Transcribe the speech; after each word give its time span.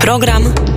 Program 0.00 0.69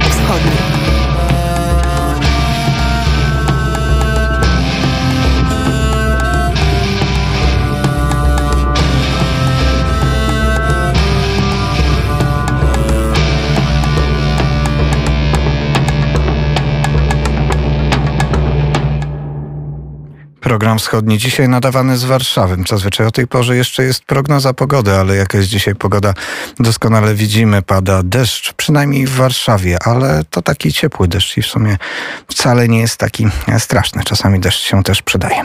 Program 20.54 20.80
wschodni 20.80 21.18
dzisiaj 21.18 21.50
nadawany 21.50 21.98
z 21.98 22.04
Warszawy. 22.04 22.58
Zazwyczaj 22.70 23.08
o 23.08 23.12
tej 23.12 23.28
porze 23.28 23.56
jeszcze 23.56 23.84
jest 23.84 24.04
prognoza 24.04 24.54
pogody, 24.54 24.96
ale 24.96 25.16
jaka 25.16 25.38
jest 25.38 25.50
dzisiaj 25.50 25.76
pogoda 25.76 26.14
doskonale 26.60 27.16
widzimy. 27.16 27.62
Pada 27.62 28.04
deszcz, 28.04 28.54
przynajmniej 28.54 29.08
w 29.08 29.16
Warszawie, 29.16 29.78
ale 29.84 30.24
to 30.30 30.42
taki 30.42 30.74
ciepły 30.74 31.08
deszcz 31.08 31.38
i 31.38 31.42
w 31.42 31.46
sumie 31.46 31.78
wcale 32.28 32.68
nie 32.68 32.80
jest 32.80 32.98
taki 32.98 33.28
straszny. 33.60 34.04
Czasami 34.04 34.40
deszcz 34.40 34.64
się 34.64 34.84
też 34.84 35.02
przydaje. 35.02 35.42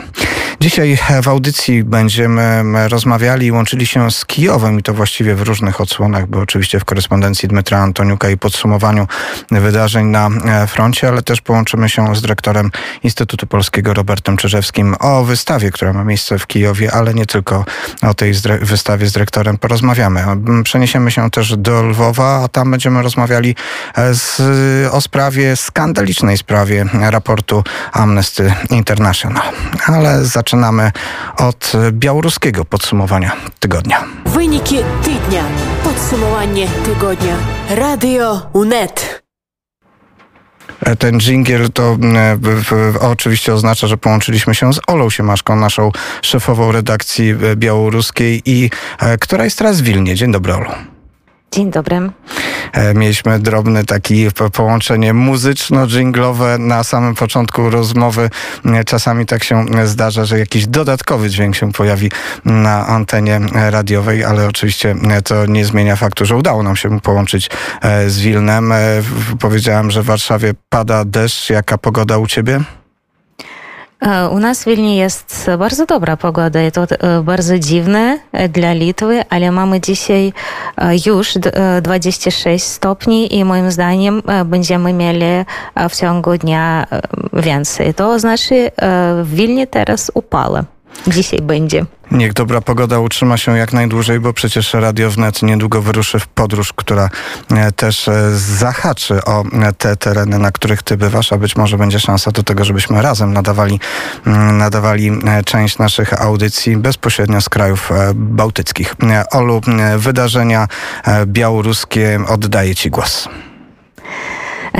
Dzisiaj 0.61 0.97
w 1.23 1.27
audycji 1.27 1.83
będziemy 1.83 2.63
rozmawiali 2.89 3.45
i 3.45 3.51
łączyli 3.51 3.87
się 3.87 4.11
z 4.11 4.25
Kijowem 4.25 4.79
i 4.79 4.83
to 4.83 4.93
właściwie 4.93 5.35
w 5.35 5.41
różnych 5.41 5.81
odsłonach, 5.81 6.27
bo 6.27 6.39
oczywiście 6.39 6.79
w 6.79 6.85
korespondencji 6.85 7.49
Dmytra 7.49 7.79
Antoniuka 7.79 8.29
i 8.29 8.37
podsumowaniu 8.37 9.07
wydarzeń 9.51 10.05
na 10.05 10.29
froncie, 10.67 11.07
ale 11.07 11.21
też 11.21 11.41
połączymy 11.41 11.89
się 11.89 12.15
z 12.15 12.21
dyrektorem 12.21 12.71
Instytutu 13.03 13.47
Polskiego 13.47 13.93
Robertem 13.93 14.37
Czyżewskim 14.37 14.95
o 14.99 15.23
wystawie, 15.23 15.71
która 15.71 15.93
ma 15.93 16.03
miejsce 16.03 16.39
w 16.39 16.47
Kijowie, 16.47 16.91
ale 16.91 17.13
nie 17.13 17.25
tylko 17.25 17.65
o 18.01 18.13
tej 18.13 18.33
wystawie 18.61 19.07
z 19.07 19.11
dyrektorem 19.11 19.57
porozmawiamy. 19.57 20.25
Przeniesiemy 20.63 21.11
się 21.11 21.29
też 21.29 21.57
do 21.57 21.83
Lwowa, 21.83 22.43
a 22.43 22.47
tam 22.47 22.71
będziemy 22.71 23.01
rozmawiali 23.01 23.55
e, 23.95 24.13
z, 24.13 24.41
o 24.93 25.01
sprawie, 25.01 25.55
skandalicznej 25.55 26.37
sprawie 26.37 26.85
raportu 26.93 27.63
Amnesty 27.91 28.53
International. 28.69 29.43
Ale 29.85 30.25
zaczynamy 30.25 30.91
od 31.37 31.71
białoruskiego 31.91 32.65
podsumowania 32.65 33.31
tygodnia. 33.59 34.03
Wyniki 34.25 34.77
tygodnia. 35.03 35.43
Podsumowanie 35.83 36.67
tygodnia. 36.85 37.35
Radio 37.69 38.49
UNET. 38.53 39.28
E, 40.85 40.95
ten 40.95 41.19
dżingiel 41.19 41.69
to 41.73 41.97
e, 42.13 42.99
oczywiście 42.99 43.53
oznacza, 43.53 43.87
że 43.87 43.97
połączyliśmy 43.97 44.55
się 44.55 44.73
z 44.73 44.79
Olą 44.87 45.09
Siemaszką, 45.09 45.55
naszą 45.55 45.91
szefową 46.21 46.71
redakcji 46.71 47.29
e, 47.29 47.55
białoruskiej 47.55 48.41
i 48.45 48.69
która 49.19 49.43
jest 49.43 49.57
teraz 49.57 49.81
w 49.81 49.83
Wilnie. 49.83 50.15
Dzień 50.15 50.31
dobry, 50.31 50.53
Olu. 50.53 50.98
Dzień 51.51 51.71
dobry. 51.71 52.11
E, 52.73 52.93
mieliśmy 52.93 53.39
drobne 53.39 53.85
takie 53.85 54.31
połączenie 54.53 55.13
muzyczno-dżinglowe 55.13 56.59
na 56.59 56.83
samym 56.83 57.15
początku 57.15 57.69
rozmowy. 57.69 58.29
E, 58.65 58.83
czasami 58.83 59.25
tak 59.25 59.43
się 59.43 59.65
zdarza, 59.85 60.25
że 60.25 60.39
jakiś 60.39 60.67
dodatkowy 60.67 61.29
dźwięk 61.29 61.55
się 61.55 61.71
pojawi 61.71 62.11
na 62.45 62.87
antenie 62.87 63.39
radiowej, 63.53 64.23
ale 64.23 64.47
oczywiście 64.47 64.95
to 65.23 65.45
nie 65.45 65.65
zmienia 65.65 65.95
faktu, 65.95 66.25
że 66.25 66.35
udało 66.35 66.63
nam 66.63 66.75
się 66.75 66.99
połączyć 66.99 67.49
e, 67.81 68.09
z 68.09 68.19
Wilnem. 68.19 68.73
Powiedziałem, 69.39 69.91
że 69.91 70.01
w 70.01 70.05
Warszawie 70.05 70.53
pada 70.69 71.05
deszcz. 71.05 71.49
Jaka 71.49 71.77
pogoda 71.77 72.17
u 72.17 72.27
ciebie? 72.27 72.59
U 74.31 74.39
nas 74.39 74.63
w 74.63 74.65
Wilnie 74.65 74.97
jest 74.97 75.47
bardzo 75.59 75.85
dobra 75.85 76.17
pogoda 76.17 76.59
to 76.71 76.87
bardzo 77.23 77.59
dziwne 77.59 78.19
dla 78.49 78.73
Litwy, 78.73 79.23
ale 79.29 79.51
mamy 79.51 79.81
dzisiaj 79.81 80.33
już 81.05 81.33
26 81.81 82.63
stopni 82.65 83.35
i 83.35 83.45
moim 83.45 83.71
zdaniem 83.71 84.21
będziemy 84.45 84.93
mieli 84.93 85.25
w 85.89 85.95
ciągu 85.95 86.37
dnia 86.37 86.87
więcej. 87.33 87.93
To 87.93 88.19
znaczy 88.19 88.71
w 89.23 89.29
Wilnie 89.33 89.67
teraz 89.67 90.11
upale. 90.13 90.63
Dzisiaj 91.07 91.41
będzie. 91.41 91.85
Niech 92.11 92.33
dobra 92.33 92.61
pogoda 92.61 92.99
utrzyma 92.99 93.37
się 93.37 93.57
jak 93.57 93.73
najdłużej, 93.73 94.19
bo 94.19 94.33
przecież 94.33 94.73
Radio 94.73 95.11
Wnet 95.11 95.41
niedługo 95.41 95.81
wyruszy 95.81 96.19
w 96.19 96.27
podróż, 96.27 96.73
która 96.73 97.09
e, 97.51 97.71
też 97.71 98.07
e, 98.07 98.31
zahaczy 98.35 99.25
o 99.25 99.43
e, 99.43 99.73
te 99.73 99.95
tereny, 99.95 100.39
na 100.39 100.51
których 100.51 100.83
ty 100.83 100.97
bywasz, 100.97 101.33
a 101.33 101.37
być 101.37 101.55
może 101.55 101.77
będzie 101.77 101.99
szansa 101.99 102.31
do 102.31 102.43
tego, 102.43 102.65
żebyśmy 102.65 103.01
razem 103.01 103.33
nadawali, 103.33 103.79
mm, 104.25 104.57
nadawali 104.57 105.11
część 105.45 105.77
naszych 105.77 106.21
audycji 106.21 106.77
bezpośrednio 106.77 107.41
z 107.41 107.49
krajów 107.49 107.91
bałtyckich. 108.15 108.95
Olu, 109.31 109.61
wydarzenia 109.97 110.67
białoruskie, 111.25 112.19
oddaję 112.27 112.75
ci 112.75 112.89
głos. 112.89 113.29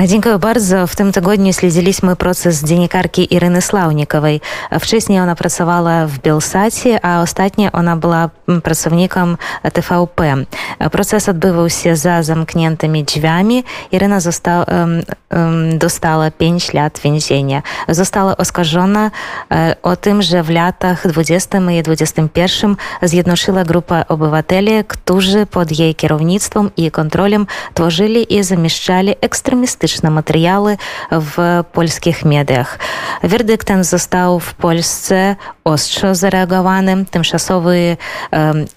Dziękuję 0.06 0.38
bardzo. 0.38 0.86
W 0.86 0.96
tym 0.96 1.12
tygodniu 1.12 1.52
śledziliśmy 1.52 2.16
proces 2.16 2.64
dziennikarki 2.64 3.34
Iryny 3.34 3.62
Slawnikowej. 3.62 4.40
Wcześniej 4.80 5.20
ona 5.20 5.34
pracowała 5.34 6.06
w 6.06 6.18
Bielsacie, 6.18 7.04
a 7.04 7.22
ostatnio 7.22 7.72
ona 7.72 7.96
była 7.96 8.30
pracownikiem 8.62 9.36
TVP. 9.72 10.36
Proces 10.92 11.28
odbywał 11.28 11.70
się 11.70 11.96
za 11.96 12.22
zamkniętymi 12.22 13.04
drzwiami. 13.04 13.64
Iryna 13.92 14.20
została, 14.20 14.64
um, 14.64 15.78
dostała 15.78 16.30
5 16.30 16.74
lat 16.74 17.00
więzienia. 17.04 17.62
Została 17.88 18.36
oskarżona 18.36 19.10
o 19.82 19.96
tym, 19.96 20.22
że 20.22 20.42
w 20.42 20.50
latach 20.50 21.08
20 21.08 21.58
i 21.70 21.82
21 21.82 22.76
zjednoczyła 23.02 23.64
grupę 23.64 24.04
obywateli, 24.08 24.72
którzy 24.88 25.46
pod 25.46 25.78
jej 25.78 25.94
kierownictwem 25.94 26.70
i 26.76 26.90
kontrolą 26.90 27.44
tworzyli 27.74 28.34
i 28.34 28.42
zamieszczali 28.42 29.14
ekstremistyczne 29.20 29.89
materiały 30.10 30.76
w 31.10 31.64
polskich 31.72 32.24
mediach. 32.24 32.78
Werdykt 33.22 33.66
ten 33.66 33.84
został 33.84 34.40
w 34.40 34.54
Polsce 34.54 35.36
ostro 35.64 36.14
zareagowany. 36.14 37.04
Tymczasowy 37.10 37.96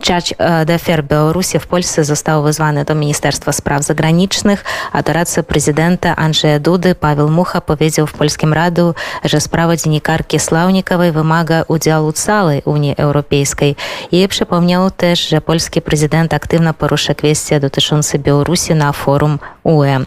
Judge 0.09 0.33
Defer 0.65 1.03
Białorusi 1.03 1.59
w 1.59 1.67
Polsce 1.67 2.03
został 2.03 2.43
wezwany 2.43 2.85
do 2.85 2.95
Ministerstwa 2.95 3.51
Spraw 3.51 3.83
Zagranicznych, 3.83 4.63
a 4.91 5.03
doradca 5.03 5.43
prezydenta 5.43 6.15
Andrzeja 6.15 6.59
Dudy 6.59 6.95
Paweł 6.95 7.29
Mucha 7.29 7.61
powiedział 7.61 8.07
w 8.07 8.13
Polskim 8.13 8.53
Radiu, 8.53 8.93
że 9.23 9.41
sprawa 9.41 9.75
dziennikarki 9.75 10.39
Slawnikowej 10.39 11.11
wymaga 11.11 11.63
udziału 11.67 12.11
całej 12.11 12.61
Unii 12.65 12.95
Europejskiej 12.97 13.75
i 14.11 14.27
przypomniał 14.27 14.91
też, 14.91 15.27
że 15.27 15.41
polski 15.41 15.81
prezydent 15.81 16.33
aktywnie 16.33 16.73
porusza 16.73 17.13
kwestie 17.13 17.59
dotyczące 17.59 18.19
Białorusi 18.19 18.75
na 18.75 18.91
forum 18.91 19.39
UE. 19.63 20.05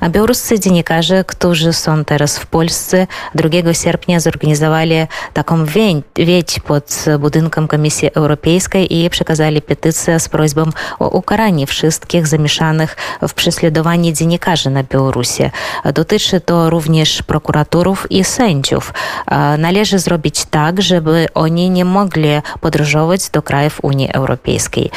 A 0.00 0.08
białoruscy 0.08 0.60
dziennikarze, 0.60 1.24
którzy 1.24 1.72
są 1.72 2.04
teraz 2.04 2.38
w 2.38 2.46
Polsce, 2.46 3.06
2 3.34 3.74
sierpnia 3.74 4.20
zorganizowali 4.20 4.94
taką 5.32 5.64
wieć 6.16 6.60
pod 6.60 7.04
budynkiem 7.18 7.68
Komisji 7.68 8.10
Europejskiej 8.14 8.96
i 8.96 9.10
przekazali 9.10 9.62
petycję 9.62 10.20
z 10.20 10.28
prośbą 10.28 10.62
o 10.98 11.08
ukaranie 11.08 11.66
wszystkich 11.66 12.26
zamieszanych 12.26 12.96
w 13.28 13.34
prześladowaniu 13.34 14.12
dziennikarzy 14.12 14.70
na 14.70 14.82
Białorusi. 14.82 15.50
Dotyczy 15.94 16.40
to 16.40 16.70
również 16.70 17.22
prokuratorów 17.22 18.06
i 18.10 18.24
sędziów. 18.24 18.92
Należy 19.58 19.98
zrobić 19.98 20.44
tak, 20.44 20.82
żeby 20.82 21.26
oni 21.34 21.70
nie 21.70 21.84
mogli 21.84 22.28
podróżować 22.60 23.30
do 23.30 23.42
krajów 23.42 23.78
Unii 23.82 24.12
Europejskiej. 24.12 24.90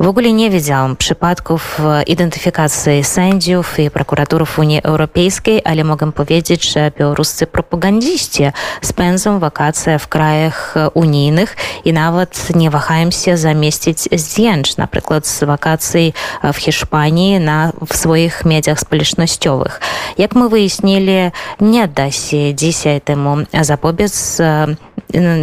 W 0.00 0.06
ogóle 0.06 0.32
nie 0.32 0.50
widziałam 0.50 0.96
przypadków 0.96 1.80
identyfikacji 2.06 3.04
sędziów 3.04 3.41
i 3.78 3.90
prokuratorów 3.90 4.58
Unii 4.58 4.80
Europejskiej, 4.82 5.62
ale 5.64 5.84
mogę 5.84 6.12
powiedzieć, 6.12 6.72
że 6.72 6.92
białoruscy 6.98 7.46
propagandziści 7.46 8.44
spędzą 8.82 9.38
wakacje 9.38 9.98
w 9.98 10.08
krajach 10.08 10.74
unijnych 10.94 11.56
i 11.84 11.92
nawet 11.92 12.54
nie 12.54 12.70
wahają 12.70 13.10
się 13.10 13.36
zamieścić 13.36 13.98
zdjęć, 14.12 14.76
na 14.76 14.86
przykład 14.86 15.26
z 15.26 15.44
wakacji 15.44 16.14
w 16.52 16.56
Hiszpanii 16.56 17.40
na, 17.40 17.72
w 17.88 17.96
swoich 17.96 18.44
mediach 18.44 18.80
społecznościowych. 18.80 19.80
Jak 20.18 20.34
my 20.34 20.48
wyjaśnili, 20.48 21.12
nie 21.60 21.88
da 21.88 22.10
się 22.10 22.54
dzisiaj 22.54 23.00
temu 23.00 23.36
zapobiec 23.60 24.42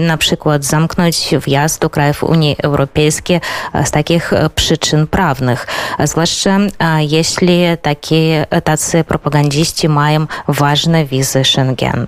na 0.07 0.17
przykład 0.17 0.63
zamknąć 0.63 1.29
wjazd 1.45 1.81
do 1.81 1.89
krajów 1.89 2.23
Unii 2.23 2.55
Europejskiej 2.63 3.41
z 3.85 3.91
takich 3.91 4.31
przyczyn 4.55 5.07
prawnych, 5.07 5.67
zwłaszcza 6.03 6.57
jeśli 6.99 7.61
takie 7.89 8.45
tacy 8.63 9.03
propagandziści 9.03 9.89
mają 9.89 10.25
ważne 10.47 11.05
wizy 11.05 11.43
Schengen. 11.43 12.07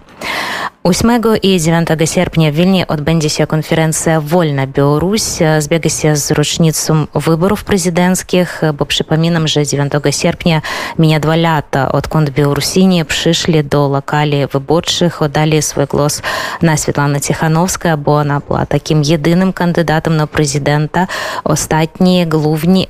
8 0.86 1.38
і 1.42 1.60
9 1.60 2.10
серпня 2.10 2.50
в 2.50 2.54
вільні 2.54 2.86
відбудеться 2.92 3.46
конференція 3.46 4.20
Вольна 4.20 4.66
Білорусь 4.66 5.42
збігася 5.58 6.16
з 6.16 6.32
річницю 6.32 7.08
выборов 7.14 7.64
президентских, 7.64 8.64
бо 8.80 8.86
припомінам, 8.86 9.48
же 9.48 9.66
9 9.66 10.16
серпня 10.16 10.62
меня 10.98 11.20
два 11.20 11.38
лята 11.38 11.88
откунд 11.88 12.30
Білорусіні 12.30 13.04
прийшли 13.04 13.64
до 13.64 13.88
локалі 13.88 14.48
виборчих, 14.54 15.22
дали 15.34 15.62
свой 15.62 15.86
голос 15.90 16.24
на 16.62 16.78
Світлана 16.78 17.20
Тихановская, 17.20 17.96
бо 17.96 18.12
она 18.12 18.42
была 18.50 18.66
таким 18.66 19.02
єдиним 19.02 19.52
кандидатом 19.52 20.18
на 20.18 20.26
президента. 20.26 21.08
Остатні 21.44 22.28
главні, 22.32 22.90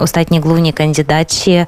остатні 0.00 0.40
главні 0.40 0.72
кандидати, 0.72 1.66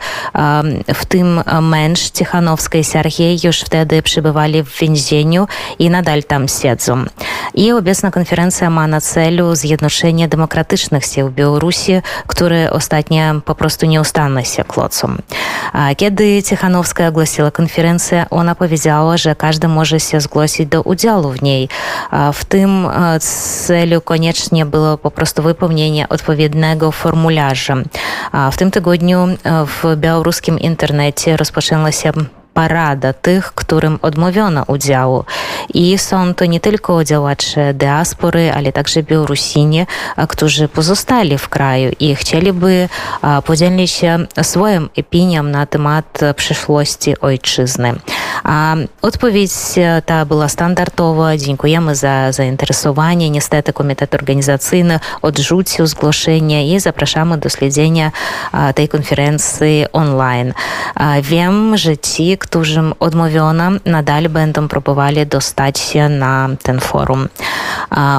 в 0.88 1.04
тим 1.08 1.42
менш 1.60 2.10
Тихановська 2.10 2.78
і 2.78 2.84
Сергій, 2.84 3.52
ж 3.52 3.64
втеди 3.66 4.02
прибували 4.02 4.62
в 4.62 4.78
вінзенню. 4.82 5.48
I 5.78 5.90
nadal 5.90 6.22
tam 6.24 6.48
siedzą. 6.48 7.04
I 7.54 7.72
obecna 7.72 8.10
konferencja 8.10 8.70
ma 8.70 8.86
na 8.86 9.00
celu 9.00 9.54
zjednoczenie 9.54 10.28
demokratycznych 10.28 11.04
sił 11.04 11.30
Białorusi, 11.30 12.02
które 12.26 12.70
ostatnio 12.70 13.40
po 13.44 13.54
prostu 13.54 13.86
nieustannie 13.86 14.44
się 14.44 14.64
klocą. 14.64 15.14
Kiedy 15.96 16.42
Tichanowska 16.42 17.08
ogłosiła 17.08 17.50
konferencję, 17.50 18.26
ona 18.30 18.54
powiedziała, 18.54 19.16
że 19.16 19.34
każdy 19.34 19.68
może 19.68 20.00
się 20.00 20.20
zgłosić 20.20 20.66
do 20.68 20.82
udziału 20.82 21.32
w 21.32 21.42
niej. 21.42 21.68
W 22.32 22.44
tym 22.44 22.88
celu 23.66 24.00
koniecznie 24.00 24.66
było 24.66 24.98
po 24.98 25.10
prostu 25.10 25.42
wypełnienie 25.42 26.08
odpowiedniego 26.08 26.92
formularza. 26.92 27.76
W 28.52 28.56
tym 28.56 28.70
tygodniu 28.70 29.28
w 29.66 29.96
parada 32.56 33.12
tych, 33.12 33.52
którym 33.54 33.98
odmówiono 34.02 34.62
udziału. 34.66 35.24
I 35.74 35.98
są 35.98 36.34
to 36.34 36.44
nie 36.44 36.60
tylko 36.60 37.04
działacze 37.04 37.74
diaspory, 37.74 38.52
ale 38.54 38.72
także 38.72 39.02
Białorusini, 39.02 39.86
którzy 40.28 40.68
pozostali 40.68 41.38
w 41.38 41.48
kraju 41.48 41.92
i 42.00 42.14
chcieliby 42.14 42.88
podzielić 43.44 43.90
się 43.90 44.18
swoją 44.42 44.86
opinią 44.98 45.42
na 45.42 45.66
temat 45.66 46.20
przyszłości 46.36 47.20
ojczyzny. 47.20 47.94
Odpowiedź 49.02 49.52
ta 50.06 50.24
była 50.24 50.48
standardowa. 50.48 51.36
Dziękujemy 51.36 51.94
za 51.94 52.32
zainteresowanie. 52.32 53.30
Niestety 53.30 53.72
komitet 53.72 54.14
organizacyjny 54.14 55.00
odrzucił 55.22 55.86
zgłoszenie 55.86 56.74
i 56.74 56.80
zapraszamy 56.80 57.38
do 57.38 57.48
śledzenia 57.48 58.12
tej 58.74 58.88
konferencji 58.88 59.84
online. 59.92 60.52
Wiem, 61.22 61.76
że 61.76 61.96
ci, 61.98 62.38
którym 62.46 62.94
odmówiono, 63.00 63.70
nadal 63.84 64.28
będą 64.28 64.68
próbowali 64.68 65.26
dostać 65.26 65.78
się 65.78 66.08
na 66.08 66.48
ten 66.62 66.80
forum. 66.80 67.28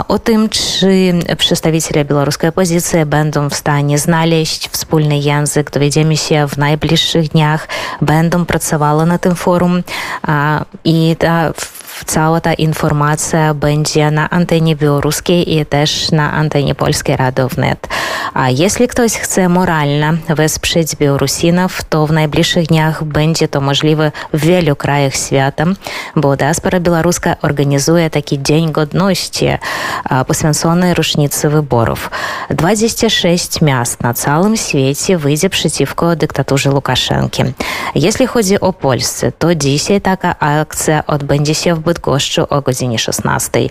O 0.07 0.19
tym, 0.19 0.49
czy 0.49 1.13
przedstawiciele 1.37 2.05
białoruskiej 2.05 2.49
opozycji 2.49 3.05
będą 3.05 3.49
w 3.49 3.55
stanie 3.55 3.99
znaleźć 3.99 4.69
wspólny 4.69 5.19
język, 5.19 5.71
dowiedziemy 5.71 6.17
się 6.17 6.47
w 6.47 6.57
najbliższych 6.57 7.29
dniach. 7.29 7.67
Będą 8.01 8.45
pracowały 8.45 9.05
na 9.05 9.17
tym 9.17 9.35
forum 9.35 9.83
i 10.83 11.15
ta 11.19 11.53
cała 12.05 12.41
ta 12.41 12.53
informacja 12.53 13.53
będzie 13.53 14.11
na 14.11 14.29
antenie 14.29 14.75
białoruskiej 14.75 15.57
i 15.57 15.65
też 15.65 16.11
na 16.11 16.31
antenie 16.31 16.75
polskiej 16.75 17.17
Radio 17.17 17.49
Wnet. 17.49 17.87
A 18.33 18.49
jeśli 18.49 18.87
ktoś 18.87 19.13
chce 19.13 19.49
moralnie 19.49 20.13
wesprzeć 20.29 20.95
Białorusinów, 20.95 21.83
to 21.89 22.07
w 22.07 22.11
najbliższych 22.11 22.67
dniach 22.67 23.03
będzie 23.03 23.47
to 23.47 23.61
możliwe 23.61 24.11
w 24.33 24.39
wielu 24.39 24.75
krajach 24.75 25.15
świata, 25.15 25.65
bo 26.15 26.35
diaspora 26.37 26.79
białoruska 26.79 27.35
organizuje 27.41 28.09
taki 28.09 28.43
Dzień 28.43 28.71
Godności 28.71 29.47
poświęcony 30.27 30.93
rocznicy 30.93 31.49
wyborów. 31.49 32.09
26 32.49 33.61
miast 33.61 34.03
na 34.03 34.13
całym 34.13 34.57
świecie 34.57 35.17
wyjdzie 35.17 35.49
przeciwko 35.49 36.15
dyktaturze 36.15 36.71
Łukaszenki. 36.71 37.43
Jeśli 37.95 38.27
chodzi 38.27 38.59
o 38.59 38.73
Polskę, 38.73 39.31
to 39.31 39.55
dzisiaj 39.55 40.01
taka 40.01 40.39
akcja 40.39 41.07
odbędzie 41.07 41.55
się 41.55 41.75
w 41.75 41.79
Bydgoszczy 41.87 42.49
o 42.49 42.61
godzinie 42.61 42.99
16. 42.99 43.67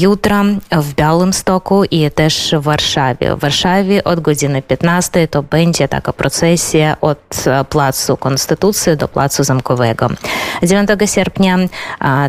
Jutro 0.00 0.36
w 0.72 0.94
Białymstoku 0.94 1.84
i 1.84 2.10
też 2.10 2.54
w 2.58 2.62
Warszawie. 2.62 3.36
Warszawie 3.36 4.04
od 4.04 4.20
godziny 4.20 4.62
15 4.62 5.28
to 5.28 5.42
będzie 5.42 5.88
taka 5.88 6.12
procesja 6.12 6.96
od 7.00 7.44
Placu 7.68 8.16
Konstytucji 8.16 8.96
do 8.96 9.08
Placu 9.08 9.44
Zamkowego. 9.44 10.08
9 10.62 10.90
sierpnia 11.04 11.56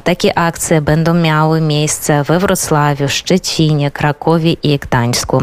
takie 0.03 0.37
akcje 0.37 0.81
będą 0.81 1.13
miały 1.13 1.61
miejsce 1.61 2.23
we 2.23 2.39
Wrocławiu, 2.39 3.09
Szczecinie, 3.09 3.91
Krakowie 3.91 4.53
i 4.53 4.79
Gdańsku. 4.79 5.41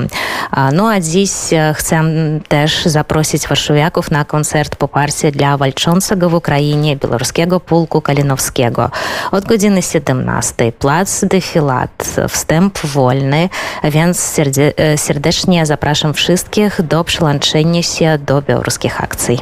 No 0.73 0.91
a 0.91 1.01
dziś 1.01 1.31
chcę 1.75 2.03
też 2.49 2.87
zaprosić 2.87 3.49
warszawiaków 3.49 4.11
na 4.11 4.25
koncert 4.25 4.77
poparcia 4.77 5.31
dla 5.31 5.57
walczącego 5.57 6.31
w 6.31 6.35
Ukrainie 6.35 6.97
białoruskiego 6.97 7.61
pułku 7.61 8.01
Kalinowskiego. 8.01 8.91
Od 9.31 9.45
godziny 9.45 9.70
17 9.81 10.73
plac 10.73 11.25
Defilat, 11.25 12.17
wstęp 12.29 12.79
wolny, 12.79 13.49
więc 13.85 14.41
serdecznie 14.97 15.67
zapraszam 15.67 16.15
wszystkich 16.15 16.83
do 16.83 17.05
przyłączenia 17.05 17.83
się 17.83 18.19
do 18.19 18.43
białoruskich 18.43 19.05
akcji. 19.05 19.39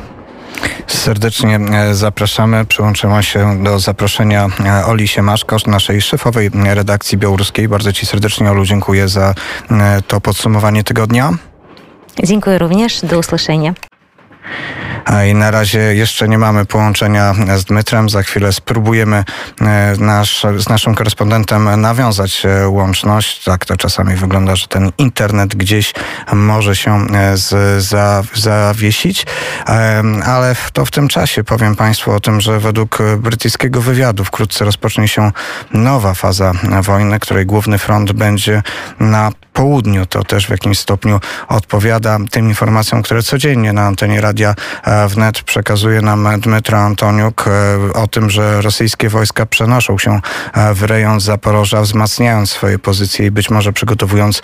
Serdecznie 0.87 1.57
e, 1.57 1.95
zapraszamy. 1.95 2.65
Przyłączyła 2.65 3.23
się 3.23 3.63
do 3.63 3.79
zaproszenia 3.79 4.49
e, 4.65 4.87
Oli 4.87 5.09
Siemaszko, 5.09 5.57
naszej 5.67 6.01
szefowej 6.01 6.51
redakcji 6.65 7.19
białoruskiej. 7.19 7.69
Bardzo 7.69 7.93
Ci 7.93 8.07
serdecznie, 8.07 8.51
Olu, 8.51 8.65
dziękuję 8.65 9.09
za 9.09 9.35
e, 9.71 10.03
to 10.07 10.21
podsumowanie 10.21 10.85
tygodnia. 10.85 11.33
Dziękuję 12.25 12.59
również. 12.59 13.01
Do 13.03 13.19
usłyszenia. 13.19 13.75
I 15.29 15.35
na 15.35 15.51
razie 15.51 15.79
jeszcze 15.79 16.29
nie 16.29 16.39
mamy 16.39 16.65
połączenia 16.65 17.35
z 17.57 17.65
Dmytrem. 17.65 18.09
Za 18.09 18.23
chwilę 18.23 18.53
spróbujemy 18.53 19.25
e, 19.61 19.95
nasz, 19.99 20.47
z 20.59 20.69
naszym 20.69 20.95
korespondentem 20.95 21.81
nawiązać 21.81 22.47
e, 22.47 22.69
łączność. 22.69 23.45
Tak 23.45 23.65
to 23.65 23.77
czasami 23.77 24.17
wygląda, 24.17 24.57
że 24.57 24.67
ten 24.67 24.93
internet 24.99 25.55
gdzieś 25.55 25.93
może 26.33 26.77
się 26.77 27.07
e, 27.07 27.37
z, 27.37 27.83
za, 27.85 28.23
zawiesić. 28.35 29.27
Ale 30.25 30.57
to 30.73 30.85
w 30.85 30.91
tym 30.91 31.09
czasie 31.09 31.45
powiem 31.45 31.77
Państwu 31.77 32.13
o 32.13 32.21
tym, 32.21 32.41
że 32.41 32.61
według 32.61 32.99
brytyjskiego 33.19 33.81
wywiadu 33.81 34.25
wkrótce 34.25 34.65
rozpocznie 34.65 35.09
się 35.09 35.33
nowa 35.73 36.15
faza 36.15 36.53
wojny, 36.83 37.19
której 37.19 37.47
główny 37.47 37.79
front 37.79 38.13
będzie 38.13 38.63
na 39.01 39.31
południu. 39.53 40.07
To 40.07 40.25
też 40.25 40.47
w 40.47 40.51
jakimś 40.51 40.79
stopniu 40.79 41.21
odpowiada 41.49 42.19
tym 42.31 42.49
informacjom, 42.49 43.03
które 43.03 43.23
codziennie 43.23 43.73
na 43.73 43.83
antenie 43.87 44.21
radia 44.21 44.55
wnet 45.09 45.43
przekazuje 45.43 46.03
nam 46.03 46.41
Dmytro 46.41 46.79
Antoniuk 46.79 47.45
e, 47.49 47.93
o 47.93 48.07
tym, 48.07 48.31
że 48.31 48.63
rosyjskie 48.63 49.09
wojska 49.09 49.47
przenoszą 49.47 49.99
się 49.99 50.21
e, 50.55 50.75
w 50.75 50.83
rejon 50.83 51.21
Zaporoża, 51.21 51.83
wzmacniając 51.83 52.51
swoje 52.51 52.79
pozycje 52.79 53.27
i 53.27 53.31
być 53.31 53.51
może 53.51 53.73
przygotowując, 53.73 54.43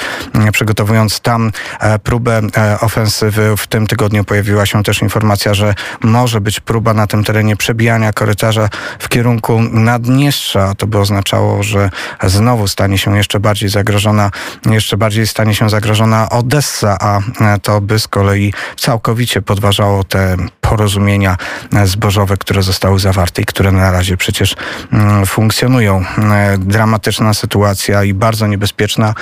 przygotowując 0.52 1.20
tam 1.20 1.52
e, 1.80 1.98
próbę 1.98 2.40
ofensywy. 2.80 3.56
W 3.56 3.66
tym 3.66 3.86
tygodniu 3.86 4.24
pojawiła 4.24 4.66
się 4.66 4.82
też 4.82 5.02
informacja, 5.02 5.54
że 5.54 5.74
może 6.00 6.40
być 6.40 6.60
próba 6.60 6.94
na 6.94 7.06
tym 7.06 7.24
terenie 7.24 7.56
przebijania 7.56 8.12
korytarza 8.12 8.68
w 8.98 9.08
kierunku 9.08 9.60
Naddniestrza. 9.62 10.74
To 10.74 10.86
by 10.86 10.98
oznaczało, 10.98 11.62
że 11.62 11.90
znowu 12.22 12.68
stanie 12.68 12.98
się 12.98 13.16
jeszcze 13.16 13.40
bardziej 13.40 13.68
zagrożona, 13.68 14.30
jeszcze 14.66 14.96
bardziej 14.96 15.26
stanie 15.26 15.54
się 15.54 15.70
zagrożona 15.70 16.28
Odessa, 16.28 16.96
a 17.00 17.20
to 17.62 17.80
by 17.80 17.98
z 17.98 18.08
kolei 18.08 18.52
całkowicie 18.76 19.42
podważało 19.42 20.04
te 20.04 20.33
porozumienia 20.60 21.36
zbożowe, 21.84 22.36
które 22.36 22.62
zostały 22.62 22.98
zawarte 22.98 23.42
i 23.42 23.44
które 23.44 23.72
na 23.72 23.90
razie 23.90 24.16
przecież 24.16 24.56
mm, 24.92 25.26
funkcjonują. 25.26 26.04
E, 26.18 26.58
dramatyczna 26.58 27.34
sytuacja 27.34 28.04
i 28.04 28.14
bardzo 28.14 28.46
niebezpieczna 28.46 29.14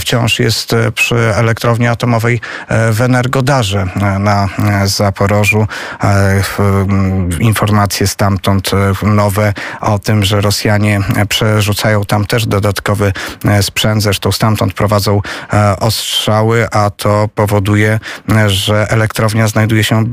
wciąż 0.00 0.38
jest 0.38 0.72
e, 0.72 0.92
przy 0.92 1.16
elektrowni 1.16 1.86
atomowej 1.86 2.40
e, 2.68 2.92
w 2.92 3.00
Energodarze 3.00 3.86
na 4.18 4.48
Zaporożu. 4.84 5.66
Mm, 6.58 7.40
informacje 7.40 8.06
stamtąd 8.06 8.70
nowe 9.02 9.52
o 9.80 9.98
tym, 9.98 10.24
że 10.24 10.40
Rosjanie 10.40 11.00
przerzucają 11.28 12.04
tam 12.04 12.24
też 12.26 12.46
dodatkowy 12.46 13.12
sprzęt, 13.60 14.02
zresztą 14.02 14.32
stamtąd 14.32 14.74
prowadzą 14.74 15.20
ostrzały, 15.80 16.68
a 16.70 16.90
to 16.90 17.28
powoduje, 17.34 18.00
że 18.46 18.86
elektrownia 18.90 19.48
znajduje 19.48 19.84
się 19.84 20.04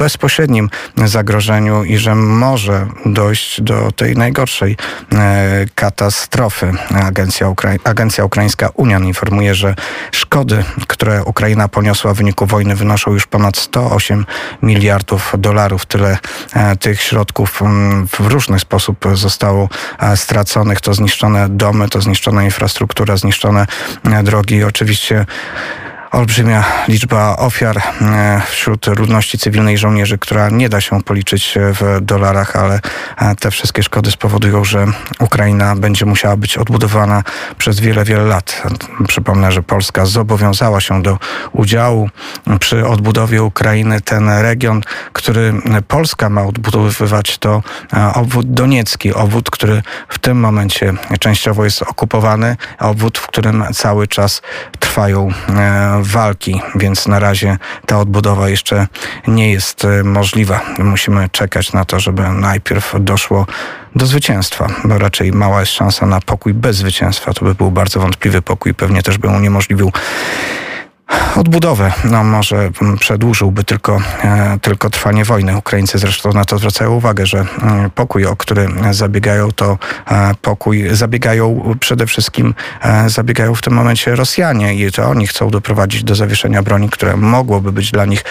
bezpośrednim 0.48 0.70
zagrożeniu 1.08 1.84
i 1.84 1.98
że 1.98 2.16
może 2.16 2.88
dojść 3.06 3.62
do 3.62 3.92
tej 3.92 4.16
najgorszej 4.16 4.78
e, 5.12 5.66
katastrofy. 5.76 6.72
Agencja, 7.04 7.48
Ukra- 7.48 7.80
Agencja 7.84 8.26
Ukraińska 8.26 8.70
Union 8.76 9.06
informuje, 9.06 9.56
że 9.56 9.76
szkody, 10.12 10.64
które 10.88 11.24
Ukraina 11.24 11.68
poniosła 11.68 12.14
w 12.14 12.18
wyniku 12.18 12.46
wojny 12.46 12.76
wynoszą 12.76 13.12
już 13.14 13.28
ponad 13.28 13.58
108 13.58 14.26
miliardów 14.62 15.34
dolarów. 15.38 15.86
Tyle 15.86 16.18
e, 16.54 16.76
tych 16.76 17.02
środków 17.02 17.62
mm, 17.62 18.08
w 18.08 18.20
różny 18.20 18.60
sposób 18.60 19.06
zostało 19.14 19.70
e, 20.00 20.18
straconych. 20.18 20.82
To 20.82 20.94
zniszczone 20.94 21.50
domy, 21.50 21.90
to 21.90 22.02
zniszczona 22.02 22.44
infrastruktura, 22.44 23.18
zniszczone 23.18 23.66
drogi. 24.24 24.64
Oczywiście 24.64 25.26
olbrzymia 26.12 26.64
liczba 26.88 27.38
ofiar 27.38 27.78
e, 27.78 28.42
wśród 28.50 28.88
ludności 28.88 29.38
cywilnej 29.38 29.78
żołnierzy, 29.78 30.18
która 30.18 30.50
nie 30.50 30.70
da 30.70 30.82
się 30.82 31.04
policzyć 31.04 31.56
w 31.60 32.02
dolarach, 32.02 32.56
ale 32.56 32.80
e, 33.18 33.36
te 33.36 33.52
wszystkie 33.52 33.84
szkody 33.84 34.12
spowodują, 34.12 34.64
że 34.64 34.86
Ukraina 35.20 35.76
będzie 35.76 36.06
musiała 36.06 36.38
być 36.38 36.58
odbudowana 36.58 37.24
przez 37.58 37.80
wiele, 37.80 38.04
wiele 38.04 38.24
lat. 38.24 38.64
Przypomnę, 39.08 39.52
że 39.52 39.64
Polska 39.64 40.06
zobowiązała 40.06 40.82
się 40.82 41.02
do 41.02 41.20
udziału 41.52 42.10
przy 42.60 42.88
odbudowie 42.88 43.44
Ukrainy. 43.44 44.02
Ten 44.02 44.30
region, 44.30 44.82
który 45.14 45.54
Polska 45.88 46.30
ma 46.30 46.44
odbudowywać, 46.44 47.38
to 47.38 47.64
e, 47.94 48.14
obwód 48.14 48.54
doniecki, 48.54 49.14
obwód, 49.14 49.50
który 49.50 49.84
w 50.10 50.20
tym 50.20 50.40
momencie 50.40 50.94
częściowo 51.20 51.66
jest 51.66 51.82
okupowany, 51.82 52.56
obwód, 52.80 53.18
w 53.18 53.28
którym 53.28 53.64
cały 53.74 54.08
czas 54.08 54.42
trwają 54.98 55.30
walki, 56.02 56.62
więc 56.76 57.08
na 57.08 57.20
razie 57.20 57.58
ta 57.86 58.00
odbudowa 58.00 58.50
jeszcze 58.50 58.88
nie 59.28 59.52
jest 59.52 59.86
e, 59.86 60.04
możliwa. 60.04 60.62
Musimy 60.80 61.30
czekać 61.30 61.74
na 61.74 61.86
to, 61.86 62.00
żeby 62.00 62.30
najpierw 62.30 62.94
doszło 63.00 63.46
do 63.96 64.06
zwycięstwa, 64.06 64.68
bo 64.84 64.98
raczej 64.98 65.32
mała 65.32 65.60
jest 65.60 65.72
szansa 65.72 66.06
na 66.06 66.22
pokój 66.22 66.54
bez 66.54 66.76
zwycięstwa. 66.76 67.34
To 67.34 67.46
by 67.46 67.56
był 67.56 67.72
bardzo 67.72 68.00
wątpliwy 68.00 68.42
pokój, 68.42 68.74
pewnie 68.74 69.04
też 69.04 69.18
by 69.18 69.28
uniemożliwił 69.28 69.92
odbudowę. 71.38 71.92
No 72.04 72.24
może 72.24 72.72
przedłużyłby 73.00 73.64
tylko, 73.64 74.02
e, 74.24 74.58
tylko 74.62 74.90
trwanie 74.90 75.26
wojny. 75.26 75.58
Ukraińcy 75.58 75.98
zresztą 75.98 76.34
na 76.34 76.46
to 76.46 76.58
zwracają 76.58 76.92
uwagę, 76.92 77.26
że 77.26 77.46
mm, 77.62 77.90
pokój, 77.90 78.26
o 78.26 78.36
który 78.36 78.68
zabiegają, 78.92 79.52
to 79.52 79.78
e, 80.12 80.32
pokój 80.42 80.84
zabiegają 80.92 81.76
przede 81.80 82.08
wszystkim, 82.08 82.54
e, 82.82 83.10
zabiegają 83.10 83.56
w 83.56 83.62
tym 83.62 83.74
momencie 83.74 84.16
Rosjanie 84.16 84.76
i 84.76 84.92
to 84.92 85.10
oni 85.10 85.28
chcą 85.28 85.50
doprowadzić 85.50 86.04
do 86.04 86.16
zawieszenia 86.16 86.64
broni, 86.64 86.90
które 86.90 87.18
mogłoby 87.18 87.72
być 87.72 87.92
dla 87.92 88.06
nich 88.06 88.24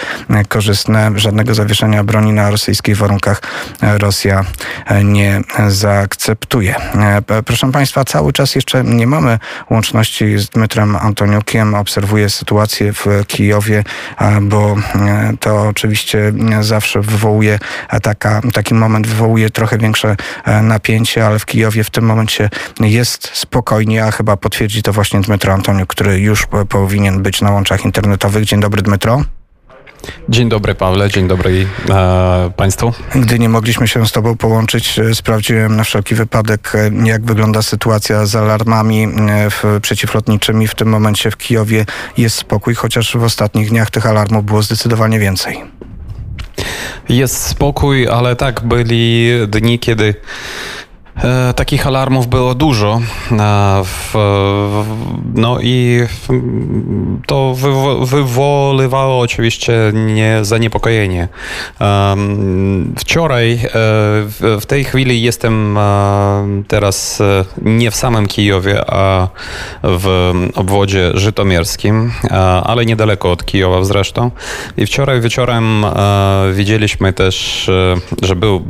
korzystne. 0.47 1.11
Żadnego 1.15 1.53
zawieszenia 1.53 2.03
broni 2.03 2.33
na 2.33 2.49
rosyjskich 2.49 2.97
warunkach 2.97 3.41
Rosja 3.81 4.45
nie 5.03 5.41
zaakceptuje. 5.67 6.75
Proszę 7.45 7.71
Państwa, 7.71 8.05
cały 8.05 8.33
czas 8.33 8.55
jeszcze 8.55 8.83
nie 8.83 9.07
mamy 9.07 9.39
łączności 9.69 10.37
z 10.37 10.49
Dmytrem 10.49 10.95
Antoniukiem. 10.95 11.75
Obserwuję 11.75 12.29
sytuację 12.29 12.93
w 12.97 13.05
Kijowie, 13.27 13.83
bo 14.41 14.75
e, 14.95 15.33
to 15.39 15.67
oczywiście 15.67 16.33
zawsze 16.61 17.01
wywołuje 17.01 17.59
e, 17.89 17.99
taka, 17.99 18.41
taki 18.53 18.73
moment 18.73 19.07
wywołuje 19.07 19.49
trochę 19.49 19.77
większe 19.77 20.15
e, 20.45 20.61
napięcie, 20.61 21.25
ale 21.25 21.39
w 21.39 21.45
Kijowie 21.45 21.83
w 21.83 21.89
tym 21.89 22.05
momencie 22.05 22.49
jest 22.79 23.29
spokojnie, 23.33 24.05
a 24.05 24.11
chyba 24.11 24.37
potwierdzi 24.37 24.83
to 24.83 24.93
właśnie 24.93 25.21
Dmytro 25.21 25.53
Antoniuk, 25.53 25.89
który 25.89 26.19
już 26.19 26.47
powinien 26.69 27.23
być 27.23 27.41
na 27.41 27.51
łączach 27.51 27.85
internetowych. 27.85 28.45
Dzień 28.45 28.59
dobry 28.59 28.81
Dmytro. 28.81 29.36
Dzień 30.29 30.49
dobry 30.49 30.75
Pawle, 30.75 31.09
dzień 31.09 31.27
dobry 31.27 31.67
e, 31.89 32.51
Państwu. 32.55 32.93
Gdy 33.15 33.39
nie 33.39 33.49
mogliśmy 33.49 33.87
się 33.87 34.07
z 34.07 34.11
Tobą 34.11 34.37
połączyć, 34.37 34.99
e, 34.99 35.15
sprawdziłem 35.15 35.75
na 35.75 35.83
wszelki 35.83 36.15
wypadek, 36.15 36.71
e, 36.75 37.07
jak 37.07 37.25
wygląda 37.25 37.61
sytuacja 37.61 38.25
z 38.25 38.35
alarmami 38.35 39.03
e, 39.03 39.49
w, 39.49 39.63
przeciwlotniczymi. 39.81 40.67
W 40.67 40.75
tym 40.75 40.89
momencie 40.89 41.31
w 41.31 41.37
Kijowie 41.37 41.85
jest 42.17 42.35
spokój, 42.37 42.75
chociaż 42.75 43.17
w 43.17 43.23
ostatnich 43.23 43.69
dniach 43.69 43.91
tych 43.91 44.05
alarmów 44.05 44.45
było 44.45 44.61
zdecydowanie 44.61 45.19
więcej. 45.19 45.63
Jest 47.09 47.43
spokój, 47.43 48.07
ale 48.07 48.35
tak, 48.35 48.61
byli 48.63 49.31
dni, 49.47 49.79
kiedy 49.79 50.15
takich 51.55 51.87
alarmów 51.87 52.27
było 52.27 52.55
dużo. 52.55 53.01
E, 53.31 53.83
no 55.33 55.57
i 55.61 56.01
to 57.25 57.55
wywoływało 58.01 59.19
oczywiście 59.19 59.91
nie 59.93 60.39
zaniepokojenie. 60.41 61.27
Wczoraj, 62.99 63.53
e, 63.53 63.59
w 64.59 64.63
tej 64.67 64.83
chwili 64.83 65.21
jestem 65.21 65.77
teraz 66.67 67.23
nie 67.61 67.91
w 67.91 67.95
samym 67.95 68.27
Kijowie, 68.27 68.91
a 68.91 69.27
w 69.83 70.33
obwodzie 70.55 71.11
żytomierskim, 71.13 72.11
ale 72.63 72.85
niedaleko 72.85 73.31
od 73.31 73.45
Kijowa 73.45 73.83
zresztą. 73.83 74.31
I 74.77 74.85
wczoraj 74.85 75.21
wieczorem 75.21 75.85
widzieliśmy 76.53 77.13
też, 77.13 77.69
że 78.21 78.35
był 78.35 78.61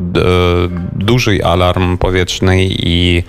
duży 0.93 1.45
alarm 1.45 1.97
powietrzny 1.97 2.36
i 2.41 3.23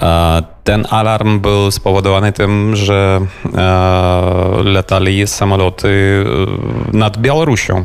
e, 0.00 0.42
ten 0.70 0.86
alarm 0.90 1.40
był 1.40 1.70
spowodowany 1.70 2.32
tym, 2.32 2.76
że 2.76 3.20
e, 3.54 4.62
latali 4.64 5.26
samoloty 5.26 6.24
e, 6.92 6.96
nad 6.96 7.18
Białorusią 7.18 7.84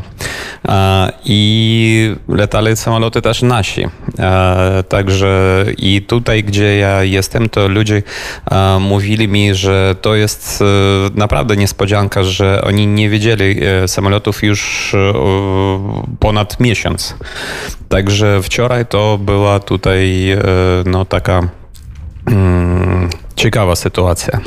i 1.25 2.15
latali 2.27 2.75
samoloty 2.75 3.21
też 3.21 3.41
nasi. 3.41 3.85
Także 4.89 5.65
i 5.77 6.01
tutaj, 6.01 6.43
gdzie 6.43 6.77
ja 6.77 7.03
jestem, 7.03 7.49
to 7.49 7.67
ludzie 7.67 8.03
mówili 8.79 9.27
mi, 9.27 9.55
że 9.55 9.95
to 10.01 10.15
jest 10.15 10.63
naprawdę 11.15 11.57
niespodzianka, 11.57 12.23
że 12.23 12.61
oni 12.61 12.87
nie 12.87 13.09
wiedzieli 13.09 13.59
samolotów 13.87 14.43
już 14.43 14.95
ponad 16.19 16.59
miesiąc. 16.59 17.15
Także 17.89 18.41
wczoraj 18.43 18.85
to 18.85 19.17
była 19.17 19.59
tutaj 19.59 20.25
no 20.85 21.05
taka 21.05 21.49
mm, 22.27 23.09
ciekawa 23.35 23.75
sytuacja. 23.75 24.39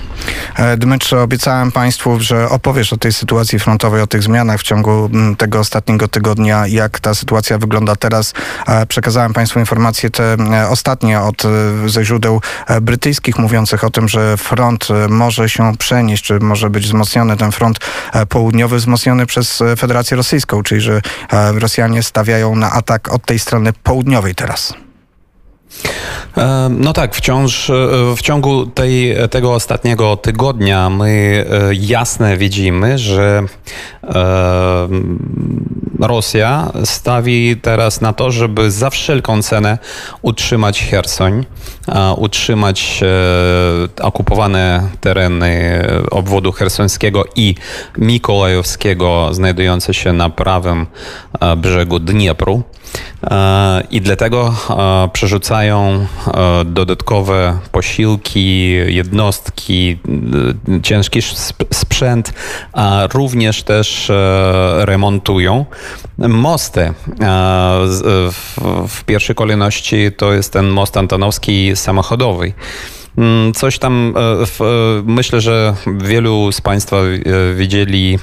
E, 0.56 0.76
Dmytrze, 0.76 1.22
obiecałem 1.22 1.72
Państwu, 1.72 2.20
że 2.20 2.48
opowiesz 2.48 2.92
o 2.92 2.96
tej 2.96 3.12
sytuacji 3.12 3.58
frontowej, 3.58 4.02
o 4.02 4.06
tych 4.06 4.22
zmianach 4.22 4.60
w 4.60 4.62
ciągu 4.62 4.90
mm, 4.90 5.36
tego 5.36 5.58
ostatniego 5.58 6.08
tygodnia, 6.08 6.66
jak 6.66 7.00
ta 7.00 7.14
sytuacja 7.14 7.58
wygląda 7.58 7.96
teraz. 7.96 8.34
E, 8.66 8.86
przekazałem 8.86 9.32
Państwu 9.32 9.58
informacje 9.58 10.10
te 10.10 10.32
e, 10.34 10.68
ostatnie 10.68 11.20
od 11.20 11.42
ze 11.86 12.04
źródeł 12.04 12.40
brytyjskich 12.82 13.38
mówiących 13.38 13.84
o 13.84 13.90
tym, 13.90 14.08
że 14.08 14.36
front 14.36 14.88
może 15.08 15.48
się 15.48 15.76
przenieść, 15.76 16.24
czy 16.24 16.40
może 16.40 16.70
być 16.70 16.84
wzmocniony 16.84 17.36
ten 17.36 17.52
front 17.52 17.78
południowy, 18.28 18.76
wzmocniony 18.76 19.26
przez 19.26 19.62
Federację 19.78 20.16
Rosyjską, 20.16 20.62
czyli 20.62 20.80
że 20.80 21.00
Rosjanie 21.54 22.02
stawiają 22.02 22.56
na 22.56 22.72
atak 22.72 23.12
od 23.12 23.26
tej 23.26 23.38
strony 23.38 23.72
południowej 23.72 24.34
teraz. 24.34 24.74
E, 26.36 26.68
no 26.70 26.92
tak, 26.92 27.14
wciąż 27.14 27.70
e, 27.70 27.74
w 28.16 28.22
ciągu 28.22 28.66
tej, 28.66 29.16
tego 29.30 29.54
ostatniego 29.54 30.16
tygodnia 30.16 30.90
my 30.90 31.44
e, 31.50 31.74
jasne 31.74 32.36
widzimy, 32.36 32.98
że 32.98 33.42
Rosja 36.00 36.72
stawi 36.84 37.56
teraz 37.62 38.00
na 38.00 38.12
to, 38.12 38.30
żeby 38.30 38.70
za 38.70 38.90
wszelką 38.90 39.42
cenę 39.42 39.78
utrzymać 40.22 40.82
Hersoń, 40.82 41.46
utrzymać 42.16 43.00
okupowane 44.02 44.88
tereny 45.00 45.84
obwodu 46.10 46.52
hersońskiego 46.52 47.24
i 47.36 47.54
mikołajowskiego 47.98 49.28
znajdujące 49.32 49.94
się 49.94 50.12
na 50.12 50.30
prawym 50.30 50.86
brzegu 51.56 51.98
Dniepru. 51.98 52.62
I 53.90 54.00
dlatego 54.00 54.54
przerzucają 55.12 56.06
dodatkowe 56.64 57.58
posiłki, 57.72 58.70
jednostki, 58.70 59.98
ciężki 60.82 61.20
sprzęt, 61.72 62.32
a 62.72 63.08
również 63.12 63.62
też 63.62 64.12
remontują 64.78 65.66
mosty. 66.18 66.92
W 68.88 69.04
pierwszej 69.06 69.36
kolejności 69.36 70.12
to 70.16 70.32
jest 70.32 70.52
ten 70.52 70.68
most 70.68 70.96
antonowski 70.96 71.72
samochodowy. 71.74 72.52
Mm, 73.18 73.52
coś 73.54 73.78
tam, 73.78 74.14
e, 74.16 74.42
e, 74.42 74.46
myślę, 75.04 75.40
że 75.40 75.74
wielu 75.86 76.52
z 76.52 76.60
Państwa 76.60 76.96
e, 76.96 77.54
widzieli 77.54 78.18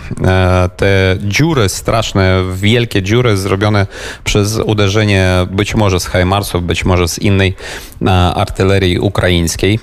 te 0.78 1.18
dziury 1.20 1.70
straszne, 1.70 2.44
wielkie 2.54 3.02
dziury 3.02 3.38
zrobione 3.38 3.88
przez 4.24 4.60
uderzenie 4.66 5.48
być 5.52 5.76
może 5.76 6.00
z 6.00 6.06
Hajmarsów, 6.06 6.64
być 6.64 6.86
może 6.86 7.08
z 7.08 7.20
innej 7.20 7.56
artylerii 8.36 9.00
ukraińskiej. 9.00 9.80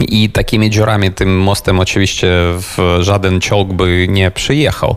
I 0.00 0.30
takimi 0.30 0.70
dziurami 0.70 1.12
tym 1.12 1.38
mostem 1.38 1.80
oczywiście 1.80 2.32
żaden 3.00 3.40
ciąg 3.40 3.72
by 3.72 4.06
nie 4.08 4.30
przyjechał. 4.30 4.96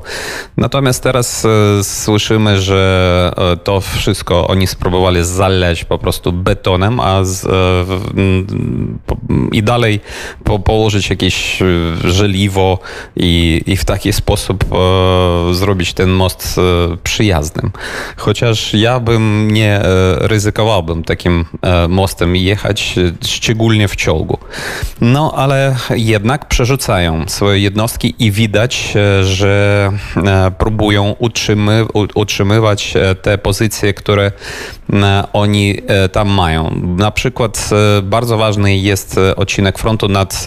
Natomiast 0.58 1.04
teraz 1.04 1.46
e, 1.46 1.84
słyszymy, 1.84 2.62
że 2.62 3.34
e, 3.38 3.58
to 3.58 3.82
wszystko 3.82 4.48
oni 4.48 4.68
spróbowali 4.68 5.26
zaleć 5.26 5.86
po 5.86 5.98
prostu 5.98 6.32
betonem, 6.32 7.00
a 7.00 7.24
z, 7.24 7.46
e, 7.46 7.50
i 9.52 9.64
dalej 9.64 10.00
po, 10.44 10.60
położyć 10.60 11.10
jakieś 11.10 11.60
żeliwo 12.04 12.80
i, 13.16 13.64
i 13.66 13.78
w 13.78 13.86
taki 13.86 14.14
sposób 14.14 14.66
zrobić 15.52 15.94
ten 15.94 16.10
most 16.10 16.60
przyjaznym. 17.04 17.72
Chociaż 18.18 18.74
ja 18.74 19.00
bym 19.00 19.52
nie 19.52 19.82
ryzykowałbym 20.18 21.04
takim 21.04 21.46
mostem 21.90 22.36
jechać, 22.36 22.96
szczególnie 23.26 23.88
w 23.88 23.96
ciągu. 23.96 24.38
No, 25.02 25.34
ale 25.36 25.76
jednak 25.96 26.48
przerzucają 26.48 27.24
swoje 27.28 27.60
jednostki 27.60 28.16
i 28.20 28.32
widać, 28.32 28.94
że 29.22 29.92
próbują 30.58 31.16
utrzymy, 31.20 31.86
utrzymywać 32.16 32.94
te 33.22 33.38
pozycje, 33.38 33.94
które 33.94 34.32
oni 35.34 35.78
tam 36.12 36.30
mają. 36.30 36.82
Na 36.98 37.12
przykład 37.12 37.70
bardzo 38.04 38.38
ważny 38.38 38.78
jest 38.78 39.20
odcinek 39.36 39.78
frontu 39.80 40.08
nad 40.08 40.46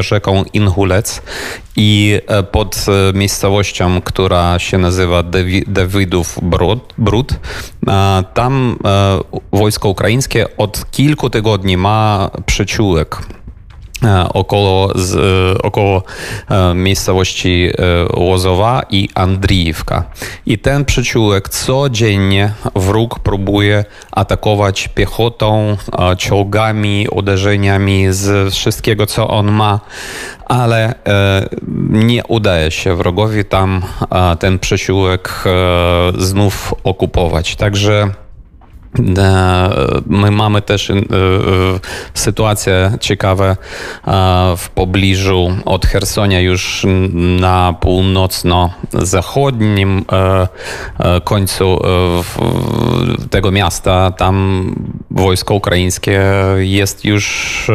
rzeką 0.00 0.44
Inhulec 0.52 1.22
i 1.76 2.20
pod 2.52 2.86
miejscowością, 3.14 4.00
która 4.00 4.58
się 4.58 4.78
nazywa 4.78 5.22
Dawidów 5.66 6.38
Brud, 6.98 7.34
tam 8.34 8.78
wojsko 9.52 9.88
ukraińskie 9.88 10.56
od 10.56 10.90
kilku 10.90 11.30
tygodni 11.30 11.76
ma 11.76 12.30
przyczółek 12.46 13.18
około, 14.34 14.92
z, 14.94 15.16
około 15.62 16.02
miejscowości 16.74 17.70
Łozowa 18.16 18.82
i 18.90 19.08
Andriivka. 19.14 20.04
I 20.46 20.58
ten 20.58 20.84
przyczółek 20.84 21.48
codziennie 21.48 22.52
wróg 22.74 23.18
próbuje 23.18 23.84
atakować 24.12 24.88
piechotą, 24.88 25.76
czołgami, 26.18 27.08
uderzeniami 27.08 28.06
z 28.10 28.54
wszystkiego, 28.54 29.06
co 29.06 29.28
on 29.28 29.52
ma, 29.52 29.80
ale 30.44 30.94
nie 31.88 32.24
udaje 32.24 32.70
się 32.70 32.96
wrogowi 32.96 33.44
tam 33.44 33.82
ten 34.38 34.58
przyczółek 34.58 35.44
znów 36.18 36.74
okupować. 36.84 37.56
Także 37.56 38.10
My 40.06 40.30
mamy 40.30 40.62
też 40.62 40.92
sytuację 42.14 42.92
ciekawą 43.00 43.56
w 44.56 44.68
pobliżu 44.74 45.56
od 45.64 45.86
Hersonia 45.86 46.40
już 46.40 46.86
na 47.40 47.74
północno-zachodnim 47.80 50.04
końcu 51.24 51.78
tego 53.30 53.50
miasta. 53.50 54.10
Tam 54.10 54.74
wojsko 55.10 55.54
ukraińskie 55.54 56.22
jest 56.58 57.04
już 57.04 57.66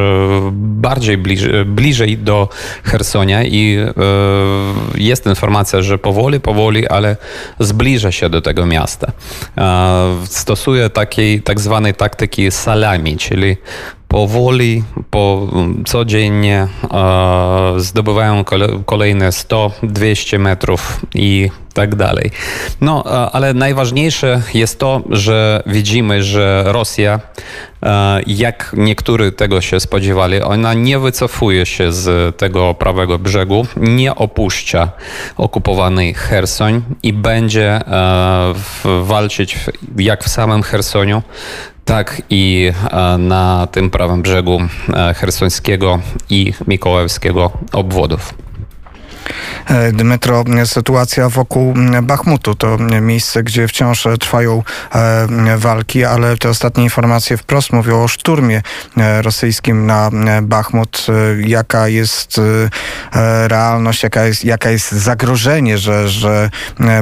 bardziej 0.51 1.17
bliżej, 1.17 1.65
bliżej 1.65 2.17
do 2.17 2.49
Hersonia 2.83 3.43
i 3.43 3.77
jest 4.95 5.25
informacja, 5.25 5.81
że 5.81 5.97
powoli, 5.97 6.39
powoli, 6.39 6.88
ale 6.88 7.17
zbliża 7.59 8.11
się 8.11 8.29
do 8.29 8.41
tego 8.41 8.65
miasta. 8.65 9.11
Stosuje 10.25 10.89
tak 10.89 11.08
takiej 11.09 11.41
tak 11.41 11.59
zwanej 11.59 11.93
taktyki 11.93 12.51
salami, 12.51 13.17
czyli 13.17 13.57
powoli, 14.07 14.83
po, 15.09 15.49
codziennie 15.85 16.67
e, 16.93 17.73
zdobywają 17.77 18.43
kolejne 18.85 19.29
100-200 19.29 20.39
metrów 20.39 21.01
i 21.15 21.49
tak 21.79 21.95
dalej. 21.95 22.31
No, 22.81 23.03
ale 23.31 23.53
najważniejsze 23.53 24.41
jest 24.53 24.79
to, 24.79 25.01
że 25.09 25.63
widzimy, 25.65 26.24
że 26.24 26.63
Rosja, 26.67 27.19
jak 28.27 28.75
niektórzy 28.77 29.31
tego 29.31 29.62
się 29.62 29.79
spodziewali, 29.79 30.41
ona 30.41 30.74
nie 30.74 31.00
wycofuje 31.00 31.65
się 31.65 31.91
z 31.91 32.36
tego 32.38 32.74
prawego 32.74 33.19
brzegu, 33.19 33.65
nie 33.77 34.15
opuszcza 34.15 34.91
okupowany 35.38 36.13
Hersoń 36.13 36.81
i 37.03 37.13
będzie 37.13 37.81
walczyć 39.03 39.59
jak 39.98 40.24
w 40.24 40.29
samym 40.29 40.63
Hersoniu, 40.63 41.21
tak 41.86 42.21
i 42.29 42.71
na 43.17 43.67
tym 43.71 43.89
prawym 43.89 44.21
brzegu 44.21 44.62
hersońskiego 45.15 46.00
i 46.29 46.53
mikołajowskiego 46.67 47.51
obwodów. 47.71 48.33
E, 49.65 49.91
Dmytro, 49.91 50.43
sytuacja 50.65 51.29
wokół 51.29 51.74
Bachmutu 52.03 52.55
to 52.55 52.77
miejsce, 53.01 53.43
gdzie 53.43 53.67
wciąż 53.67 54.07
trwają 54.19 54.63
e, 54.95 55.57
walki, 55.57 56.05
ale 56.05 56.38
te 56.38 56.50
ostatnie 56.50 56.83
informacje 56.83 57.38
wprost 57.38 57.74
mówią 57.74 58.03
o 58.03 58.07
szturmie 58.07 58.62
e, 58.98 59.21
rosyjskim 59.21 59.86
na 59.86 60.09
Bachmut. 60.41 61.07
Jaka 61.39 61.88
jest 61.88 62.41
realność, 63.48 64.03
jaka 64.03 64.25
jest, 64.25 64.45
jaka 64.45 64.69
jest 64.69 64.91
zagrożenie, 64.91 65.77
że, 65.77 66.09
że 66.09 66.50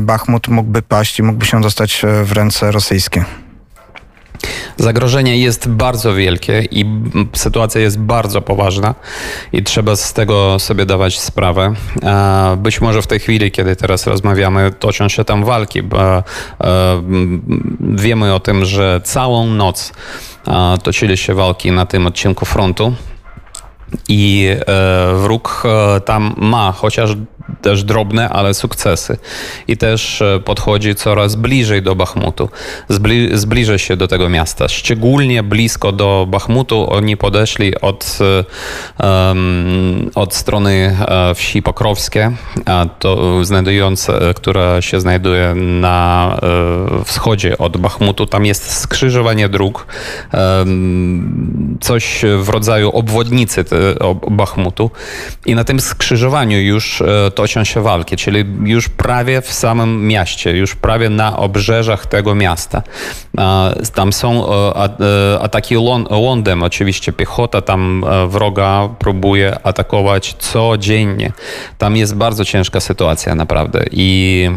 Bachmut 0.02 0.48
mógłby 0.48 0.82
paść 0.82 1.20
i 1.20 1.24
mógłby 1.24 1.46
się 1.46 1.62
dostać 1.62 2.02
w 2.24 2.32
ręce 2.32 2.72
rosyjskie? 2.72 3.47
Zagrożenie 4.78 5.38
jest 5.38 5.70
bardzo 5.70 6.14
wielkie 6.14 6.68
i 6.72 6.86
sytuacja 7.34 7.82
jest 7.82 8.00
bardzo 8.00 8.42
poważna 8.42 8.96
i 9.54 9.64
trzeba 9.64 9.96
z 9.96 10.14
tego 10.14 10.60
sobie 10.60 10.86
dawać 10.86 11.20
sprawę. 11.20 11.74
Być 12.58 12.82
może 12.82 13.02
w 13.02 13.08
tej 13.08 13.20
chwili, 13.20 13.52
kiedy 13.52 13.76
teraz 13.76 14.08
rozmawiamy, 14.08 14.72
toczą 14.80 15.10
się 15.10 15.24
tam 15.24 15.46
walki, 15.46 15.84
bo 15.84 16.24
wiemy 17.80 18.34
o 18.34 18.40
tym, 18.40 18.66
że 18.66 19.02
całą 19.04 19.48
noc 19.48 19.94
toczyli 20.84 21.18
się 21.18 21.34
walki 21.34 21.72
na 21.72 21.86
tym 21.86 22.08
odcinku 22.08 22.46
frontu 22.46 22.94
i 24.10 24.50
wróg 25.14 25.64
tam 26.06 26.36
ma 26.38 26.72
chociaż 26.72 27.16
też 27.62 27.84
drobne, 27.84 28.30
ale 28.30 28.54
sukcesy. 28.54 29.18
I 29.68 29.78
też 29.78 30.22
e, 30.22 30.40
podchodzi 30.46 30.96
coraz 30.96 31.36
bliżej 31.36 31.82
do 31.82 31.96
Bachmutu. 31.96 32.50
Zbli 32.90 33.38
zbliża 33.38 33.78
się 33.78 33.98
do 33.98 34.08
tego 34.08 34.30
miasta. 34.30 34.68
Szczególnie 34.68 35.44
blisko 35.44 35.92
do 35.92 36.26
Bachmutu 36.30 36.94
oni 36.94 37.18
podeszli 37.18 37.82
od, 37.82 38.20
um, 39.00 40.12
od 40.16 40.34
strony 40.34 40.98
e, 41.08 41.36
wsi 41.36 41.62
Pokrowskie, 41.62 42.32
to 43.00 43.46
znajdujące, 43.46 44.20
która 44.36 44.82
się 44.82 45.02
znajduje 45.02 45.54
na 45.56 46.38
wschodzie 47.06 47.58
od 47.58 47.78
Bachmutu. 47.78 48.26
Tam 48.26 48.46
jest 48.46 48.80
skrzyżowanie 48.80 49.50
dróg, 49.50 49.88
um, 50.34 51.78
coś 51.82 52.22
w 52.38 52.50
rodzaju 52.50 52.90
obwodnicy 52.90 53.64
Bachmutu. 54.32 54.92
I 55.46 55.56
na 55.56 55.64
tym 55.64 55.80
skrzyżowaniu 55.80 56.62
już 56.62 57.04
toczą 57.36 57.64
się 57.64 57.82
walki, 57.82 58.18
czyli 58.18 58.46
już 58.64 58.90
prawie 58.90 59.42
w 59.42 59.54
samym 59.54 60.08
mieście, 60.08 60.58
już 60.58 60.76
prawie 60.76 61.10
na 61.10 61.38
obrzeżach 61.38 62.06
tego 62.06 62.36
miasta. 62.36 62.84
Tam 63.94 64.14
są 64.14 64.50
e, 64.50 65.40
ataki 65.42 65.76
lądem, 66.10 66.64
oczywiście 66.64 67.14
piechota 67.14 67.62
tam 67.62 68.04
e, 68.04 68.28
wroga 68.28 68.90
próbuje 69.00 69.60
atakować 69.64 70.34
codziennie. 70.34 71.32
Tam 71.78 71.96
jest 71.96 72.16
bardzo 72.16 72.46
ciężka 72.46 72.80
sytuacja 72.80 73.36
naprawdę 73.36 73.86
i 73.92 74.50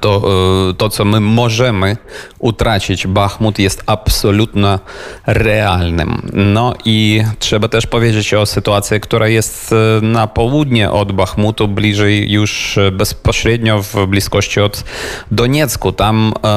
to, 0.00 0.22
e, 0.70 0.74
to, 0.74 0.88
co 0.88 1.04
my 1.04 1.20
możemy 1.20 1.96
utracić, 2.38 3.06
Bachmut 3.06 3.58
jest 3.58 3.82
absolutnie 3.86 4.78
realnym. 5.26 6.30
No 6.32 6.74
i 6.84 7.22
trzeba 7.38 7.68
też 7.68 7.86
powiedzieć 7.86 8.34
o 8.34 8.46
sytuacji, 8.46 9.00
która 9.00 9.28
jest 9.28 9.72
e, 9.72 10.00
na 10.02 10.26
południe 10.26 10.90
od 10.90 11.12
Bachmutu, 11.12 11.68
bliżej 11.68 12.30
już 12.30 12.78
bezpośrednio 12.92 13.82
w 13.82 14.06
bliskości 14.06 14.60
od 14.60 14.84
Doniecku. 15.30 15.92
Tam 15.92 16.32
e, 16.44 16.52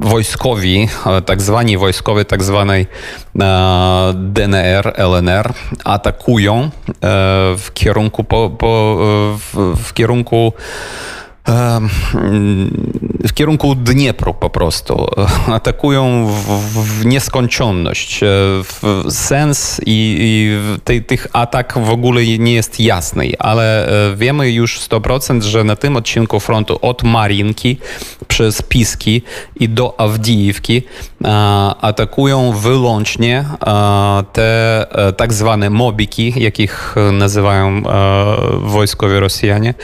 wojskowi, 0.00 0.88
tak 1.26 1.42
zwani 1.42 1.78
wojskowie 1.78 2.24
tak 2.24 2.42
zwanej 2.42 2.86
e, 3.40 4.12
DNR, 4.14 4.92
LNR 4.96 5.52
atakują 5.84 6.56
e, 6.62 6.70
w 7.58 7.68
kierunku 7.74 8.24
po, 8.24 8.50
po 8.50 8.96
w, 9.38 9.76
w 9.84 9.94
kierunku 9.94 10.52
w 13.24 13.32
kierunku 13.34 13.74
Dniepru 13.74 14.34
po 14.34 14.50
prostu. 14.50 15.06
Atakują 15.46 16.26
w, 16.26 16.68
w 17.00 17.06
nieskończoność. 17.06 18.22
E, 18.22 18.26
sens 19.10 19.80
i, 19.86 20.16
i 20.86 21.02
tych 21.02 21.26
atak 21.32 21.78
w 21.84 21.90
ogóle 21.90 22.26
nie 22.38 22.52
jest 22.52 22.80
jasny, 22.80 23.32
ale 23.38 23.88
e, 24.12 24.16
wiemy 24.16 24.50
już 24.50 24.80
100%, 24.80 25.42
że 25.42 25.64
na 25.64 25.76
tym 25.76 25.96
odcinku 25.96 26.40
frontu 26.40 26.78
od 26.82 27.02
Marinki 27.02 27.78
przez 28.28 28.62
Piski 28.62 29.22
i 29.56 29.68
do 29.68 30.00
Awdijivki 30.00 30.82
e, 31.24 31.28
atakują 31.80 32.52
wyłącznie 32.52 33.44
te 34.32 34.86
tak 35.16 35.32
zwane 35.32 35.70
mobiki, 35.70 36.34
jakich 36.36 36.94
nazywają 37.12 37.82
wojskowi 38.60 39.20
Rosjanie 39.20 39.74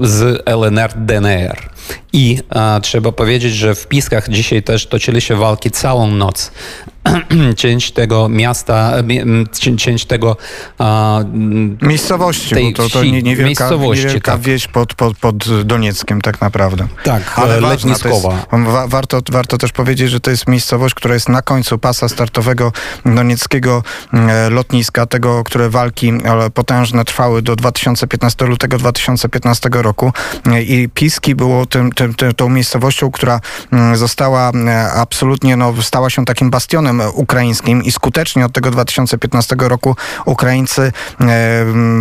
z 0.00 0.42
LNR, 0.46 0.92
DNR. 0.96 1.70
I 2.18 2.38
trzeba 2.82 3.12
powiedzieć, 3.12 3.54
że 3.54 3.74
w 3.74 3.86
Piskach 3.86 4.28
dzisiaj 4.28 4.62
też 4.62 4.86
toczyli 4.86 5.20
się 5.20 5.36
walki 5.36 5.70
całą 5.70 6.10
noc. 6.10 6.50
część 7.56 7.92
tego 7.92 8.28
miasta, 8.28 8.92
część 9.78 10.04
tego... 10.04 10.36
Miejscowości, 11.82 12.54
tej 12.54 12.72
bo 12.72 12.82
to, 12.82 12.88
to 12.88 13.04
nie, 13.04 13.22
niewielka, 13.22 13.44
miejscowości, 13.44 14.04
niewielka 14.04 14.32
tak. 14.32 14.40
wieś 14.40 14.66
pod, 14.66 14.94
pod, 14.94 15.18
pod 15.18 15.62
Donieckiem 15.64 16.20
tak 16.20 16.40
naprawdę. 16.40 16.88
Tak, 17.04 17.22
ale 17.36 17.60
letniskowa. 17.60 18.34
Jest, 18.34 18.46
warto, 18.86 19.20
warto 19.30 19.58
też 19.58 19.72
powiedzieć, 19.72 20.10
że 20.10 20.20
to 20.20 20.30
jest 20.30 20.48
miejscowość, 20.48 20.94
która 20.94 21.14
jest 21.14 21.28
na 21.28 21.42
końcu 21.42 21.78
pasa 21.78 22.08
startowego 22.08 22.72
donieckiego 23.06 23.82
e, 24.12 24.50
lotniska, 24.50 25.06
tego, 25.06 25.44
które 25.44 25.70
walki 25.70 26.12
potężne 26.54 27.04
trwały 27.04 27.42
do 27.42 27.56
2015 27.56 28.44
lutego 28.44 28.78
2015 28.78 29.68
roku 29.72 30.12
e, 30.46 30.62
i 30.62 30.88
Piski 30.88 31.34
było 31.34 31.66
tym, 31.66 31.92
tym, 31.92 32.07
tą 32.36 32.48
miejscowością, 32.48 33.10
która 33.10 33.40
mm, 33.72 33.96
została 33.96 34.50
e, 34.50 34.92
absolutnie, 34.92 35.56
no, 35.56 35.82
stała 35.82 36.10
się 36.10 36.24
takim 36.24 36.50
bastionem 36.50 37.02
ukraińskim 37.14 37.84
i 37.84 37.92
skutecznie 37.92 38.46
od 38.46 38.52
tego 38.52 38.70
2015 38.70 39.56
roku 39.58 39.96
Ukraińcy 40.24 40.92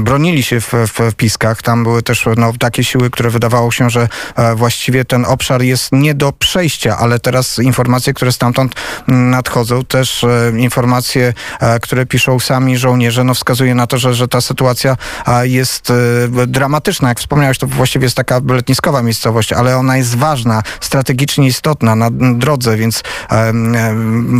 bronili 0.03 0.43
się 0.43 0.61
w, 0.61 0.73
w, 0.73 1.15
Piskach. 1.15 1.61
Tam 1.61 1.83
były 1.83 2.03
też 2.03 2.25
no, 2.37 2.53
takie 2.59 2.83
siły, 2.83 3.09
które 3.09 3.29
wydawało 3.29 3.71
się, 3.71 3.89
że 3.89 4.07
właściwie 4.55 5.05
ten 5.05 5.25
obszar 5.25 5.61
jest 5.61 5.91
nie 5.91 6.13
do 6.13 6.31
przejścia, 6.31 6.97
ale 6.97 7.19
teraz 7.19 7.59
informacje, 7.59 8.13
które 8.13 8.31
stamtąd 8.31 8.75
nadchodzą, 9.07 9.85
też 9.85 10.25
informacje, 10.57 11.33
które 11.81 12.05
piszą 12.05 12.39
sami 12.39 12.77
żołnierze, 12.77 13.23
no 13.23 13.33
wskazuje 13.33 13.75
na 13.75 13.87
to, 13.87 13.97
że, 13.97 14.13
że 14.13 14.27
ta 14.27 14.41
sytuacja 14.41 14.97
jest 15.43 15.91
e, 15.91 16.47
dramatyczna. 16.47 17.09
Jak 17.09 17.19
wspomniałeś, 17.19 17.57
to 17.57 17.67
właściwie 17.67 18.05
jest 18.05 18.15
taka 18.15 18.41
letniskowa 18.47 19.01
miejscowość, 19.01 19.53
ale 19.53 19.77
ona 19.77 19.86
jest 19.95 20.15
ważna, 20.15 20.63
strategicznie 20.81 21.47
istotna 21.47 21.95
na 21.95 22.09
drodze, 22.11 22.77
więc 22.77 23.03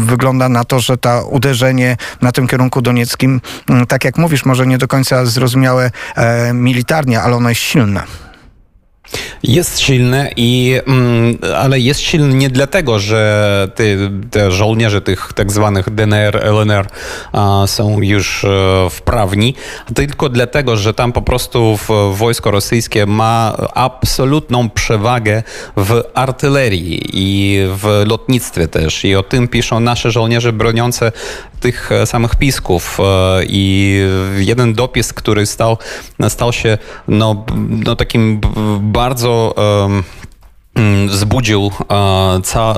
wygląda 0.05 0.49
na 0.49 0.63
to, 0.63 0.79
że 0.79 0.97
to 0.97 1.27
uderzenie 1.27 1.97
na 2.21 2.31
tym 2.31 2.47
kierunku 2.47 2.81
donieckim, 2.81 3.41
tak 3.87 4.05
jak 4.05 4.17
mówisz, 4.17 4.45
może 4.45 4.67
nie 4.67 4.77
do 4.77 4.87
końca 4.87 5.25
zrozumiałe 5.25 5.91
e, 6.15 6.53
militarnie, 6.53 7.21
ale 7.21 7.35
ono 7.35 7.49
jest 7.49 7.61
silne. 7.61 8.26
Jest 9.43 9.79
silny, 9.79 10.31
i, 10.35 10.79
mm, 10.87 11.37
ale 11.55 11.79
jest 11.79 11.99
silny 11.99 12.33
nie 12.33 12.49
dlatego, 12.49 12.99
że 12.99 13.71
ty, 13.75 14.11
te 14.31 14.51
żołnierze 14.51 15.01
tych 15.01 15.33
tak 15.35 15.51
zwanych 15.51 15.89
DNR, 15.89 16.35
LNR 16.43 16.87
są 17.65 18.01
już 18.01 18.43
e, 18.43 18.49
wprawni, 18.89 19.55
tylko 19.95 20.29
dlatego, 20.29 20.77
że 20.77 20.93
tam 20.93 21.13
po 21.13 21.21
prostu 21.21 21.77
wojsko 22.11 22.51
rosyjskie 22.51 23.05
ma 23.05 23.57
absolutną 23.73 24.69
przewagę 24.69 25.43
w 25.77 26.03
artylerii 26.13 27.01
i 27.13 27.59
w 27.67 28.03
lotnictwie 28.07 28.67
też. 28.67 29.05
I 29.05 29.15
o 29.15 29.23
tym 29.23 29.47
piszą 29.47 29.79
nasze 29.79 30.11
żołnierze 30.11 30.53
broniące 30.53 31.11
tych 31.59 31.91
e, 31.91 32.05
samych 32.05 32.35
pisków. 32.35 32.99
E, 32.99 33.03
I 33.49 33.99
jeden 34.37 34.73
dopis, 34.73 35.13
który 35.13 35.45
stał, 35.45 35.77
stał 36.29 36.53
się 36.53 36.77
no, 37.07 37.45
no 37.69 37.95
takim 37.95 38.41
bardzo 38.97 39.53
um, 39.85 40.03
zbudził 41.09 41.71
e, 41.81 41.85
ca, 42.43 42.73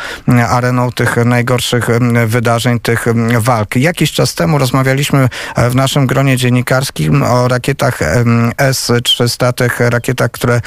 areną 0.50 0.92
tych 0.92 1.16
najgorszych 1.26 1.88
wydarzeń, 2.28 2.80
tych 2.80 3.06
walk. 3.40 3.76
Jakiś 3.76 4.12
czas 4.12 4.36
temu 4.36 4.58
rozmawialiśmy 4.58 5.30
w 5.70 5.76
naszym 5.76 6.08
gronie 6.08 6.38
dziennikarskim 6.38 7.24
o 7.24 7.48
rakietach 7.48 8.00
S-300, 8.58 9.54
tych 9.54 9.80
rakietach, 9.80 10.32
które 10.32 10.62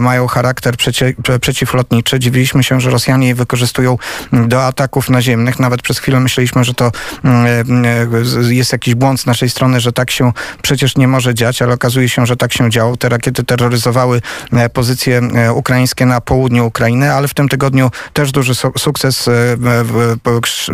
mają 0.00 0.26
charakter 0.26 0.76
przeci 0.76 1.04
przeciwlotniczy. 1.40 2.18
Dziwiliśmy 2.18 2.64
się, 2.64 2.80
że 2.80 2.90
Rosjanie 2.90 3.28
je 3.28 3.34
wykorzystują 3.34 3.98
do 4.32 4.66
ataków 4.66 5.10
naziemnych, 5.26 5.58
nawet 5.58 5.82
przez 5.82 5.98
chwilę 5.98 6.20
myśleliśmy, 6.20 6.64
że 6.64 6.74
to 6.74 6.92
mm, 7.24 7.84
e, 7.84 8.54
jest 8.54 8.72
jakiś 8.72 8.94
błąd 8.94 9.20
z 9.20 9.26
naszej 9.26 9.50
strony, 9.50 9.80
że 9.80 9.92
tak 9.92 10.10
się 10.10 10.32
przecież 10.62 10.96
nie 10.96 11.08
może 11.08 11.34
dziać, 11.34 11.62
ale 11.62 11.74
okazuje 11.74 12.08
się, 12.08 12.26
że 12.26 12.36
tak 12.36 12.52
się 12.52 12.70
działo. 12.70 12.96
Te 12.96 13.08
rakiety 13.08 13.44
terroryzowały 13.44 14.20
e, 14.52 14.68
pozycje 14.68 15.18
e, 15.18 15.52
ukraińskie 15.52 16.06
na 16.06 16.20
południu 16.20 16.66
Ukrainy, 16.66 17.12
ale 17.12 17.28
w 17.28 17.34
tym 17.34 17.48
tygodniu 17.48 17.90
też 18.12 18.32
duży 18.32 18.54
sukces. 18.78 19.28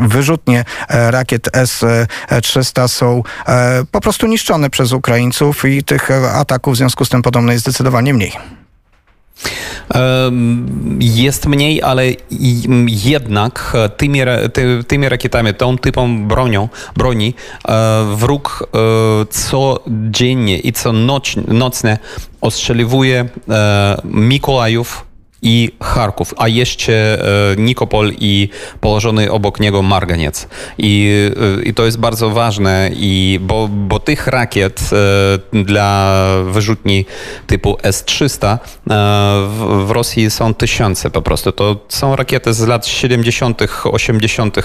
Wyrzutnie 0.00 0.64
rakiet 0.88 1.56
S-300 1.56 2.88
są 2.88 3.22
po 3.90 4.00
prostu 4.00 4.26
niszczone 4.26 4.70
przez 4.70 4.92
Ukraińców 4.92 5.64
i 5.64 5.84
tych 5.84 6.10
ataków 6.10 6.74
w 6.74 6.76
związku 6.76 7.04
z 7.04 7.08
tym 7.08 7.22
podobno 7.22 7.52
jest 7.52 7.64
zdecydowanie 7.64 8.14
mniej. 8.14 8.61
Jest 10.98 11.46
mniej, 11.46 11.82
ale 11.82 12.04
jednak 12.86 13.76
tymi, 13.96 14.20
ty, 14.52 14.84
tymi 14.84 15.08
rakietami, 15.08 15.54
tą 15.54 15.78
typą 15.78 16.28
bronią, 16.28 16.68
broni 16.96 17.34
e, 17.68 18.04
wróg 18.14 18.68
e, 18.74 19.26
codziennie 19.26 20.58
i 20.58 20.72
co 20.72 20.92
noc, 20.92 21.36
nocne 21.48 21.98
ostrzeliwuje 22.40 23.28
e, 23.48 24.00
Mikołajów, 24.04 25.11
i 25.42 25.70
Charków, 25.80 26.34
a 26.36 26.48
jeszcze 26.48 26.92
e, 27.52 27.56
Nikopol 27.56 28.12
i 28.18 28.48
położony 28.80 29.30
obok 29.30 29.60
niego 29.60 29.82
Marganiec. 29.82 30.48
I, 30.78 31.10
e, 31.60 31.62
i 31.62 31.74
to 31.74 31.84
jest 31.84 31.98
bardzo 31.98 32.30
ważne, 32.30 32.90
i, 32.94 33.38
bo, 33.42 33.68
bo 33.68 34.00
tych 34.00 34.26
rakiet 34.26 34.90
e, 35.52 35.64
dla 35.64 36.14
wyrzutni 36.44 37.04
typu 37.46 37.76
S-300 37.82 38.58
w, 39.48 39.84
w 39.86 39.90
Rosji 39.90 40.30
są 40.30 40.54
tysiące 40.54 41.10
po 41.10 41.22
prostu. 41.22 41.52
To 41.52 41.76
są 41.88 42.16
rakiety 42.16 42.54
z 42.54 42.66
lat 42.66 42.86
70., 42.86 43.62
80. 43.84 44.56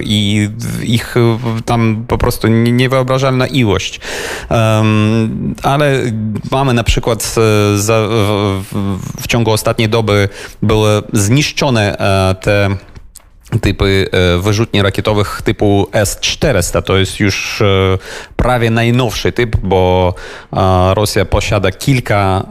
i 0.00 0.48
ich 0.82 1.14
tam 1.64 2.04
po 2.08 2.18
prostu 2.18 2.48
niewyobrażalna 2.48 3.46
ilość. 3.46 4.00
Ale 5.62 6.02
mamy 6.50 6.74
na 6.74 6.84
przykład 6.84 7.34
w 9.20 9.26
ciągu 9.28 9.50
ostatniej 9.50 9.88
doby 9.88 10.19
były 10.62 11.02
zniszczone 11.12 11.98
e, 11.98 12.34
te 12.34 12.76
typy 13.60 14.06
wyrzutni 14.40 14.82
rakietowych 14.82 15.42
typu 15.44 15.88
S-400. 15.92 16.82
To 16.82 16.96
jest 16.96 17.20
już 17.20 17.62
prawie 18.36 18.70
najnowszy 18.70 19.32
typ, 19.32 19.56
bo 19.56 20.14
Rosja 20.94 21.24
posiada 21.24 21.70
kilka 21.70 22.46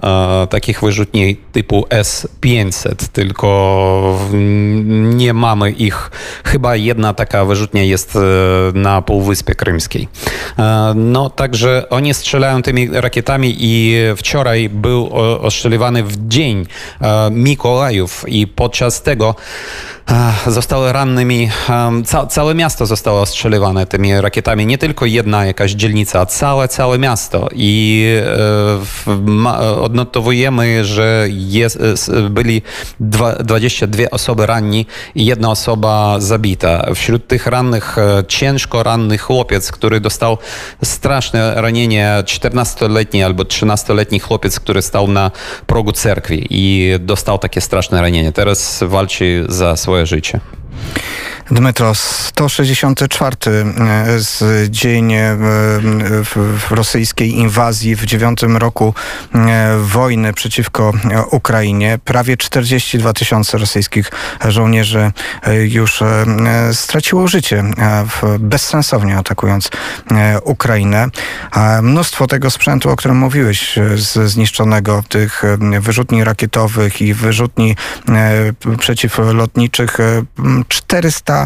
takich 0.49 0.81
wyrzutni 0.81 1.35
typu 1.35 1.85
S-500, 1.89 3.07
tylko 3.13 4.19
nie 5.03 5.33
mamy 5.33 5.71
ich. 5.71 6.11
Chyba 6.45 6.75
jedna 6.75 7.13
taka 7.13 7.45
wyrzutnia 7.45 7.83
jest 7.83 8.17
na 8.73 9.01
Półwyspie 9.01 9.55
Krymskiej. 9.55 10.07
No 10.95 11.29
także 11.29 11.89
oni 11.89 12.13
strzelają 12.13 12.61
tymi 12.61 12.89
rakietami 12.91 13.55
i 13.59 13.95
wczoraj 14.17 14.69
był 14.69 15.09
ostrzeliwany 15.41 16.03
w 16.03 16.27
dzień 16.27 16.65
Mikołajów 17.31 18.25
i 18.27 18.47
podczas 18.47 19.01
tego 19.01 19.35
zostały 20.47 20.93
rannymi, 20.93 21.49
ca 22.05 22.25
całe 22.25 22.55
miasto 22.55 22.85
zostało 22.85 23.21
ostrzeliwane 23.21 23.85
tymi 23.85 24.21
rakietami, 24.21 24.65
nie 24.65 24.77
tylko 24.77 25.05
jedna 25.05 25.45
jakaś 25.45 25.71
dzielnica, 25.71 26.25
całe, 26.25 26.67
całe 26.67 26.99
miasto 26.99 27.49
i 27.53 28.05
e, 29.07 29.81
odnotowujemy, 29.81 30.85
że 30.85 31.27
jest, 31.29 31.79
byli 32.29 32.61
22 32.99 34.03
osoby 34.11 34.45
ranni 34.45 34.85
i 35.15 35.25
jedna 35.25 35.51
osoba 35.51 36.19
zabita. 36.19 36.93
Wśród 36.95 37.27
tych 37.27 37.47
rannych 37.47 37.97
e, 37.97 38.23
ciężko 38.27 38.83
ranny 38.83 39.17
chłopiec, 39.17 39.71
który 39.71 39.99
dostał 39.99 40.37
straszne 40.83 41.61
ranienie, 41.61 42.15
14-letni 42.23 43.23
albo 43.23 43.43
13-letni 43.43 44.19
chłopiec, 44.19 44.59
który 44.59 44.81
stał 44.81 45.07
na 45.07 45.31
progu 45.67 45.91
cerkwi 45.91 46.47
i 46.49 46.93
dostał 46.99 47.39
takie 47.39 47.61
straszne 47.61 48.01
ranienie. 48.01 48.31
Teraz 48.31 48.83
walczy 48.87 49.45
za 49.49 49.75
swoje 49.75 49.98
całe 49.99 50.05
życie. 50.05 50.39
Dmytro, 51.51 51.95
164 51.95 53.37
e, 53.47 54.19
z 54.19 54.69
dzień 54.69 55.13
e, 55.13 55.37
rosyjskiej 56.69 57.37
inwazji 57.37 57.95
w 57.95 58.05
dziewiątym 58.05 58.57
roku 58.57 58.93
e, 59.35 59.77
wojny 59.77 60.33
przeciwko 60.33 60.93
Ukrainie. 61.31 61.99
Prawie 62.05 62.37
42 62.37 63.13
tysiące 63.13 63.57
rosyjskich 63.57 64.11
żołnierzy 64.45 65.11
już 65.67 66.03
straciło 66.73 67.27
życie 67.27 67.63
bezsensownie 68.39 69.17
atakując 69.17 69.69
Ukrainę. 70.43 71.07
Mnóstwo 71.81 72.27
tego 72.27 72.51
sprzętu, 72.51 72.89
o 72.89 72.95
którym 72.95 73.17
mówiłeś, 73.17 73.79
zniszczonego 74.25 75.03
tych 75.09 75.43
wyrzutni 75.79 76.23
rakietowych 76.23 77.01
i 77.01 77.13
wyrzutni 77.13 77.75
przeciwlotniczych 78.77 79.97
400 80.67 81.38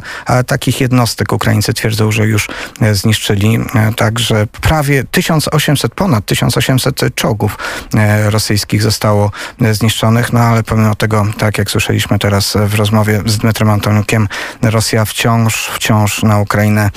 takich 0.47 0.81
jednostek 0.81 1.33
Ukraińcy 1.33 1.73
twierdzą, 1.73 2.11
że 2.11 2.25
już 2.25 2.47
e, 2.81 2.95
zniszczyli. 2.95 3.59
E, 3.75 3.93
także 3.93 4.47
prawie 4.61 5.03
1800, 5.03 5.95
ponad 5.95 6.25
1800 6.25 7.15
czołgów 7.15 7.57
e, 7.95 8.29
rosyjskich 8.29 8.81
zostało 8.81 9.31
zniszczonych, 9.71 10.33
no 10.33 10.39
ale 10.39 10.63
pomimo 10.63 10.95
tego, 10.95 11.25
tak 11.37 11.57
jak 11.57 11.71
słyszeliśmy 11.71 12.19
teraz 12.19 12.57
w 12.67 12.75
rozmowie 12.75 13.21
z 13.25 13.37
Dmytrem 13.37 13.69
Antoniukiem, 13.69 14.27
Rosja 14.61 15.05
wciąż, 15.05 15.71
wciąż 15.73 16.23
na 16.23 16.39
Ukrainę 16.39 16.91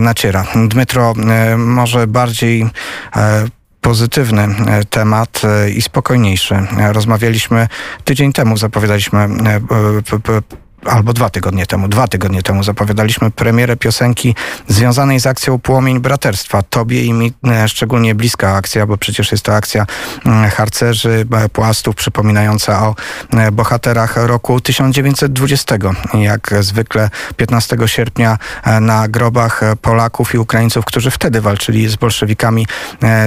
naciera. 0.00 0.44
Dmytro, 0.68 1.14
może 1.56 2.06
bardziej 2.06 2.66
pozytywny 3.80 4.48
temat 4.90 5.42
i 5.74 5.82
spokojniejszy. 5.82 6.54
Rozmawialiśmy 6.92 7.68
tydzień 8.04 8.32
temu, 8.32 8.56
zapowiadaliśmy 8.56 9.28
albo 10.84 11.12
dwa 11.12 11.30
tygodnie 11.30 11.66
temu, 11.66 11.88
dwa 11.88 12.08
tygodnie 12.08 12.42
temu 12.42 12.62
zapowiadaliśmy 12.62 13.30
premierę 13.30 13.76
piosenki 13.76 14.34
związanej 14.68 15.20
z 15.20 15.26
akcją 15.26 15.58
Płomień 15.58 16.00
Braterstwa. 16.00 16.62
Tobie 16.62 17.04
i 17.04 17.12
mi 17.12 17.32
e, 17.46 17.68
szczególnie 17.68 18.14
bliska 18.14 18.56
akcja, 18.56 18.86
bo 18.86 18.96
przecież 18.96 19.32
jest 19.32 19.44
to 19.44 19.54
akcja 19.54 19.86
mm, 20.26 20.50
harcerzy, 20.50 21.26
e, 21.32 21.48
płastów 21.48 21.94
przypominająca 21.94 22.86
o 22.86 22.94
e, 23.32 23.52
bohaterach 23.52 24.16
roku 24.16 24.60
1920. 24.60 25.76
Jak 26.14 26.54
zwykle 26.60 27.10
15 27.36 27.76
sierpnia 27.86 28.38
na 28.80 29.08
grobach 29.08 29.60
Polaków 29.82 30.34
i 30.34 30.38
Ukraińców, 30.38 30.84
którzy 30.84 31.10
wtedy 31.10 31.40
walczyli 31.40 31.88
z 31.88 31.96
bolszewikami, 31.96 32.66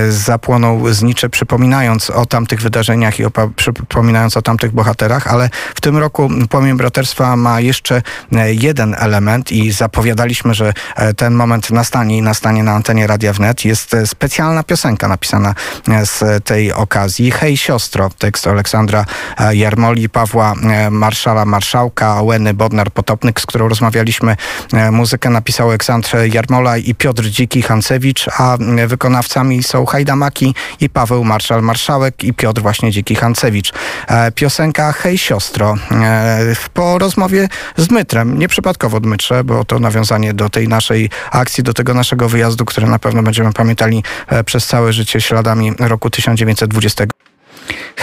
zapłonął 0.09 0.93
znicze, 0.93 1.29
przypominając 1.29 2.09
o 2.09 2.25
tamtych 2.25 2.61
wydarzeniach 2.61 3.19
i 3.19 3.23
przypominając 3.55 4.37
o 4.37 4.41
tamtych 4.41 4.71
bohaterach, 4.71 5.27
ale 5.27 5.49
w 5.75 5.81
tym 5.81 5.97
roku 5.97 6.29
Płomień 6.49 6.77
Braterstwa 6.77 7.35
ma 7.45 7.59
jeszcze 7.59 8.01
e, 8.35 8.53
jeden 8.53 8.95
element 8.99 9.51
i 9.51 9.71
zapowiadaliśmy, 9.71 10.53
że 10.53 10.73
e, 10.95 11.13
ten 11.13 11.33
moment 11.33 11.71
nastanie 11.71 12.17
i 12.17 12.21
nastanie 12.21 12.63
na 12.63 12.71
antenie 12.71 13.07
Radia 13.07 13.33
Wnet. 13.33 13.65
Jest 13.65 13.93
e, 13.93 14.07
specjalna 14.07 14.63
piosenka 14.63 15.07
napisana 15.07 15.55
z 16.05 16.43
tej 16.43 16.73
okazji. 16.73 17.31
Hej 17.31 17.57
siostro, 17.57 18.09
tekst 18.17 18.47
Aleksandra 18.47 19.05
Jarmoli, 19.53 20.09
Pawła 20.09 20.53
Marszala 20.91 21.45
Marszałka, 21.45 22.21
Łeny 22.21 22.53
Bodnar-Potopnyk, 22.53 23.41
z 23.41 23.45
którą 23.45 23.69
rozmawialiśmy. 23.69 24.35
Muzykę 24.91 25.29
napisał 25.29 25.69
Aleksandr 25.69 26.17
Jarmola 26.33 26.77
i 26.77 26.95
Piotr 26.95 27.23
Dziki-Hancewicz, 27.23 28.29
a 28.37 28.57
wykonawcami 28.87 29.63
są 29.63 29.85
Hajdamaki 29.85 30.55
i 30.79 30.89
Paweł 30.89 31.23
Marszal 31.23 31.61
Marszałek 31.61 32.23
i 32.23 32.33
Piotr 32.33 32.61
właśnie 32.61 32.91
Dziki-Hancewicz. 32.91 33.73
Piosenka 34.35 34.91
Hej 34.91 35.17
siostro. 35.17 35.75
Po 36.73 36.99
rozmowie 36.99 37.34
rozmowie 37.35 37.49
z 37.77 37.87
Dmytrem. 37.87 38.39
Nieprzypadkowo 38.39 38.99
Dmytrze, 38.99 39.43
bo 39.43 39.65
to 39.65 39.79
nawiązanie 39.79 40.33
do 40.33 40.49
tej 40.49 40.67
naszej 40.67 41.09
akcji, 41.31 41.63
do 41.63 41.73
tego 41.73 41.93
naszego 41.93 42.29
wyjazdu, 42.29 42.65
który 42.65 42.87
na 42.87 42.99
pewno 42.99 43.23
będziemy 43.23 43.53
pamiętali 43.53 44.03
e, 44.27 44.43
przez 44.43 44.67
całe 44.67 44.93
życie 44.93 45.21
śladami 45.21 45.71
roku 45.79 46.09
1920. 46.09 47.05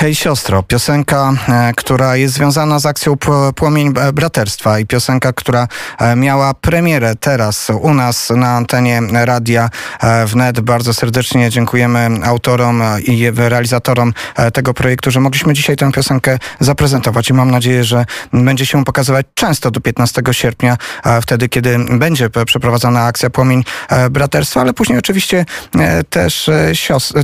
Hej 0.02 0.14
siostro, 0.14 0.62
piosenka, 0.62 1.32
e, 1.48 1.72
która 1.76 2.16
jest 2.16 2.34
związana 2.34 2.78
z 2.78 2.86
akcją 2.86 3.16
Płomień 3.54 3.94
Braterstwa 4.12 4.78
i 4.78 4.86
piosenka, 4.86 5.32
która 5.32 5.68
e, 5.98 6.16
miała 6.16 6.54
premierę 6.54 7.14
teraz 7.20 7.70
u 7.80 7.94
nas 7.94 8.30
na 8.30 8.50
antenie 8.50 9.00
radia 9.12 9.70
e, 10.00 10.26
wnet. 10.26 10.60
Bardzo 10.60 10.94
serdecznie 10.94 11.50
dziękujemy 11.50 12.08
autorom 12.24 12.82
i 13.06 13.30
realizatorom 13.34 14.14
tego 14.52 14.74
projektu, 14.74 15.10
że 15.10 15.20
mogliśmy 15.20 15.54
dzisiaj 15.54 15.76
tę 15.76 15.92
piosenkę 15.92 16.38
zaprezentować. 16.60 17.30
I 17.30 17.34
mam 17.34 17.50
nadzieję, 17.50 17.84
że 17.84 18.04
będzie 18.32 18.66
się 18.66 18.84
pokazywać 18.84 19.26
często 19.34 19.70
do 19.70 19.80
15 19.80 20.22
sierpnia, 20.32 20.76
wtedy 21.22 21.48
kiedy 21.48 21.78
będzie 21.78 22.30
przeprowadzona 22.46 23.04
akcja 23.04 23.30
Płomień 23.30 23.64
Braterstwa, 24.10 24.60
ale 24.60 24.72
później 24.72 24.98
oczywiście 24.98 25.44
też, 26.10 26.50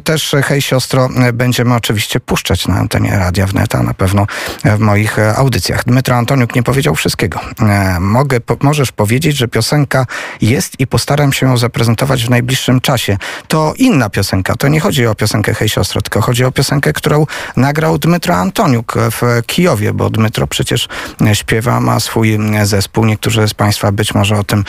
też 0.05 0.35
Hej 0.45 0.63
siostro 0.63 1.09
będziemy 1.33 1.75
oczywiście 1.75 2.21
puszczać 2.29 2.69
na 2.69 2.77
antenie 2.77 3.19
Radia 3.19 3.47
Wneta, 3.47 3.83
na 3.83 3.95
pewno 3.95 4.27
w 4.65 4.79
moich 4.79 5.19
e, 5.19 5.37
audycjach. 5.37 5.85
Dmytro 5.85 6.17
Antoniuk 6.17 6.55
nie 6.55 6.63
powiedział 6.63 6.95
wszystkiego. 6.95 7.41
E, 7.61 8.01
mogę, 8.01 8.41
po, 8.41 8.57
możesz 8.63 8.93
powiedzieć, 8.93 9.37
że 9.37 9.49
piosenka 9.49 10.07
jest 10.41 10.81
i 10.81 10.87
postaram 10.87 11.33
się 11.33 11.47
ją 11.47 11.57
zaprezentować 11.57 12.25
w 12.25 12.31
najbliższym 12.31 12.81
czasie. 12.81 13.19
To 13.49 13.75
inna 13.77 14.11
piosenka. 14.11 14.57
To 14.57 14.69
nie 14.69 14.81
chodzi 14.81 15.07
o 15.07 15.15
piosenkę 15.15 15.55
Hej 15.55 15.69
Siostro, 15.69 16.03
tylko 16.03 16.21
chodzi 16.21 16.45
o 16.45 16.53
piosenkę, 16.53 16.93
którą 16.93 17.27
nagrał 17.57 17.99
Dmytro 17.99 18.35
Antoniuk 18.35 18.95
w 18.97 19.43
Kijowie, 19.47 19.93
bo 19.93 20.11
Dmytro 20.11 20.47
przecież 20.47 20.89
śpiewa, 21.33 21.81
ma 21.81 22.01
swój 22.01 22.39
zespół. 22.63 23.05
Niektórzy 23.05 23.49
z 23.49 23.55
Państwa 23.55 23.93
być 23.93 24.15
może 24.15 24.39
o 24.39 24.45
tym 24.45 24.65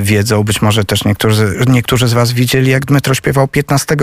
wiedzą, 0.00 0.44
być 0.44 0.62
może 0.62 0.84
też 0.84 1.04
niektórzy, 1.04 1.64
niektórzy 1.66 2.08
z 2.08 2.12
Was 2.12 2.32
widzieli, 2.32 2.70
jak 2.70 2.84
Dmytro 2.84 3.14
śpiewał 3.14 3.48
15 3.48 3.96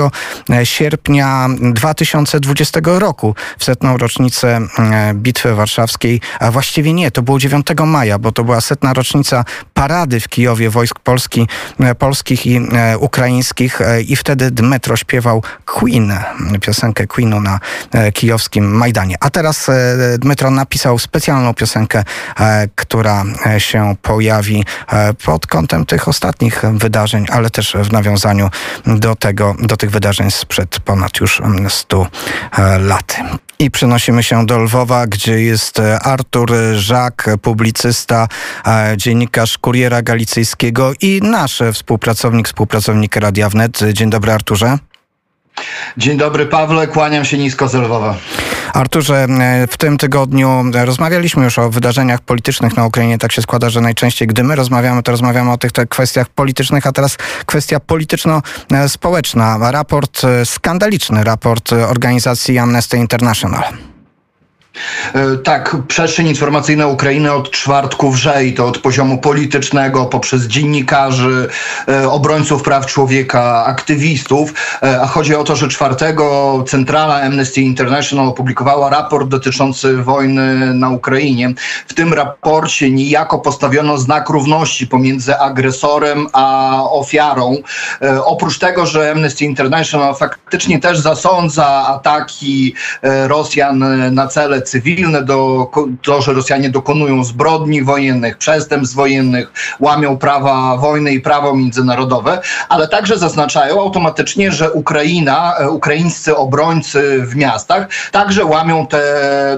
sierpnia 0.64 1.50
2020 1.74 2.63
roku, 2.86 3.36
w 3.58 3.64
setną 3.64 3.98
rocznicę 3.98 4.60
e, 4.80 5.14
Bitwy 5.14 5.56
Warszawskiej, 5.56 6.22
a 6.40 6.52
właściwie 6.52 6.94
nie, 6.94 7.12
to 7.12 7.22
było 7.22 7.40
9 7.40 7.68
maja, 7.86 8.20
bo 8.20 8.32
to 8.32 8.44
była 8.44 8.62
setna 8.62 8.94
rocznica 8.94 9.46
parady 9.74 10.20
w 10.20 10.30
Kijowie 10.30 10.70
wojsk 10.70 11.00
Polski, 11.00 11.48
e, 11.80 11.96
polskich 11.96 12.46
i 12.46 12.58
e, 12.58 12.98
ukraińskich 12.98 13.80
i 14.08 14.16
wtedy 14.16 14.52
Dmetro 14.52 14.96
śpiewał 14.96 15.44
Queen, 15.66 16.14
piosenkę 16.62 17.08
Queenu 17.08 17.40
na 17.40 17.60
kijowskim 18.14 18.66
Majdanie. 18.78 19.16
A 19.20 19.30
teraz 19.30 19.68
Dmetro 20.20 20.52
napisał 20.52 21.00
specjalną 21.00 21.54
piosenkę, 21.54 22.04
która 22.76 23.24
się 23.58 23.96
pojawi 24.02 24.66
pod 25.26 25.48
kątem 25.48 25.86
tych 25.86 26.08
ostatnich 26.08 26.62
wydarzeń, 26.74 27.26
ale 27.32 27.50
też 27.50 27.78
w 27.84 27.92
nawiązaniu 27.92 28.50
do 28.86 29.16
tego, 29.16 29.56
do 29.60 29.78
tych 29.78 29.92
wydarzeń 29.92 30.32
sprzed 30.32 30.80
ponad 30.80 31.20
już 31.22 31.42
100 31.70 32.08
lat. 32.80 33.18
I 33.60 33.72
przenosimy 33.72 34.24
się 34.24 34.46
do 34.46 34.60
Lwowa, 34.60 35.08
gdzie 35.08 35.42
jest 35.42 35.82
Artur 36.02 36.52
Żak, 36.74 37.30
publicysta, 37.42 38.28
dziennikarz 38.98 39.58
Kuriera 39.58 40.02
Galicyjskiego 40.02 40.92
i 41.02 41.20
nasz 41.24 41.62
współpracownik, 41.74 42.48
współpracownik 42.48 43.16
Radia 43.16 43.50
Wnet. 43.50 43.80
Dzień 43.94 44.10
dobry 44.10 44.32
Arturze. 44.32 44.78
Dzień 45.98 46.18
dobry 46.18 46.46
Pawle, 46.46 46.88
kłaniam 46.88 47.26
się 47.26 47.38
nisko 47.38 47.68
z 47.68 47.74
Lwowa. 47.74 48.16
Arturze, 48.74 49.24
e, 49.24 49.68
w 49.68 49.78
tym 49.78 49.98
tygodniu 49.98 50.64
rozmawialiśmy 50.74 51.44
już 51.44 51.60
o 51.60 51.70
wydarzeniach 51.70 52.22
politycznych 52.22 52.78
na 52.78 52.86
Ukrainie. 52.86 53.18
Tak 53.18 53.32
się 53.32 53.42
składa, 53.42 53.70
że 53.70 53.82
najczęściej, 53.82 54.28
gdy 54.28 54.44
my 54.44 54.56
rozmawiamy, 54.56 55.04
to 55.04 55.12
rozmawiamy 55.12 55.52
o 55.52 55.58
tych 55.58 55.72
kwestiach 55.90 56.30
politycznych, 56.30 56.88
a 56.88 56.92
teraz 56.92 57.18
kwestia 57.46 57.80
polityczno-społeczna. 57.80 59.72
Raport, 59.72 60.24
e, 60.24 60.46
skandaliczny 60.46 61.24
raport 61.24 61.74
organizacji 61.74 62.58
Amnesty 62.58 62.98
International. 62.98 63.64
E, 65.14 65.38
tak, 65.38 65.76
przestrzeń 65.88 66.28
informacyjna 66.28 66.88
Ukrainy 66.88 67.34
od 67.34 67.52
czwartku 67.52 68.12
wrze 68.12 68.46
i 68.46 68.54
to 68.54 68.68
od 68.68 68.78
poziomu 68.78 69.18
politycznego, 69.18 70.06
poprzez 70.06 70.44
dziennikarzy, 70.44 71.48
e, 71.88 72.10
obrońców 72.10 72.64
praw 72.64 72.86
człowieka, 72.86 73.66
aktywistów. 73.66 74.54
E, 74.84 75.02
a 75.02 75.08
chodzi 75.08 75.36
o 75.36 75.44
to, 75.44 75.56
że 75.56 75.68
czwartego 75.68 76.64
centrala 76.68 77.22
Amnesty 77.22 77.62
International 77.62 78.28
opublikowała 78.28 78.90
raport 78.90 79.28
dotyczący 79.28 79.98
wojny 79.98 80.74
na 80.74 80.90
Ukrainie. 80.90 81.54
W 81.88 81.94
tym 81.94 82.14
raporcie 82.14 82.92
niejako 82.92 83.40
postawiono 83.40 83.98
znak 83.98 84.30
równości 84.30 84.88
pomiędzy 84.88 85.38
agresorem 85.38 86.28
a 86.34 86.78
ofiarą. 86.84 87.58
Oprócz 88.26 88.60
tego, 88.60 88.86
że 88.86 89.12
Amnesty 89.12 89.46
International 89.46 90.16
faktycznie 90.16 90.80
też 90.80 91.00
zasądza 91.00 91.88
ataki 91.88 92.74
Rosjan 93.28 94.14
na 94.14 94.28
cele 94.28 94.63
cywilne, 94.64 95.24
do, 95.24 95.72
to, 96.02 96.22
że 96.22 96.34
Rosjanie 96.34 96.70
dokonują 96.70 97.24
zbrodni 97.24 97.84
wojennych, 97.84 98.38
przestępstw 98.38 98.96
wojennych, 98.96 99.54
łamią 99.80 100.18
prawa 100.18 100.78
wojny 100.78 101.12
i 101.12 101.20
prawo 101.20 101.56
międzynarodowe, 101.56 102.42
ale 102.70 102.88
także 102.88 103.18
zaznaczają 103.18 103.82
automatycznie, 103.82 104.52
że 104.52 104.72
Ukraina, 104.72 105.54
e, 105.58 105.70
ukraińscy 105.70 106.38
obrońcy 106.38 107.22
w 107.26 107.36
miastach 107.36 107.88
także 108.12 108.46
łamią 108.46 108.88
te, 108.88 109.04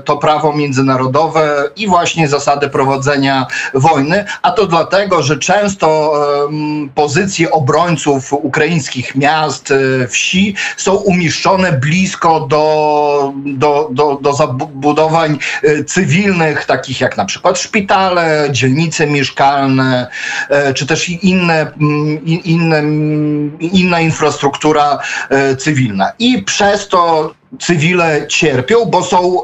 to 0.05 0.17
prawo 0.17 0.53
międzynarodowe 0.53 1.69
i 1.75 1.87
właśnie 1.87 2.27
zasady 2.27 2.69
prowadzenia 2.69 3.47
wojny, 3.73 4.25
a 4.41 4.51
to 4.51 4.67
dlatego, 4.67 5.23
że 5.23 5.37
często 5.37 6.13
um, 6.49 6.89
pozycje 6.95 7.51
obrońców 7.51 8.33
ukraińskich 8.33 9.15
miast, 9.15 9.71
e, 9.71 10.07
wsi 10.07 10.55
są 10.77 10.95
umieszczone 10.95 11.71
blisko 11.71 12.39
do, 12.39 13.33
do, 13.45 13.89
do, 13.91 14.19
do 14.21 14.33
zabudowy 14.33 14.94
zabudowań 14.95 15.39
e, 15.63 15.83
cywilnych, 15.83 16.65
takich 16.65 17.01
jak 17.01 17.17
na 17.17 17.25
przykład 17.25 17.59
szpitale, 17.59 18.47
dzielnice 18.51 19.07
mieszkalne, 19.07 20.07
e, 20.49 20.73
czy 20.73 20.87
też 20.87 21.09
inne, 21.09 21.61
mm, 21.81 22.25
inne, 22.25 22.77
mm, 22.77 23.59
inna 23.59 23.99
infrastruktura 23.99 24.99
e, 25.29 25.55
cywilna. 25.55 26.11
I 26.19 26.43
przez 26.43 26.87
to 26.87 27.33
cywile 27.59 28.27
cierpią, 28.27 28.85
bo 28.85 29.03
są 29.03 29.41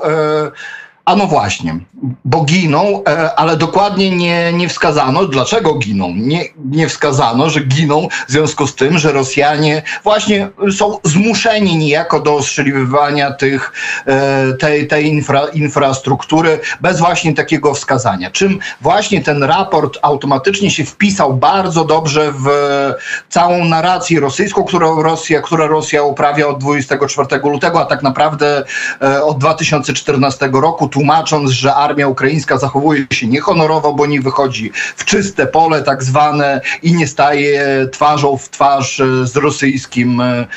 a 1.12 1.16
no 1.16 1.28
właśnie, 1.28 1.80
bo 2.26 2.44
giną, 2.44 3.04
e, 3.08 3.36
ale 3.36 3.58
dokładnie 3.58 4.12
nie, 4.18 4.54
nie 4.54 4.70
wskazano, 4.70 5.26
dlaczego 5.26 5.74
giną. 5.74 6.14
Nie, 6.16 6.46
nie 6.66 6.88
wskazano, 6.88 7.50
że 7.50 7.60
giną 7.60 8.08
w 8.28 8.32
związku 8.32 8.68
z 8.68 8.76
tym, 8.76 8.98
że 8.98 9.12
Rosjanie 9.12 9.82
właśnie 10.04 10.50
są 10.78 10.98
zmuszeni 11.04 11.78
niejako 11.78 12.20
do 12.20 12.36
ostrzeliwania 12.36 13.32
tych, 13.32 13.74
e, 14.06 14.54
tej, 14.54 14.88
tej 14.88 15.08
infra, 15.08 15.46
infrastruktury 15.54 16.60
bez 16.82 17.00
właśnie 17.00 17.34
takiego 17.34 17.74
wskazania. 17.74 18.32
Czym 18.32 18.60
właśnie 18.82 19.22
ten 19.22 19.44
raport 19.44 19.98
automatycznie 20.02 20.72
się 20.72 20.86
wpisał 20.86 21.34
bardzo 21.34 21.86
dobrze 21.86 22.34
w 22.34 22.48
całą 23.30 23.66
narrację 23.66 24.20
rosyjską, 24.20 24.64
którą 24.64 25.02
Rosja, 25.04 25.42
która 25.42 25.68
Rosja 25.68 26.04
uprawia 26.04 26.48
od 26.48 26.60
24 26.60 27.42
lutego, 27.44 27.82
a 27.82 27.86
tak 27.86 28.04
naprawdę 28.04 28.64
e, 29.02 29.24
od 29.24 29.38
2014 29.38 30.50
roku 30.54 30.88
tłumacząc, 31.02 31.52
że 31.52 31.76
armia 31.76 32.08
ukraińska 32.08 32.58
zachowuje 32.58 33.06
się 33.14 33.28
niehonorowo, 33.28 33.94
bo 33.94 34.06
nie 34.06 34.22
wychodzi 34.22 34.72
w 34.96 35.06
czyste 35.06 35.48
pole 35.48 35.84
tak 35.84 36.04
zwane 36.04 36.62
i 36.84 36.94
nie 36.94 37.08
staje 37.08 37.88
twarzą 37.92 38.38
w 38.38 38.50
twarz 38.50 39.00
e, 39.00 39.28
z 39.28 39.36
rosyjskim 39.36 40.22
e, 40.22 40.48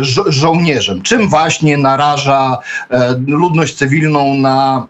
żo 0.00 0.24
żołnierzem. 0.26 1.02
Czym 1.02 1.28
właśnie 1.28 1.78
naraża 1.78 2.58
e, 2.90 3.14
ludność 3.26 3.74
cywilną 3.74 4.34
na 4.34 4.86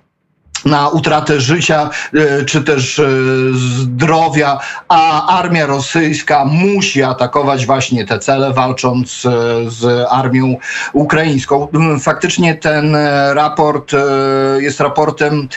na 0.64 0.88
utratę 0.88 1.40
życia 1.40 1.90
e, 2.14 2.44
czy 2.44 2.64
też 2.64 2.98
e, 2.98 3.09
zdrowia, 3.55 4.59
a 4.88 5.27
armia 5.38 5.66
rosyjska 5.66 6.44
musi 6.44 7.03
atakować 7.03 7.66
właśnie 7.66 8.07
te 8.07 8.18
cele, 8.18 8.53
walcząc 8.53 9.27
e, 9.27 9.31
z 9.70 10.07
armią 10.11 10.57
ukraińską. 10.92 11.68
Faktycznie 12.01 12.55
ten 12.55 12.96
raport 13.33 13.92
jest 14.59 14.81
raportem, 14.81 15.48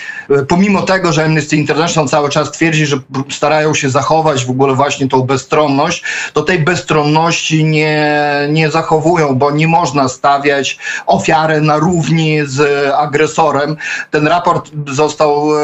pomimo 0.48 0.82
tego, 0.82 1.14
że 1.14 1.26
Amnesty 1.26 1.56
International 1.56 2.10
cały 2.10 2.30
czas 2.30 2.52
twierdzi, 2.52 2.86
że 2.86 3.00
starają 3.30 3.74
się 3.74 3.90
zachować 3.90 4.46
w 4.46 4.50
ogóle 4.50 4.74
właśnie 4.76 5.08
tą 5.08 5.22
bezstronność, 5.22 6.04
to 6.34 6.42
tej 6.42 6.60
bezstronności 6.60 7.64
nie, 7.64 8.22
nie 8.50 8.72
zachowują, 8.72 9.36
bo 9.36 9.52
nie 9.52 9.68
można 9.68 10.10
stawiać 10.10 10.78
ofiary 11.06 11.62
na 11.62 11.78
równi 11.78 12.40
z 12.46 12.92
agresorem. 12.96 13.78
Ten 14.12 14.28
raport 14.28 14.72
został 14.96 15.52
e, 15.56 15.60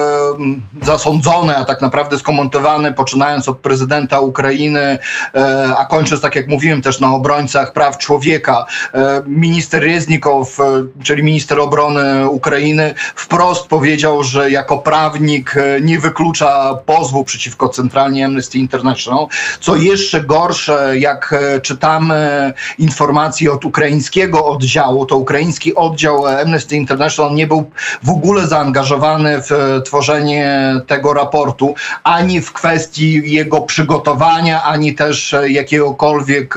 zasądzony, 0.81 1.57
a 1.57 1.65
tak 1.65 1.81
naprawdę 1.81 2.19
skomentowany, 2.19 2.93
poczynając 2.93 3.49
od 3.49 3.59
prezydenta 3.59 4.19
Ukrainy, 4.19 4.99
e, 5.35 5.75
a 5.77 5.85
kończąc, 5.85 6.21
tak 6.21 6.35
jak 6.35 6.47
mówiłem, 6.47 6.81
też 6.81 6.99
na 6.99 7.13
obrońcach 7.13 7.73
praw 7.73 7.97
człowieka. 7.97 8.65
E, 8.93 9.21
minister 9.25 9.83
Reznikow, 9.83 10.57
czyli 11.03 11.23
minister 11.23 11.59
obrony 11.59 12.29
Ukrainy, 12.29 12.93
wprost 13.15 13.67
powiedział, 13.67 14.23
że 14.23 14.51
jako 14.51 14.77
prawnik 14.77 15.55
nie 15.81 15.99
wyklucza 15.99 16.75
pozwu 16.85 17.23
przeciwko 17.23 17.69
centralnie 17.69 18.25
Amnesty 18.25 18.57
International. 18.57 19.27
Co 19.59 19.75
jeszcze 19.75 20.21
gorsze, 20.21 20.93
jak 20.99 21.35
czytamy 21.61 22.53
informacje 22.79 23.51
od 23.51 23.65
ukraińskiego 23.65 24.45
oddziału, 24.45 25.05
to 25.05 25.17
ukraiński 25.17 25.75
oddział 25.75 26.27
Amnesty 26.27 26.75
International 26.75 27.35
nie 27.35 27.47
był 27.47 27.71
w 28.03 28.09
ogóle 28.09 28.47
zaangażowany 28.47 29.20
w 29.23 29.51
e, 29.51 29.81
tworzenie 29.81 30.73
tego 30.87 31.13
raportu, 31.13 31.75
ani 32.03 32.41
w 32.41 32.53
kwestii 32.53 33.31
jego 33.33 33.61
przygotowania, 33.61 34.63
ani 34.63 34.95
też 34.95 35.33
e, 35.33 35.49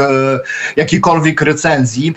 e, 0.00 0.04
jakiejkolwiek 0.76 1.40
recenzji. 1.40 2.14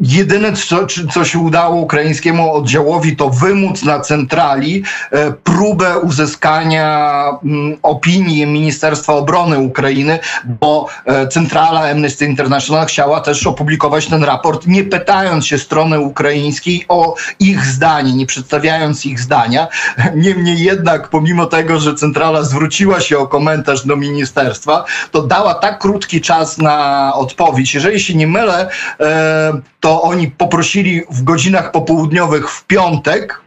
Jedyne, 0.00 0.52
co, 0.52 0.86
co 1.12 1.24
się 1.24 1.38
udało 1.38 1.76
ukraińskiemu 1.76 2.54
oddziałowi, 2.54 3.16
to 3.16 3.30
wymóc 3.30 3.82
na 3.82 4.00
centrali 4.00 4.82
e, 5.10 5.32
próbę 5.32 5.98
uzyskania 5.98 7.22
mm, 7.44 7.76
opinii 7.82 8.46
Ministerstwa 8.46 9.12
Obrony 9.12 9.58
Ukrainy, 9.58 10.18
bo 10.44 10.86
e, 11.04 11.28
centrala 11.28 11.90
Amnesty 11.90 12.26
International 12.26 12.86
chciała 12.86 13.20
też 13.20 13.46
opublikować 13.46 14.06
ten 14.06 14.24
raport, 14.24 14.66
nie 14.66 14.84
pytając 14.84 15.46
się 15.46 15.58
strony 15.58 16.00
ukraińskiej 16.00 16.84
o 16.88 17.14
ich 17.40 17.66
zdanie, 17.66 18.12
nie 18.12 18.26
przedstawiając 18.26 19.06
ich 19.06 19.20
zdania. 19.20 19.68
Niemniej 20.16 20.58
jednak, 20.58 21.08
pomimo 21.08 21.46
tego, 21.46 21.80
że 21.80 21.94
centrala 21.94 22.42
zwróciła 22.42 23.00
się 23.00 23.18
o 23.18 23.26
komentarz 23.26 23.86
do 23.86 23.96
ministerstwa, 23.96 24.84
to 25.10 25.22
dała 25.22 25.54
tak 25.54 25.78
krótki 25.78 26.20
czas 26.20 26.58
na 26.58 27.12
odpowiedź. 27.14 27.74
Jeżeli 27.74 28.00
się 28.00 28.14
nie 28.14 28.26
mylę, 28.26 28.68
e, 29.00 29.60
to 29.86 30.02
oni 30.02 30.30
poprosili 30.30 31.02
w 31.10 31.22
godzinach 31.22 31.70
popołudniowych 31.70 32.50
w 32.50 32.64
piątek, 32.64 33.40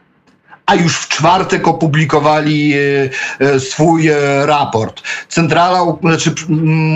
a 0.65 0.75
już 0.75 0.97
w 0.97 1.07
czwartek 1.07 1.67
opublikowali 1.67 2.73
e, 2.73 2.79
e, 3.39 3.59
swój 3.59 4.07
e, 4.07 4.45
raport. 4.45 5.01
Centrala, 5.29 5.79
znaczy 6.01 6.35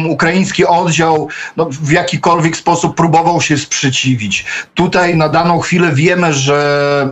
ukraiński 0.09 0.65
oddział 0.65 1.27
no, 1.57 1.67
w 1.71 1.91
jakikolwiek 1.91 2.57
sposób 2.57 2.95
próbował 2.95 3.41
się 3.41 3.57
sprzeciwić. 3.57 4.45
Tutaj 4.73 5.17
na 5.17 5.29
daną 5.29 5.59
chwilę 5.59 5.91
wiemy, 5.93 6.33
że 6.33 7.11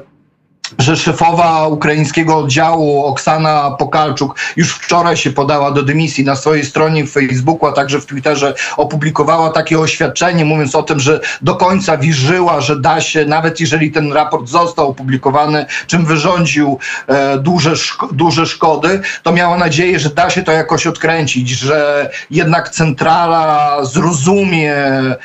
że 0.80 0.98
szefowa 0.98 1.68
ukraińskiego 1.68 2.38
oddziału 2.38 3.06
Oksana 3.06 3.72
Pokalczuk 3.72 4.36
już 4.56 4.74
wczoraj 4.76 5.18
się 5.18 5.32
podała 5.32 5.72
do 5.72 5.84
dymisji 5.84 6.24
na 6.24 6.36
swojej 6.36 6.66
stronie 6.66 7.06
w 7.06 7.12
Facebooku, 7.12 7.70
a 7.70 7.72
także 7.72 8.02
w 8.02 8.06
Twitterze 8.06 8.54
opublikowała 8.78 9.50
takie 9.50 9.80
oświadczenie, 9.80 10.46
mówiąc 10.46 10.76
o 10.76 10.84
tym, 10.84 11.00
że 11.00 11.20
do 11.42 11.56
końca 11.56 11.98
wierzyła, 11.98 12.62
że 12.62 12.80
da 12.80 13.02
się, 13.02 13.26
nawet 13.26 13.60
jeżeli 13.60 13.92
ten 13.92 14.14
raport 14.14 14.50
został 14.50 14.88
opublikowany, 14.88 15.66
czym 15.88 16.06
wyrządził 16.06 16.80
e, 17.08 17.38
duże, 17.38 17.76
szk 17.76 18.06
duże 18.14 18.46
szkody, 18.46 19.02
to 19.24 19.32
miała 19.32 19.58
nadzieję, 19.58 20.00
że 20.00 20.10
da 20.10 20.30
się 20.30 20.44
to 20.44 20.52
jakoś 20.52 20.88
odkręcić, 20.88 21.50
że 21.50 22.10
jednak 22.32 22.70
centrala 22.70 23.78
zrozumie 23.86 24.76
e, 24.76 25.18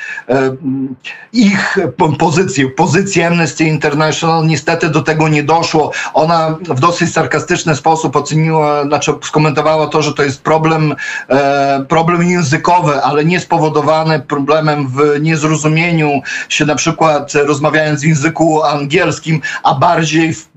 ich 1.33 1.77
pozycję, 2.19 2.69
pozycję 2.69 3.27
Amnesty 3.27 3.63
International. 3.63 4.47
Niestety 4.47 4.89
do 4.89 5.01
tego 5.01 5.27
nie 5.27 5.36
nie 5.37 5.43
doszło. 5.43 5.91
Ona 6.13 6.57
w 6.61 6.79
dosyć 6.79 7.13
sarkastyczny 7.13 7.75
sposób 7.75 8.15
oceniła, 8.15 8.83
znaczy 8.83 9.13
skomentowała 9.21 9.87
to, 9.87 10.01
że 10.01 10.13
to 10.13 10.23
jest 10.23 10.41
problem, 10.41 10.95
e, 11.29 11.85
problem 11.87 12.23
językowy, 12.23 13.01
ale 13.01 13.25
nie 13.25 13.39
spowodowany 13.39 14.19
problemem 14.19 14.87
w 14.87 15.21
niezrozumieniu 15.21 16.21
się 16.49 16.65
na 16.65 16.75
przykład 16.75 17.33
rozmawiając 17.33 18.01
w 18.01 18.05
języku 18.05 18.63
angielskim, 18.63 19.41
a 19.63 19.75
bardziej 19.75 20.33
w, 20.33 20.47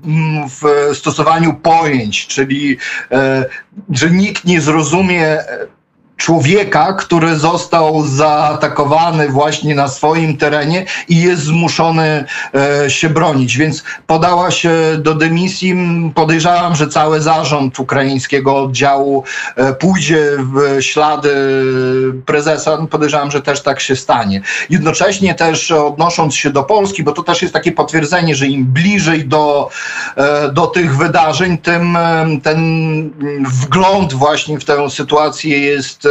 w 0.49 0.61
stosowaniu 0.97 1.53
pojęć, 1.53 2.27
czyli 2.27 2.77
e, 3.11 3.45
że 3.89 4.09
nikt 4.09 4.45
nie 4.45 4.61
zrozumie 4.61 5.37
człowieka, 6.21 6.93
który 6.93 7.35
został 7.35 8.07
zaatakowany 8.07 9.29
właśnie 9.29 9.75
na 9.75 9.87
swoim 9.87 10.37
terenie 10.37 10.85
i 11.09 11.21
jest 11.21 11.43
zmuszony 11.43 12.25
e, 12.55 12.89
się 12.89 13.09
bronić. 13.09 13.57
Więc 13.57 13.83
podała 14.07 14.51
się 14.51 14.71
do 14.97 15.15
dymisji. 15.15 15.75
Podejrzewam, 16.15 16.75
że 16.75 16.87
cały 16.87 17.21
zarząd 17.21 17.79
ukraińskiego 17.79 18.63
oddziału 18.63 19.23
e, 19.55 19.73
pójdzie 19.73 20.37
w 20.37 20.81
ślady 20.81 21.33
prezesa. 22.25 22.87
Podejrzewam, 22.89 23.31
że 23.31 23.41
też 23.41 23.61
tak 23.61 23.79
się 23.79 23.95
stanie. 23.95 24.41
Jednocześnie 24.69 25.35
też 25.35 25.71
odnosząc 25.71 26.35
się 26.35 26.49
do 26.49 26.63
Polski, 26.63 27.03
bo 27.03 27.11
to 27.11 27.23
też 27.23 27.41
jest 27.41 27.53
takie 27.53 27.71
potwierdzenie, 27.71 28.35
że 28.35 28.47
im 28.47 28.65
bliżej 28.65 29.25
do, 29.25 29.69
e, 30.15 30.51
do 30.51 30.67
tych 30.67 30.97
wydarzeń, 30.97 31.57
tym 31.57 31.95
e, 31.95 32.25
ten 32.43 32.61
wgląd 33.61 34.13
właśnie 34.13 34.59
w 34.59 34.65
tę 34.65 34.89
sytuację 34.89 35.59
jest 35.59 36.10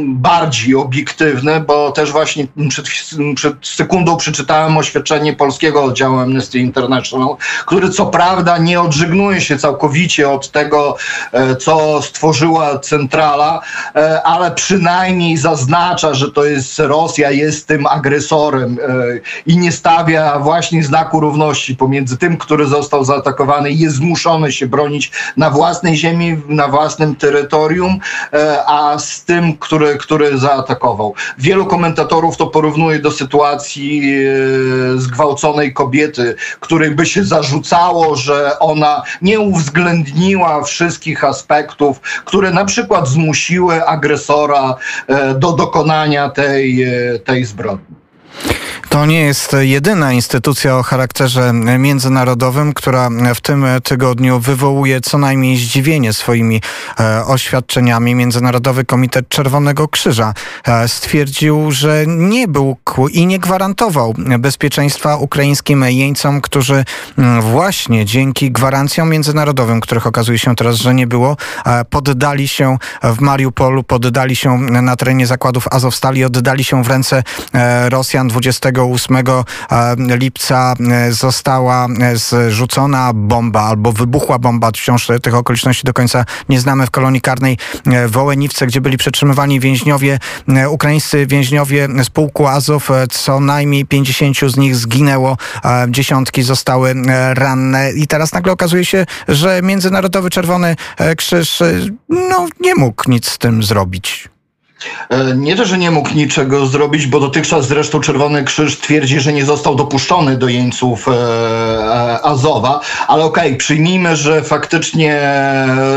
bardziej 0.00 0.74
obiektywny, 0.74 1.60
bo 1.60 1.92
też 1.92 2.12
właśnie 2.12 2.46
przed, 2.68 2.86
przed 3.34 3.54
sekundą 3.66 4.16
przeczytałem 4.16 4.76
oświadczenie 4.76 5.32
polskiego 5.32 5.84
oddziału 5.84 6.18
Amnesty 6.18 6.58
International, 6.58 7.36
który 7.66 7.90
co 7.90 8.06
prawda 8.06 8.58
nie 8.58 8.80
odżegnuje 8.80 9.40
się 9.40 9.58
całkowicie 9.58 10.30
od 10.30 10.50
tego, 10.50 10.96
e, 11.32 11.56
co 11.56 12.02
stworzyła 12.02 12.78
centrala, 12.78 13.60
e, 13.94 14.22
ale 14.22 14.50
przynajmniej 14.50 15.36
zaznacza, 15.36 16.14
że 16.14 16.32
to 16.32 16.44
jest 16.44 16.78
Rosja, 16.78 17.30
jest 17.30 17.66
tym 17.66 17.86
agresorem 17.86 18.78
i 19.46 19.58
nie 19.58 19.72
stawia 19.72 20.38
właśnie 20.38 20.84
znaku 20.84 21.20
równości 21.20 21.76
pomiędzy 21.76 22.18
tym, 22.18 22.36
który 22.36 22.66
został 22.66 23.04
zaatakowany 23.04 23.70
i 23.70 23.78
jest 23.78 23.96
zmuszony 23.96 24.52
się 24.52 24.66
bronić 24.66 25.10
na 25.36 25.50
własnej 25.50 25.96
ziemi, 25.96 26.36
na 26.48 26.68
własnym 26.68 27.16
terytorium, 27.16 27.98
a 28.66 28.98
z 29.08 29.24
tym, 29.24 29.56
który, 29.56 29.96
który 29.96 30.38
zaatakował. 30.38 31.14
Wielu 31.38 31.66
komentatorów 31.66 32.36
to 32.36 32.46
porównuje 32.46 32.98
do 32.98 33.10
sytuacji 33.10 34.02
e, 34.02 34.98
zgwałconej 34.98 35.74
kobiety, 35.74 36.34
której 36.60 36.90
by 36.90 37.06
się 37.06 37.24
zarzucało, 37.24 38.16
że 38.16 38.58
ona 38.58 39.02
nie 39.22 39.40
uwzględniła 39.40 40.62
wszystkich 40.62 41.24
aspektów, 41.24 42.00
które 42.24 42.50
na 42.50 42.64
przykład 42.64 43.08
zmusiły 43.08 43.86
agresora 43.86 44.76
e, 45.06 45.34
do 45.34 45.52
dokonania 45.52 46.28
tej, 46.28 46.82
e, 46.82 47.18
tej 47.18 47.44
zbrodni. 47.44 47.87
To 48.98 49.06
nie 49.06 49.20
jest 49.20 49.56
jedyna 49.60 50.12
instytucja 50.12 50.76
o 50.76 50.82
charakterze 50.82 51.52
międzynarodowym, 51.78 52.72
która 52.72 53.10
w 53.34 53.40
tym 53.40 53.66
tygodniu 53.84 54.40
wywołuje 54.40 55.00
co 55.00 55.18
najmniej 55.18 55.56
zdziwienie 55.56 56.12
swoimi 56.12 56.60
e, 57.00 57.24
oświadczeniami. 57.24 58.14
Międzynarodowy 58.14 58.84
Komitet 58.84 59.28
Czerwonego 59.28 59.88
Krzyża 59.88 60.34
e, 60.64 60.88
stwierdził, 60.88 61.70
że 61.70 62.04
nie 62.06 62.48
był 62.48 62.76
i 63.12 63.26
nie 63.26 63.38
gwarantował 63.38 64.14
bezpieczeństwa 64.38 65.16
ukraińskim 65.16 65.84
jeńcom, 65.88 66.40
którzy 66.40 66.84
właśnie 67.40 68.04
dzięki 68.04 68.50
gwarancjom 68.50 69.10
międzynarodowym, 69.10 69.80
których 69.80 70.06
okazuje 70.06 70.38
się 70.38 70.56
teraz, 70.56 70.76
że 70.76 70.94
nie 70.94 71.06
było, 71.06 71.36
e, 71.66 71.84
poddali 71.84 72.48
się 72.48 72.78
w 73.02 73.20
Mariupolu, 73.20 73.82
poddali 73.82 74.36
się 74.36 74.58
na 74.58 74.96
terenie 74.96 75.26
zakładów 75.26 75.68
Azowstali, 75.70 76.24
oddali 76.24 76.64
się 76.64 76.84
w 76.84 76.88
ręce 76.88 77.22
Rosjan 77.88 78.28
20 78.28 78.58
28 78.68 78.87
e, 79.70 79.96
lipca 79.98 80.74
e, 80.80 81.12
została 81.12 81.86
e, 81.86 82.16
zrzucona 82.16 83.12
bomba 83.14 83.62
albo 83.62 83.92
wybuchła 83.92 84.38
bomba. 84.38 84.70
Wciąż 84.70 85.08
tych 85.22 85.34
okoliczności 85.34 85.84
do 85.84 85.92
końca 85.92 86.24
nie 86.48 86.60
znamy 86.60 86.86
w 86.86 86.90
kolonii 86.90 87.20
karnej 87.20 87.58
w 88.08 88.16
Ołeniwce, 88.16 88.66
gdzie 88.66 88.80
byli 88.80 88.96
przetrzymywani 88.96 89.60
więźniowie, 89.60 90.18
ukraińscy 90.70 91.26
więźniowie 91.26 91.88
z 92.04 92.10
pułku 92.10 92.46
Azow. 92.46 92.88
Co 93.10 93.40
najmniej 93.40 93.86
50 93.86 94.36
z 94.46 94.56
nich 94.56 94.76
zginęło, 94.76 95.36
dziesiątki 95.88 96.42
zostały 96.42 96.94
ranne 97.34 97.92
i 97.92 98.06
teraz 98.06 98.32
nagle 98.32 98.52
okazuje 98.52 98.84
się, 98.84 99.06
że 99.28 99.60
Międzynarodowy 99.62 100.30
Czerwony 100.30 100.76
Krzyż 101.16 101.62
no, 102.08 102.46
nie 102.60 102.74
mógł 102.74 103.10
nic 103.10 103.30
z 103.30 103.38
tym 103.38 103.62
zrobić. 103.62 104.28
E, 105.08 105.36
nie 105.36 105.56
to, 105.56 105.64
że 105.64 105.78
nie 105.78 105.90
mógł 105.90 106.14
niczego 106.14 106.66
zrobić, 106.66 107.06
bo 107.06 107.20
dotychczas 107.20 107.66
zresztą 107.66 108.00
Czerwony 108.00 108.44
Krzyż 108.44 108.80
twierdzi, 108.80 109.20
że 109.20 109.32
nie 109.32 109.44
został 109.44 109.74
dopuszczony 109.74 110.36
do 110.36 110.48
jeńców 110.48 111.08
e, 111.08 111.12
e, 111.12 112.22
Azowa, 112.22 112.80
ale 113.08 113.24
okej, 113.24 113.46
okay, 113.46 113.58
przyjmijmy, 113.58 114.16
że 114.16 114.42
faktycznie 114.42 115.20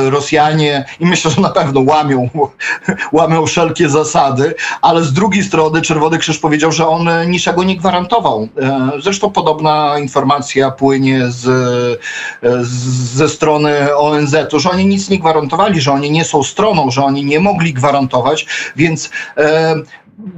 Rosjanie 0.10 0.86
i 1.00 1.06
myślę, 1.06 1.32
że 1.32 1.42
na 1.42 1.50
pewno 1.50 1.82
łamią, 1.82 2.30
łamią 3.12 3.46
wszelkie 3.46 3.90
zasady, 3.90 4.56
ale 4.82 5.04
z 5.04 5.14
drugiej 5.14 5.44
strony 5.44 5.82
Czerwony 5.82 6.18
Krzyż 6.18 6.38
powiedział, 6.38 6.72
że 6.72 6.88
on 6.88 7.10
niczego 7.28 7.64
nie 7.64 7.78
gwarantował. 7.78 8.48
Zresztą 9.04 9.32
podobna 9.32 10.00
informacja 10.00 10.72
płynie 10.72 11.22
z, 11.28 11.50
ze 13.14 13.30
strony 13.30 13.96
ONZ-u, 13.96 14.60
że 14.60 14.70
oni 14.70 14.86
nic 14.86 15.10
nie 15.10 15.20
gwarantowali, 15.20 15.82
że 15.82 15.92
oni 15.92 16.12
nie 16.12 16.26
są 16.26 16.44
stroną, 16.44 16.92
że 16.92 17.04
oni 17.04 17.26
nie 17.26 17.40
mogli 17.40 17.74
gwarantować, 17.74 18.46
więc 18.76 19.10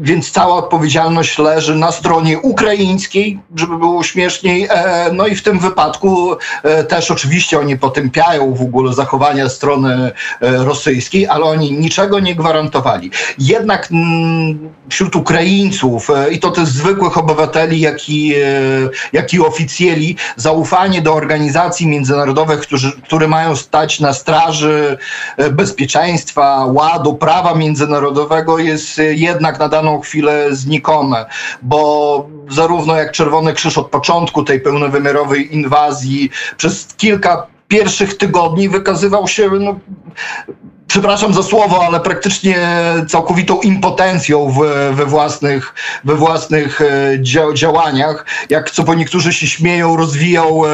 więc 0.02 0.32
cała 0.32 0.56
odpowiedzialność 0.56 1.38
leży 1.38 1.76
na 1.76 1.92
stronie 1.92 2.40
ukraińskiej, 2.40 3.40
żeby 3.56 3.78
było 3.78 4.04
śmieszniej. 4.04 4.68
E, 4.70 5.10
no 5.14 5.28
i 5.28 5.36
w 5.36 5.44
tym 5.44 5.60
wypadku 5.60 6.36
e, 6.64 6.84
też 6.84 7.12
oczywiście 7.12 7.60
oni 7.60 7.78
potępiają 7.78 8.54
w 8.54 8.62
ogóle 8.62 8.94
zachowania 8.94 9.50
strony 9.50 10.12
e, 10.42 10.64
rosyjskiej, 10.64 11.28
ale 11.28 11.46
oni 11.46 11.72
niczego 11.72 12.20
nie 12.20 12.36
gwarantowali. 12.36 13.12
Jednak 13.38 13.88
mm, 13.92 14.70
wśród 14.90 15.16
Ukraińców 15.16 16.08
i 16.32 16.40
to 16.40 16.52
też 16.52 16.70
zwykłych 16.70 17.18
obywateli, 17.18 17.80
jak 17.80 18.10
i, 18.10 18.34
jak 19.14 19.34
i 19.34 19.40
oficjeli, 19.40 20.18
zaufanie 20.36 21.02
do 21.02 21.14
organizacji 21.14 21.88
międzynarodowych, 21.88 22.60
którzy, 22.60 22.92
które 22.92 23.28
mają 23.28 23.56
stać 23.56 24.00
na 24.00 24.14
straży 24.14 24.98
bezpieczeństwa, 25.52 26.66
ładu, 26.66 27.16
prawa 27.16 27.56
międzynarodowego 27.56 28.60
jest 28.60 29.02
jednak 29.12 29.60
na 29.60 29.70
daną 29.74 30.01
chwilę 30.01 30.55
znikome, 30.55 31.26
bo 31.61 32.28
zarówno 32.49 32.95
jak 32.95 33.11
Czerwony 33.11 33.53
Krzyż 33.53 33.78
od 33.78 33.89
początku 33.89 34.43
tej 34.43 34.59
pełnowymiarowej 34.59 35.55
inwazji 35.55 36.30
przez 36.57 36.93
kilka 36.97 37.47
pierwszych 37.67 38.17
tygodni 38.17 38.69
wykazywał 38.69 39.28
się 39.28 39.49
no, 39.59 39.80
przepraszam 40.94 41.34
za 41.34 41.44
słowo, 41.44 41.86
ale 41.86 42.00
praktycznie 42.00 42.58
całkowitą 43.08 43.62
impotencją 43.62 44.52
w, 44.52 44.60
we 44.96 45.06
własnych, 45.06 45.74
we 46.04 46.16
własnych 46.16 46.82
e, 46.82 46.86
dzia 47.20 47.54
działaniach. 47.54 48.26
Jak 48.50 48.72
co 48.72 48.84
po 48.84 48.94
niektórzy 48.94 49.34
się 49.34 49.48
śmieją, 49.48 49.98
rozwijał 49.98 50.66
e, 50.66 50.70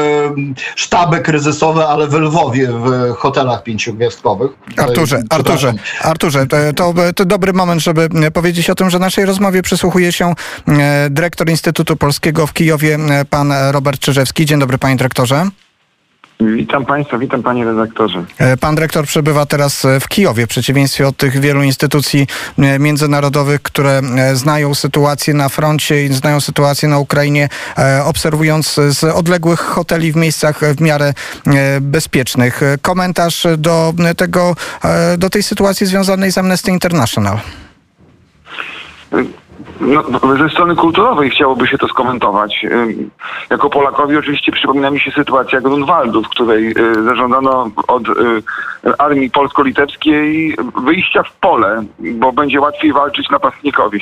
sztaby 0.76 1.20
kryzysowe, 1.20 1.86
ale 1.86 2.08
w 2.08 2.14
Lwowie, 2.14 2.68
w 2.72 3.14
hotelach 3.16 3.62
pięciogwiazdkowych. 3.62 4.50
Arturze, 4.76 5.22
Arturze, 5.30 5.74
Arturze, 6.00 6.46
to, 6.76 6.94
to 7.16 7.24
dobry 7.24 7.52
moment, 7.52 7.82
żeby 7.82 8.08
powiedzieć 8.32 8.70
o 8.70 8.74
tym, 8.74 8.90
że 8.90 8.98
naszej 8.98 9.24
rozmowie 9.24 9.62
przysłuchuje 9.62 10.12
się 10.12 10.34
e, 10.68 11.10
dyrektor 11.10 11.50
Instytutu 11.50 11.96
Polskiego 11.96 12.46
w 12.46 12.52
Kijowie, 12.52 12.98
pan 13.30 13.52
Robert 13.70 14.00
Czyżewski. 14.00 14.46
Dzień 14.46 14.60
dobry, 14.60 14.78
panie 14.78 14.96
dyrektorze. 14.96 15.50
Witam 16.40 16.86
Państwa, 16.86 17.18
witam 17.18 17.42
Panie 17.42 17.64
redaktorze. 17.64 18.24
E, 18.38 18.56
pan 18.56 18.74
dyrektor 18.74 19.06
przebywa 19.06 19.46
teraz 19.46 19.84
e, 19.84 20.00
w 20.00 20.08
Kijowie, 20.08 20.46
w 20.46 20.48
przeciwieństwie 20.48 21.08
od 21.08 21.16
tych 21.16 21.40
wielu 21.40 21.62
instytucji 21.62 22.26
e, 22.58 22.78
międzynarodowych, 22.78 23.62
które 23.62 24.00
znają 24.34 24.74
sytuację 24.74 25.34
na 25.34 25.48
froncie 25.48 26.04
i 26.04 26.08
znają 26.08 26.40
sytuację 26.40 26.88
na 26.88 26.98
Ukrainie, 26.98 27.48
obserwując 28.04 28.80
z 28.88 29.04
odległych 29.04 29.60
hoteli 29.60 30.12
w 30.12 30.16
miejscach 30.16 30.60
w 30.76 30.80
miarę 30.80 31.14
bezpiecznych. 31.80 32.60
Komentarz 32.82 33.46
do, 33.58 33.94
tego, 34.16 34.56
do 35.18 35.30
tej 35.30 35.42
sytuacji 35.42 35.86
związanej 35.86 36.32
z 36.32 36.38
Amnesty 36.38 36.70
International. 36.70 37.38
No, 39.80 40.02
ze 40.36 40.48
strony 40.48 40.76
kulturowej 40.76 41.30
chciałoby 41.30 41.66
się 41.66 41.78
to 41.78 41.88
skomentować. 41.88 42.66
Jako 43.50 43.70
Polakowi 43.70 44.16
oczywiście 44.16 44.52
przypomina 44.52 44.90
mi 44.90 45.00
się 45.00 45.10
sytuacja 45.10 45.60
Grunwaldu, 45.60 46.22
w 46.22 46.28
której 46.28 46.70
y, 46.70 47.04
zażądano 47.04 47.70
od 47.88 48.08
y, 48.08 48.12
armii 48.98 49.30
polsko-litewskiej 49.30 50.56
wyjścia 50.84 51.22
w 51.22 51.32
pole, 51.32 51.82
bo 51.98 52.32
będzie 52.32 52.60
łatwiej 52.60 52.92
walczyć 52.92 53.30
napastnikowi. 53.30 54.00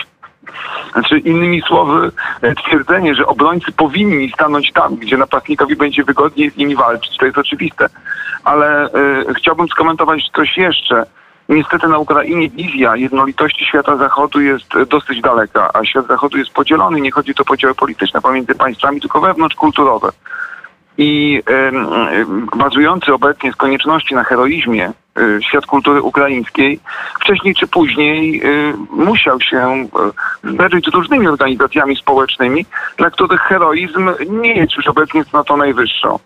Znaczy, 0.93 1.19
innymi 1.19 1.63
słowy, 1.63 2.11
e, 2.43 2.55
twierdzenie, 2.55 3.15
że 3.15 3.27
obrońcy 3.27 3.73
powinni 3.73 4.33
stanąć 4.33 4.73
tam, 4.73 4.97
gdzie 4.97 5.17
napastnikowi 5.17 5.77
będzie 5.77 6.05
wygodniej 6.05 6.51
z 6.51 6.57
nimi 6.57 6.77
walczyć, 6.77 7.17
to 7.17 7.27
jest 7.27 7.39
oczywiste. 7.39 7.89
Ale 8.45 8.87
y, 8.87 9.35
chciałbym 9.35 9.69
skomentować 9.69 10.31
coś 10.37 10.57
jeszcze. 10.57 11.07
Niestety 11.49 11.88
na 11.88 11.99
Ukrainie 11.99 12.49
wizja 12.51 12.96
jednolitości 12.96 13.64
świata 13.64 13.96
zachodu 13.96 14.40
jest 14.40 14.66
dosyć 14.88 15.20
daleka, 15.20 15.70
a 15.74 15.84
świat 15.84 16.07
zachodu 16.07 16.38
jest 16.38 16.51
podzielony. 16.51 17.01
Nie 17.01 17.11
chodzi 17.11 17.34
tu 17.34 17.42
o 17.42 17.46
podziały 17.46 17.74
polityczne 17.74 18.20
pomiędzy 18.20 18.55
państwami, 18.55 19.01
tylko 19.01 19.20
wewnątrzkulturowe. 19.20 20.09
I 20.99 21.42
y, 21.51 22.57
bazujący 22.57 23.14
obecnie 23.14 23.53
z 23.53 23.57
konieczności 23.57 24.14
na 24.14 24.24
heroizmie 24.24 24.88
y, 24.88 24.92
świat 25.41 25.66
kultury 25.66 26.03
ukraińskiej 26.03 26.81
wcześniej 27.21 27.55
czy 27.55 27.66
później 27.66 28.43
y, 28.45 28.75
musiał 28.91 29.41
się 29.41 29.89
zderzyć 30.45 30.85
z 30.85 30.95
różnymi 30.95 31.29
organizacjami 31.29 31.97
społecznymi, 31.97 32.66
dla 32.97 33.11
których 33.11 33.41
heroizm 33.41 34.11
nie 34.29 34.55
jest 34.55 34.77
już 34.77 34.87
obecnie 34.87 35.25
cnotą 35.25 35.57
najwyższą. 35.57 36.19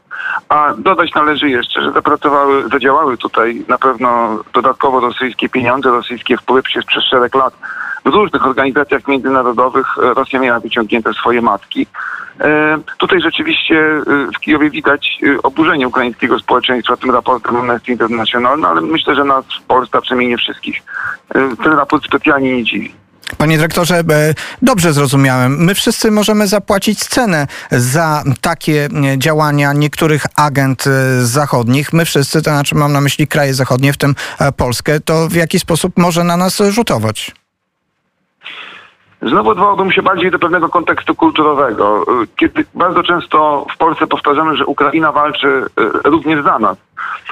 A 0.49 0.75
dodać 0.79 1.15
należy 1.15 1.51
jeszcze, 1.51 1.83
że 1.83 1.93
zapracowały, 1.93 2.69
zadziałały 2.69 3.17
tutaj 3.17 3.65
na 3.69 3.79
pewno 3.79 4.39
dodatkowo 4.53 5.01
rosyjskie 5.01 5.49
pieniądze, 5.49 5.91
rosyjskie 5.91 6.37
wpływy 6.37 6.63
przez, 6.63 6.85
przez 6.85 7.05
szereg 7.05 7.35
lat 7.35 7.55
w 8.05 8.09
różnych 8.09 8.47
organizacjach 8.47 9.09
międzynarodowych 9.09 9.87
Rosja 9.97 10.41
miała 10.41 10.61
wyciągnięte 10.61 11.13
swoje 11.13 11.43
matki. 11.43 11.87
E, 12.41 12.79
tutaj 12.99 13.21
rzeczywiście 13.21 13.77
e, 13.77 14.03
w 14.37 14.41
Kijowie 14.41 14.71
widać 14.71 15.19
e, 15.23 15.43
oburzenie 15.43 15.89
ukraińskiego 15.89 16.39
społeczeństwa 16.39 16.97
tym 16.97 17.11
raportem 17.11 17.57
Amnesty 17.57 17.93
International, 17.93 18.61
no 18.61 18.69
ale 18.69 18.81
myślę, 18.81 19.15
że 19.15 19.25
nas 19.25 19.45
w 19.61 19.63
Polsce, 19.63 19.99
a 19.99 20.01
przynajmniej 20.01 20.31
nie 20.31 20.39
wszystkich, 20.39 20.83
ten 21.65 21.73
raport 21.73 22.05
specjalnie 22.05 22.57
nie 22.57 22.65
dziwi. 22.65 22.95
Panie 23.39 23.57
dyrektorze, 23.57 24.03
dobrze 24.63 24.93
zrozumiałem. 24.93 25.65
My 25.65 25.75
wszyscy 25.75 26.11
możemy 26.11 26.47
zapłacić 26.47 26.99
cenę 26.99 27.47
za 27.71 28.23
takie 28.41 28.89
działania 29.19 29.73
niektórych 29.73 30.23
agent 30.37 30.85
zachodnich. 31.23 31.93
My 31.93 32.05
wszyscy, 32.05 32.43
to 32.43 32.51
znaczy 32.51 32.75
mam 32.75 32.93
na 32.93 33.01
myśli 33.01 33.27
kraje 33.27 33.55
zachodnie, 33.55 33.93
w 33.93 33.97
tym 33.97 34.15
Polskę, 34.57 35.01
to 35.01 35.29
w 35.29 35.35
jaki 35.35 35.59
sposób 35.59 35.99
może 35.99 36.25
na 36.25 36.37
nas 36.37 36.63
rzutować? 36.71 37.42
Znowu 39.23 39.51
odwołałbym 39.51 39.93
się 39.93 40.03
bardziej 40.03 40.31
do 40.31 40.39
pewnego 40.39 40.69
kontekstu 40.69 41.15
kulturowego. 41.15 42.05
Kiedy 42.37 42.65
bardzo 42.75 43.03
często 43.03 43.67
w 43.75 43.77
Polsce 43.77 44.07
powtarzamy, 44.07 44.57
że 44.57 44.67
Ukraina 44.67 45.13
walczy 45.13 45.49
e, 45.49 46.11
również 46.11 46.45
za 46.45 46.59
nas. 46.59 46.77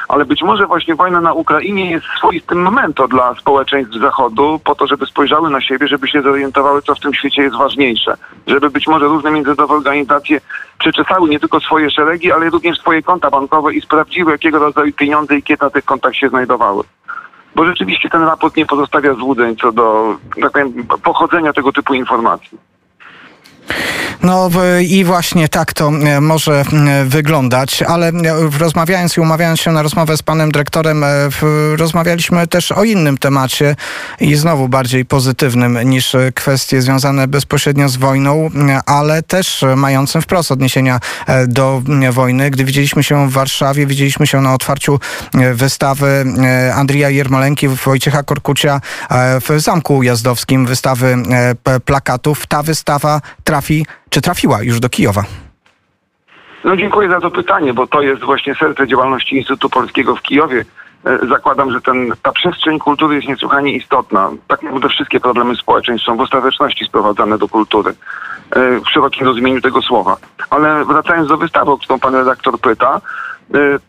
Ale 0.09 0.25
być 0.25 0.43
może 0.43 0.67
właśnie 0.67 0.95
wojna 0.95 1.21
na 1.21 1.33
Ukrainie 1.33 1.91
jest 1.91 2.07
swoistym 2.19 2.63
momentem 2.63 3.09
dla 3.09 3.35
społeczeństw 3.35 3.95
Zachodu 4.01 4.61
po 4.65 4.75
to, 4.75 4.87
żeby 4.87 5.07
spojrzały 5.07 5.51
na 5.51 5.61
siebie, 5.61 5.89
żeby 5.89 6.09
się 6.09 6.23
zorientowały, 6.23 6.83
co 6.83 6.95
w 6.95 7.01
tym 7.01 7.15
świecie 7.15 7.43
jest 7.43 7.57
ważniejsze. 7.57 8.17
Żeby 8.47 8.71
być 8.71 8.87
może 8.87 9.07
różne 9.07 9.31
międzynarodowe 9.31 9.75
organizacje 9.75 10.41
przyczesały 10.79 11.29
nie 11.29 11.41
tylko 11.41 11.61
swoje 11.61 11.91
szeregi, 11.91 12.33
ale 12.33 12.51
również 12.51 12.79
swoje 12.79 13.03
konta 13.03 13.31
bankowe 13.31 13.75
i 13.75 13.81
sprawdziły, 13.81 14.33
jakiego 14.33 14.59
rodzaju 14.59 14.93
pieniądze 14.93 15.37
i 15.37 15.43
kiedy 15.43 15.65
na 15.65 15.71
tych 15.71 15.85
kontach 15.85 16.17
się 16.17 16.29
znajdowały 16.29 16.85
bo 17.55 17.65
rzeczywiście 17.65 18.11
ten 18.11 18.23
raport 18.23 18.57
nie 18.57 18.67
pozostawia 18.67 19.15
złudzeń 19.15 19.57
co 19.57 19.73
do 19.73 20.17
tak 20.43 20.53
powiem, 20.53 20.87
pochodzenia 21.03 21.53
tego 21.53 21.73
typu 21.73 21.95
informacji. 21.95 22.59
No 24.23 24.51
i 24.81 25.05
właśnie 25.05 25.49
tak 25.49 25.73
to 25.73 25.89
e, 25.89 26.21
może 26.21 26.65
wyglądać, 27.05 27.83
ale 27.83 28.09
e, 28.09 28.13
rozmawiając 28.59 29.17
i 29.17 29.21
umawiając 29.21 29.61
się 29.61 29.73
na 29.73 29.83
rozmowę 29.83 30.17
z 30.17 30.23
panem 30.23 30.53
dyrektorem, 30.53 31.05
e, 31.05 31.09
rozmawialiśmy 31.77 32.47
też 32.47 32.73
o 32.73 32.85
innym 32.85 33.19
temacie 33.19 33.77
i 34.21 34.35
znowu 34.35 34.69
bardziej 34.69 35.05
pozytywnym 35.05 35.79
niż 35.85 36.17
kwestie 36.35 36.83
związane 36.83 37.29
bezpośrednio 37.29 37.89
z 37.89 37.97
wojną, 37.97 38.51
ale 38.87 39.23
też 39.23 39.65
mającym 39.77 40.23
wprost 40.23 40.53
odniesienia 40.53 41.01
do 41.49 41.83
wojny. 42.11 42.51
Gdy 42.51 42.65
widzieliśmy 42.65 43.03
się 43.03 43.29
w 43.29 43.33
Warszawie, 43.33 43.87
widzieliśmy 43.87 44.27
się 44.27 44.41
na 44.41 44.55
otwarciu 44.55 45.01
wystawy 45.55 46.25
Andrija 46.75 47.11
Jermolenki, 47.11 47.69
Wojciecha 47.69 48.23
Korkucia 48.23 48.81
w 49.41 49.61
Zamku 49.61 49.97
Ujazdowskim, 49.97 50.67
wystawy 50.67 51.17
plakatów. 51.85 52.47
Ta 52.47 52.63
wystawa 52.63 53.21
trafi 53.51 53.87
czy 54.11 54.21
trafiła 54.21 54.63
już 54.63 54.81
do 54.81 54.89
Kijowa? 54.89 55.25
No 56.65 56.77
dziękuję 56.77 57.09
za 57.09 57.21
to 57.21 57.31
pytanie, 57.31 57.75
bo 57.75 57.87
to 57.87 58.03
jest 58.03 58.23
właśnie 58.23 58.55
serce 58.55 58.89
działalności 58.89 59.37
Instytutu 59.37 59.71
Polskiego 59.71 60.17
w 60.17 60.23
Kijowie. 60.23 60.65
E, 61.05 61.29
zakładam, 61.29 61.73
że 61.73 61.81
ten, 61.81 62.13
ta 62.23 62.33
przestrzeń 62.33 62.79
kultury 62.79 63.15
jest 63.15 63.29
niesłychanie 63.29 63.73
istotna. 63.73 64.31
Tak 64.49 64.63
naprawdę 64.63 64.89
wszystkie 64.89 65.21
problemy 65.21 65.57
społeczeństw 65.57 66.07
są 66.07 66.17
w 66.17 66.21
ostateczności 66.21 66.85
sprowadzane 66.85 67.39
do 67.39 67.49
kultury. 67.49 67.91
E, 68.51 68.81
w 68.81 68.89
szerokim 68.89 69.27
rozumieniu 69.27 69.61
tego 69.61 69.83
słowa. 69.83 70.17
Ale 70.51 70.85
wracając 70.85 71.29
do 71.29 71.37
wystawy, 71.37 71.71
o 71.71 71.79
którą 71.79 71.99
pan 71.99 72.15
redaktor 72.15 72.61
pyta, 72.61 73.01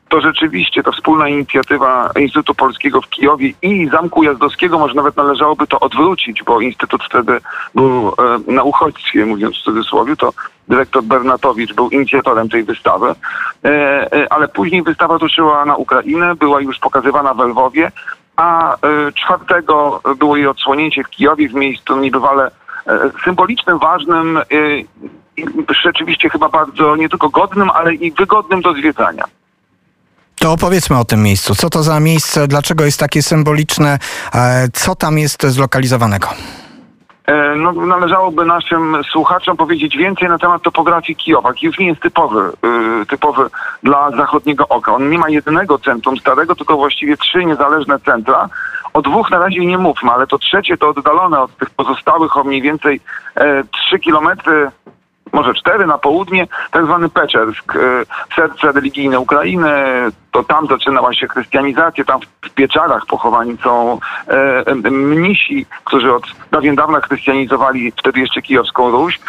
to 0.10 0.22
rzeczywiście 0.22 0.84
ta 0.84 0.92
wspólna 0.92 1.30
inicjatywa 1.30 2.10
Instytutu 2.20 2.56
Polskiego 2.56 3.02
w 3.02 3.10
Kijowie 3.10 3.54
i 3.62 3.90
Zamku 3.90 4.24
Jazdowskiego, 4.24 4.80
może 4.80 4.94
nawet 4.94 5.18
należałoby 5.18 5.68
to 5.68 5.80
odwrócić, 5.80 6.44
bo 6.44 6.62
Instytut 6.62 7.04
wtedy 7.04 7.42
był 7.76 8.14
na 8.48 8.64
uchodźstwie, 8.64 9.26
mówiąc 9.26 9.56
w 9.58 9.64
cudzysłowie, 9.64 10.16
to 10.16 10.34
dyrektor 10.68 11.04
Bernatowicz 11.04 11.74
był 11.74 11.90
inicjatorem 11.90 12.50
tej 12.50 12.64
wystawy, 12.64 13.16
ale 14.30 14.48
później 14.48 14.84
wystawa 14.84 15.18
ruszyła 15.18 15.66
na 15.66 15.76
Ukrainę, 15.76 16.36
była 16.36 16.62
już 16.62 16.80
pokazywana 16.80 17.34
w 17.34 17.40
Lwowie, 17.40 17.92
a 18.36 18.78
czwartego 19.14 20.02
było 20.20 20.38
jej 20.38 20.48
odsłonięcie 20.48 21.04
w 21.04 21.10
Kijowie 21.10 21.50
w 21.50 21.54
miejscu 21.54 21.98
niebywale 21.98 22.52
symbolicznym, 23.24 23.80
ważnym 23.80 24.40
rzeczywiście 25.84 26.30
chyba 26.30 26.50
bardzo 26.50 26.96
nie 26.96 27.10
tylko 27.10 27.30
godnym, 27.30 27.70
ale 27.70 27.94
i 27.94 28.12
wygodnym 28.12 28.62
do 28.62 28.74
zwiedzania. 28.74 29.24
To 30.42 30.52
opowiedzmy 30.52 31.00
o 31.00 31.06
tym 31.06 31.24
miejscu. 31.24 31.56
Co 31.56 31.70
to 31.70 31.84
za 31.84 32.00
miejsce? 32.00 32.48
Dlaczego 32.48 32.86
jest 32.86 33.00
takie 33.00 33.22
symboliczne? 33.22 34.00
E, 34.34 34.68
co 34.74 34.96
tam 34.96 35.18
jest 35.18 35.48
zlokalizowanego? 35.48 36.28
No, 37.56 37.72
należałoby 37.72 38.46
naszym 38.46 38.98
słuchaczom 39.12 39.58
powiedzieć 39.58 39.98
więcej 39.98 40.30
na 40.30 40.38
temat 40.38 40.62
topografii 40.62 41.16
Kijowa. 41.16 41.54
Kijów 41.54 41.80
nie 41.80 41.88
jest 41.88 42.02
typowy, 42.02 42.52
typowy 43.10 43.50
dla 43.84 44.12
zachodniego 44.12 44.68
oka. 44.68 44.96
On 44.96 45.10
nie 45.10 45.18
ma 45.18 45.30
jednego 45.30 45.80
centrum 45.80 46.18
starego, 46.18 46.56
tylko 46.56 46.78
właściwie 46.78 47.18
trzy 47.18 47.46
niezależne 47.46 48.00
centra, 48.00 48.50
o 48.94 49.02
dwóch 49.02 49.32
na 49.32 49.40
razie 49.40 49.66
nie 49.66 49.78
mówmy, 49.78 50.12
ale 50.12 50.28
to 50.28 50.38
trzecie 50.38 50.78
to 50.78 50.90
oddalone 50.90 51.42
od 51.42 51.58
tych 51.58 51.70
pozostałych 51.70 52.38
o 52.38 52.44
mniej 52.44 52.62
więcej 52.62 53.02
e, 53.36 53.64
3 53.88 54.00
kilometry 54.00 54.72
może 55.34 55.54
cztery 55.54 55.88
na 55.88 55.98
południe, 55.98 56.48
tak 56.72 56.86
zwany 56.86 57.10
Peczersk, 57.10 57.76
e, 57.76 57.80
serce 58.36 58.72
religijne 58.72 59.20
Ukrainy, 59.20 59.72
to 60.32 60.44
tam 60.44 60.68
zaczynała 60.68 61.14
się 61.14 61.28
chrystianizacja, 61.28 62.04
tam 62.04 62.20
w 62.42 62.50
pieczarach 62.50 63.06
pochowani 63.06 63.58
są 63.64 64.00
e, 64.28 64.76
mnisi, 64.92 65.66
którzy 65.84 66.14
od 66.14 66.24
dawien 66.52 66.76
dawna 66.76 67.02
chrystianizowali 67.02 67.92
wtedy 67.92 68.20
jeszcze 68.20 68.42
kijowską 68.42 68.92
Ruś. 68.92 69.20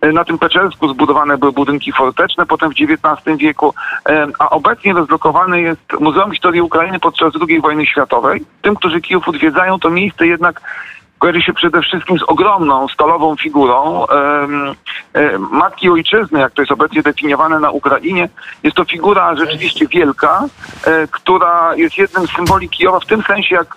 E, 0.00 0.12
na 0.12 0.24
tym 0.24 0.38
Peczersku 0.38 0.88
zbudowane 0.88 1.38
były 1.38 1.52
budynki 1.52 1.92
forteczne, 1.92 2.46
potem 2.46 2.70
w 2.70 2.74
XIX 2.80 3.38
wieku, 3.38 3.74
e, 4.08 4.26
a 4.38 4.50
obecnie 4.50 4.92
rozlokowane 4.92 5.60
jest 5.60 5.92
Muzeum 6.00 6.32
Historii 6.32 6.60
Ukrainy 6.60 6.98
podczas 6.98 7.32
II 7.48 7.60
wojny 7.60 7.86
światowej. 7.86 8.44
Tym, 8.62 8.76
którzy 8.76 9.00
Kijów 9.00 9.28
odwiedzają, 9.28 9.78
to 9.78 9.90
miejsce 9.90 10.26
jednak 10.26 10.60
kojarzy 11.18 11.42
się 11.42 11.52
przede 11.52 11.82
wszystkim 11.82 12.18
z 12.18 12.22
ogromną 12.22 12.88
stalową 12.88 13.36
figurą 13.36 14.06
e, 14.06 15.38
Matki 15.38 15.90
Ojczyzny, 15.90 16.40
jak 16.40 16.52
to 16.52 16.62
jest 16.62 16.72
obecnie 16.72 17.02
definiowane 17.02 17.60
na 17.60 17.70
Ukrainie. 17.70 18.28
Jest 18.62 18.76
to 18.76 18.84
figura 18.84 19.36
rzeczywiście 19.36 19.86
wielka, 19.88 20.44
która 21.10 21.74
jest 21.76 21.98
jednym 21.98 22.26
z 22.26 22.30
symboli 22.30 22.68
Kijowa 22.68 23.00
w 23.00 23.06
tym 23.06 23.22
sensie, 23.22 23.54
jak 23.54 23.76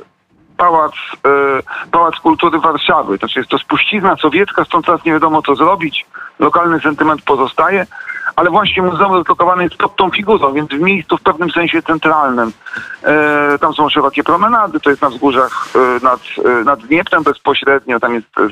pałac, 0.59 0.93
e, 1.25 1.89
pałac 1.91 2.15
Kultury 2.15 2.59
Warszawy. 2.59 3.17
Znaczy 3.17 3.39
jest 3.39 3.51
to 3.51 3.57
spuścizna 3.57 4.15
sowiecka, 4.15 4.65
stąd 4.65 4.85
teraz 4.85 5.05
nie 5.05 5.11
wiadomo 5.11 5.41
co 5.41 5.55
zrobić. 5.55 6.05
Lokalny 6.39 6.79
sentyment 6.79 7.21
pozostaje, 7.21 7.85
ale 8.35 8.49
właśnie 8.49 8.83
muzeum 8.83 9.13
rozlokowane 9.13 9.63
jest 9.63 9.75
pod 9.75 9.95
tą 9.95 10.09
figurą, 10.09 10.53
więc 10.53 10.69
w 10.69 10.79
miejscu 10.79 11.17
w 11.17 11.21
pewnym 11.21 11.51
sensie 11.51 11.81
centralnym. 11.81 12.51
E, 13.03 13.57
tam 13.59 13.73
są 13.73 13.89
szerokie 13.89 14.23
promenady, 14.23 14.79
to 14.79 14.89
jest 14.89 15.01
na 15.01 15.09
wzgórzach 15.09 15.67
e, 15.75 16.03
nad, 16.03 16.19
e, 16.45 16.63
nad 16.63 16.79
Dnieprem 16.79 17.23
bezpośrednio, 17.23 17.99
tam 17.99 18.13
jest 18.13 18.27
e, 18.37 18.47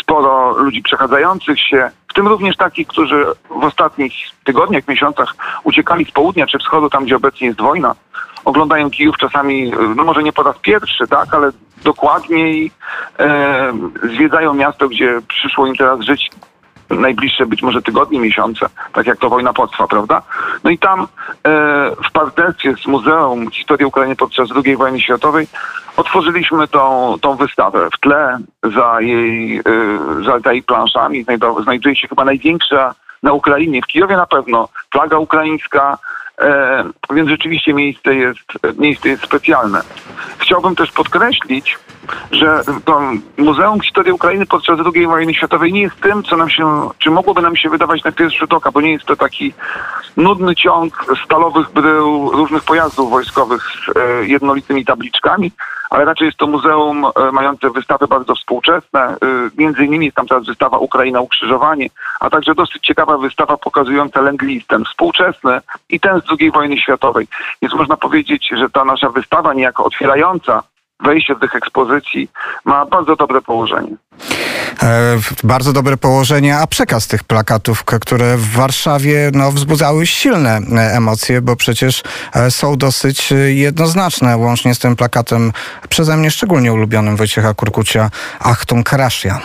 sporo 0.00 0.52
ludzi 0.52 0.82
przechadzających 0.82 1.60
się, 1.60 1.90
w 2.08 2.14
tym 2.14 2.28
również 2.28 2.56
takich, 2.56 2.86
którzy 2.86 3.26
w 3.50 3.64
ostatnich 3.64 4.12
tygodniach, 4.44 4.88
miesiącach 4.88 5.34
uciekali 5.64 6.04
z 6.04 6.10
południa 6.10 6.46
czy 6.46 6.58
wschodu, 6.58 6.90
tam 6.90 7.04
gdzie 7.04 7.16
obecnie 7.16 7.46
jest 7.46 7.60
wojna 7.60 7.94
oglądają 8.44 8.90
Kijów 8.90 9.16
czasami, 9.16 9.72
no 9.96 10.04
może 10.04 10.22
nie 10.22 10.32
po 10.32 10.42
raz 10.42 10.58
pierwszy, 10.58 11.08
tak, 11.08 11.34
ale 11.34 11.50
dokładniej 11.84 12.70
e, 13.18 13.72
zwiedzają 14.02 14.54
miasto, 14.54 14.88
gdzie 14.88 15.20
przyszło 15.28 15.66
im 15.66 15.76
teraz 15.76 16.00
żyć 16.00 16.30
najbliższe 16.90 17.46
być 17.46 17.62
może 17.62 17.82
tygodnie, 17.82 18.20
miesiące, 18.20 18.66
tak 18.92 19.06
jak 19.06 19.18
to 19.18 19.28
wojna 19.28 19.52
potrwa, 19.52 19.86
prawda? 19.86 20.22
No 20.64 20.70
i 20.70 20.78
tam 20.78 21.00
e, 21.00 21.06
w 22.08 22.12
partnerstwie 22.12 22.74
z 22.82 22.86
Muzeum 22.86 23.50
Historii 23.50 23.86
Ukrainy 23.86 24.16
podczas 24.16 24.48
II 24.64 24.76
wojny 24.76 25.00
światowej 25.00 25.46
otworzyliśmy 25.96 26.68
tą, 26.68 27.14
tą 27.20 27.36
wystawę. 27.36 27.88
W 27.94 28.00
tle 28.00 28.38
za 28.74 29.00
jej, 29.00 29.58
e, 29.58 30.40
za 30.42 30.52
jej 30.52 30.62
planszami 30.62 31.24
znajduje 31.62 31.96
się 31.96 32.08
chyba 32.08 32.24
największa 32.24 32.94
na 33.22 33.32
Ukrainie, 33.32 33.82
w 33.82 33.86
Kijowie 33.86 34.16
na 34.16 34.26
pewno, 34.26 34.68
flaga 34.92 35.18
ukraińska, 35.18 35.98
więc 37.10 37.28
rzeczywiście 37.28 37.74
miejsce 37.74 38.14
jest, 38.14 38.78
miejsce 38.78 39.08
jest 39.08 39.22
specjalne. 39.22 39.80
Chciałbym 40.38 40.76
też 40.76 40.92
podkreślić, 40.92 41.78
że 42.30 42.62
Muzeum 43.36 43.80
Historii 43.80 44.12
Ukrainy 44.12 44.46
podczas 44.46 44.78
II 44.94 45.06
wojny 45.06 45.34
światowej 45.34 45.72
nie 45.72 45.80
jest 45.80 46.00
tym, 46.00 46.22
co 46.22 46.36
nam 46.36 46.50
się, 46.50 46.88
czy 46.98 47.10
mogłoby 47.10 47.42
nam 47.42 47.56
się 47.56 47.70
wydawać 47.70 48.04
na 48.04 48.12
pierwszy 48.12 48.38
rzut 48.38 48.52
oka, 48.52 48.70
bo 48.70 48.80
nie 48.80 48.92
jest 48.92 49.04
to 49.04 49.16
taki 49.16 49.52
nudny 50.16 50.56
ciąg 50.56 51.06
stalowych 51.24 51.72
brył 51.72 52.30
różnych 52.30 52.64
pojazdów 52.64 53.10
wojskowych 53.10 53.62
z 53.62 53.96
e, 53.96 54.26
jednolitymi 54.26 54.84
tabliczkami, 54.84 55.52
ale 55.90 56.04
raczej 56.04 56.26
jest 56.26 56.38
to 56.38 56.46
muzeum 56.46 57.04
e, 57.04 57.32
mające 57.32 57.70
wystawy 57.70 58.06
bardzo 58.08 58.34
współczesne. 58.34 59.00
E, 59.00 59.16
między 59.58 59.84
innymi 59.84 60.06
jest 60.06 60.16
tam 60.16 60.26
teraz 60.26 60.46
wystawa 60.46 60.78
Ukraina 60.78 61.20
Ukrzyżowanie, 61.20 61.86
a 62.20 62.30
także 62.30 62.54
dosyć 62.54 62.86
ciekawa 62.86 63.18
wystawa 63.18 63.56
pokazująca 63.56 64.20
Lend 64.20 64.40
ten 64.68 64.84
współczesny 64.84 65.60
i 65.88 66.00
ten 66.00 66.20
z 66.20 66.24
II 66.40 66.50
wojny 66.50 66.78
światowej. 66.78 67.26
Więc 67.62 67.74
można 67.74 67.96
powiedzieć, 67.96 68.48
że 68.56 68.70
ta 68.70 68.84
nasza 68.84 69.10
wystawa 69.10 69.54
niejako 69.54 69.84
otwierająca 69.84 70.62
wejście 71.04 71.34
do 71.34 71.40
tych 71.40 71.54
ekspozycji 71.54 72.28
ma 72.64 72.86
bardzo 72.86 73.16
dobre 73.16 73.42
położenie. 73.42 73.96
E, 74.82 75.18
bardzo 75.44 75.72
dobre 75.72 75.96
położenie, 75.96 76.58
a 76.58 76.66
przekaz 76.66 77.06
tych 77.06 77.24
plakatów, 77.24 77.84
które 77.84 78.36
w 78.36 78.50
Warszawie 78.50 79.30
no, 79.34 79.52
wzbudzały 79.52 80.06
silne 80.06 80.58
e, 80.58 80.96
emocje, 80.96 81.42
bo 81.42 81.56
przecież 81.56 82.02
e, 82.34 82.50
są 82.50 82.76
dosyć 82.76 83.32
jednoznaczne, 83.46 84.36
łącznie 84.36 84.74
z 84.74 84.78
tym 84.78 84.96
plakatem 84.96 85.52
przeze 85.88 86.16
mnie 86.16 86.30
szczególnie 86.30 86.72
ulubionym 86.72 87.16
Wojciecha 87.16 87.54
Kurkucia 87.54 88.10
Achtung 88.40 88.88
Kraszia. 88.88 89.40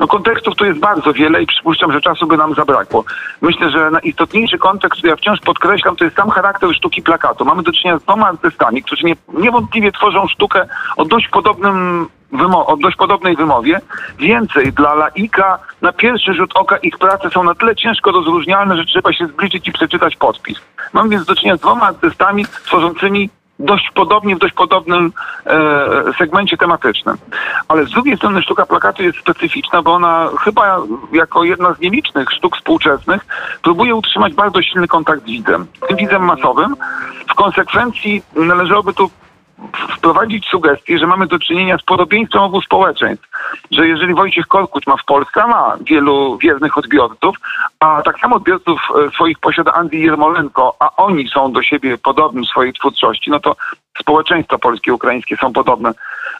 No 0.00 0.06
kontekstów 0.06 0.54
tu 0.54 0.64
jest 0.64 0.78
bardzo 0.78 1.12
wiele 1.12 1.42
i 1.42 1.46
przypuszczam, 1.46 1.92
że 1.92 2.00
czasu 2.00 2.26
by 2.26 2.36
nam 2.36 2.54
zabrakło. 2.54 3.04
Myślę, 3.40 3.70
że 3.70 3.90
najistotniejszy 3.90 4.58
kontekst, 4.58 4.98
który 4.98 5.10
ja 5.10 5.16
wciąż 5.16 5.40
podkreślam, 5.40 5.96
to 5.96 6.04
jest 6.04 6.16
sam 6.16 6.30
charakter 6.30 6.74
sztuki 6.74 7.02
plakatu. 7.02 7.44
Mamy 7.44 7.62
do 7.62 7.72
czynienia 7.72 7.98
z 7.98 8.02
dwoma 8.02 8.28
artystami, 8.28 8.82
którzy 8.82 9.06
nie, 9.06 9.16
niewątpliwie 9.28 9.92
tworzą 9.92 10.28
sztukę 10.28 10.66
o 10.96 11.04
dość 11.04 11.28
podobnym 11.28 12.08
o 12.52 12.76
dość 12.76 12.96
podobnej 12.96 13.36
wymowie. 13.36 13.80
Więcej, 14.18 14.72
dla 14.72 14.94
laika 14.94 15.58
na 15.82 15.92
pierwszy 15.92 16.34
rzut 16.34 16.50
oka 16.54 16.76
ich 16.76 16.98
prace 16.98 17.30
są 17.30 17.44
na 17.44 17.54
tyle 17.54 17.76
ciężko 17.76 18.12
rozróżnialne, 18.12 18.76
że 18.76 18.84
trzeba 18.84 19.12
się 19.12 19.26
zbliżyć 19.26 19.68
i 19.68 19.72
przeczytać 19.72 20.16
podpis. 20.16 20.58
Mam 20.92 21.08
więc 21.08 21.24
do 21.24 21.34
czynienia 21.34 21.56
z 21.56 21.60
dwoma 21.60 21.86
artystami 21.86 22.44
tworzącymi 22.64 23.30
dość 23.58 23.90
podobnie, 23.94 24.36
w 24.36 24.38
dość 24.38 24.54
podobnym 24.54 25.12
e, 25.46 25.88
segmencie 26.18 26.56
tematycznym. 26.56 27.16
Ale 27.68 27.84
z 27.84 27.90
drugiej 27.90 28.16
strony 28.16 28.42
sztuka 28.42 28.66
plakatu 28.66 29.02
jest 29.02 29.18
specyficzna, 29.18 29.82
bo 29.82 29.94
ona 29.94 30.28
chyba 30.40 30.78
jako 31.12 31.44
jedna 31.44 31.74
z 31.74 31.80
nielicznych 31.80 32.30
sztuk 32.30 32.56
współczesnych 32.56 33.26
próbuje 33.62 33.94
utrzymać 33.94 34.34
bardzo 34.34 34.62
silny 34.62 34.88
kontakt 34.88 35.22
z 35.22 35.24
widzem, 35.24 35.66
tym 35.88 35.96
widzem 35.96 36.24
masowym. 36.24 36.76
W 37.28 37.34
konsekwencji 37.34 38.22
należałoby 38.36 38.94
tu 38.94 39.10
wprowadzić 39.96 40.46
sugestię, 40.46 40.98
że 40.98 41.06
mamy 41.06 41.26
do 41.26 41.38
czynienia 41.38 41.78
z 41.78 41.82
podobieństwem 41.82 42.42
obu 42.42 42.60
społeczeństw. 42.60 43.28
Że 43.70 43.88
jeżeli 43.88 44.14
Wojciech 44.14 44.46
Korkuć 44.46 44.86
ma 44.86 44.96
w 44.96 45.04
Polsce, 45.04 45.46
ma 45.46 45.76
wielu 45.80 46.38
wiernych 46.38 46.78
odbiorców, 46.78 47.36
a 47.80 48.02
tak 48.02 48.20
samo 48.20 48.36
odbiorców 48.36 48.80
e, 49.06 49.10
swoich 49.10 49.38
posiada 49.38 49.72
Andrzej 49.72 50.02
Jermolenko, 50.02 50.76
a 50.78 50.96
oni 50.96 51.28
są 51.28 51.52
do 51.52 51.62
siebie 51.62 51.98
podobni 51.98 52.46
w 52.46 52.50
swojej 52.50 52.72
twórczości, 52.72 53.30
no 53.30 53.40
to 53.40 53.56
społeczeństwa 54.00 54.58
polskie 54.58 54.90
i 54.90 54.94
ukraińskie 54.94 55.36
są 55.36 55.52
podobne. 55.52 55.92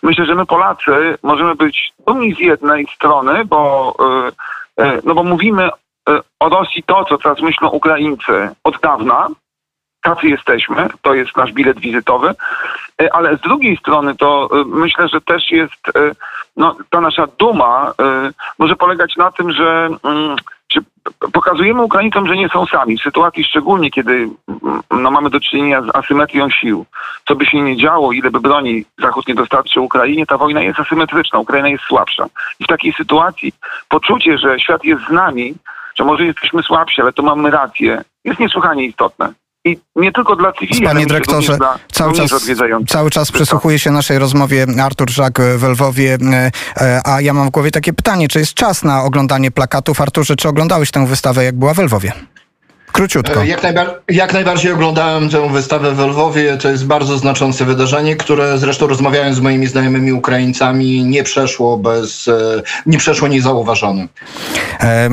Myślę, 0.02 0.26
że 0.26 0.34
my 0.34 0.46
Polacy 0.46 1.18
możemy 1.22 1.54
być 1.54 1.92
dumni 2.06 2.34
z 2.34 2.38
jednej 2.38 2.86
strony, 2.96 3.44
bo, 3.44 3.94
e, 4.78 4.84
e, 4.84 5.00
no 5.04 5.14
bo 5.14 5.22
mówimy 5.22 5.68
o 6.40 6.48
Rosji 6.48 6.82
to, 6.82 7.04
co 7.04 7.18
teraz 7.18 7.40
myślą 7.40 7.68
Ukraińcy 7.68 8.50
od 8.64 8.80
dawna, 8.80 9.28
tacy 10.04 10.28
jesteśmy, 10.28 10.88
to 11.02 11.14
jest 11.14 11.36
nasz 11.36 11.52
bilet 11.52 11.80
wizytowy, 11.80 12.34
e, 13.02 13.14
ale 13.14 13.36
z 13.36 13.40
drugiej 13.40 13.76
strony 13.76 14.14
to 14.14 14.48
e, 14.52 14.64
myślę, 14.66 15.08
że 15.08 15.20
też 15.20 15.50
jest, 15.50 15.88
e, 15.96 16.10
no, 16.56 16.76
ta 16.90 17.00
nasza 17.00 17.26
duma 17.38 17.92
może 18.58 18.76
polegać 18.76 19.16
na 19.16 19.32
tym, 19.32 19.52
że 19.52 19.88
mm, 20.04 20.36
pokazujemy 21.32 21.82
Ukraińcom, 21.82 22.26
że 22.26 22.36
nie 22.36 22.48
są 22.48 22.66
sami. 22.66 22.98
W 22.98 23.02
sytuacji 23.02 23.44
szczególnie, 23.44 23.90
kiedy 23.90 24.12
mm, 24.12 24.80
no, 24.90 25.10
mamy 25.10 25.30
do 25.30 25.40
czynienia 25.40 25.82
z 25.82 25.96
asymetrią 25.96 26.50
sił. 26.50 26.86
Co 27.28 27.36
by 27.36 27.46
się 27.46 27.60
nie 27.60 27.76
działo, 27.76 28.12
ile 28.12 28.30
by 28.30 28.40
broni 28.40 28.84
Zachód 28.98 29.28
nie 29.28 29.34
dostarczył 29.34 29.84
Ukrainie, 29.84 30.26
ta 30.26 30.38
wojna 30.38 30.60
jest 30.60 30.80
asymetryczna, 30.80 31.38
Ukraina 31.38 31.68
jest 31.68 31.84
słabsza. 31.84 32.26
I 32.60 32.64
w 32.64 32.68
takiej 32.68 32.92
sytuacji 32.92 33.52
poczucie, 33.88 34.38
że 34.38 34.60
świat 34.60 34.84
jest 34.84 35.02
z 35.08 35.10
nami, 35.10 35.54
że 35.94 36.04
może 36.04 36.24
jesteśmy 36.24 36.62
słabsi, 36.62 37.00
ale 37.02 37.12
to 37.12 37.22
mamy 37.22 37.50
rację, 37.50 38.02
jest 38.24 38.40
niesłychanie 38.40 38.84
istotne. 38.84 39.32
I 39.64 39.78
nie 39.96 40.12
tylko 40.12 40.36
dla 40.36 40.52
cywili, 40.52 40.84
Panie 40.84 41.06
dyrektorze, 41.06 41.58
cały 41.92 42.14
czas, 42.14 42.30
cały 42.88 43.10
czas 43.10 43.32
przysłuchuje 43.32 43.78
się 43.78 43.90
naszej 43.90 44.18
rozmowie 44.18 44.66
Artur 44.82 45.10
Żak 45.10 45.38
w 45.56 45.62
Lwowie, 45.62 46.18
e, 46.32 46.50
e, 46.76 47.00
a 47.04 47.20
ja 47.20 47.32
mam 47.32 47.48
w 47.48 47.50
głowie 47.50 47.70
takie 47.70 47.92
pytanie, 47.92 48.28
czy 48.28 48.38
jest 48.38 48.54
czas 48.54 48.84
na 48.84 49.02
oglądanie 49.02 49.50
plakatów? 49.50 50.00
Arturze, 50.00 50.36
czy 50.36 50.48
oglądałeś 50.48 50.90
tę 50.90 51.06
wystawę, 51.06 51.44
jak 51.44 51.58
była 51.58 51.74
w 51.74 51.78
Lwowie? 51.78 52.12
Króciutko. 52.94 53.42
E, 53.42 53.46
jak, 53.46 53.62
najbar 53.62 54.00
jak, 54.08 54.32
najbardziej 54.32 54.72
oglądałem 54.72 55.28
tę 55.28 55.52
wystawę 55.52 55.92
w 55.92 55.98
Lwowie. 55.98 56.56
To 56.56 56.68
jest 56.68 56.86
bardzo 56.86 57.18
znaczące 57.18 57.64
wydarzenie, 57.64 58.16
które 58.16 58.58
zresztą 58.58 58.86
rozmawiając 58.86 59.36
z 59.36 59.40
moimi 59.40 59.66
znajomymi 59.66 60.12
Ukraińcami 60.12 61.04
nie 61.04 61.22
przeszło 61.22 61.78
bez, 61.78 62.28
e, 62.28 62.62
nie 62.86 62.98
przeszło 62.98 63.28
niezauważone. 63.28 64.08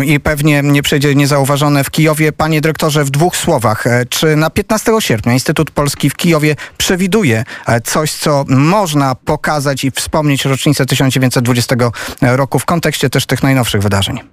I 0.06 0.20
pewnie 0.20 0.62
nie 0.64 0.84
przejdzie 0.84 1.16
niezauważone 1.16 1.84
w 1.84 1.92
Kijowie. 1.92 2.32
Panie 2.32 2.62
dyrektorze, 2.62 3.04
w 3.04 3.10
dwóch 3.10 3.36
słowach, 3.36 3.88
e, 3.88 4.06
czy 4.06 4.36
na 4.36 4.50
15 4.50 5.02
sierpnia 5.02 5.34
Instytut 5.34 5.72
Polski 5.72 6.10
w 6.10 6.16
Kijowie 6.16 6.56
przewiduje 6.78 7.44
coś, 7.84 8.12
co 8.12 8.46
można 8.48 9.16
pokazać 9.16 9.84
i 9.84 9.92
wspomnieć 9.92 10.46
rocznicę 10.46 10.86
1920 10.86 11.92
roku 12.22 12.60
w 12.60 12.66
kontekście 12.66 13.10
też 13.10 13.26
tych 13.26 13.44
najnowszych 13.44 13.82
wydarzeń? 13.82 14.31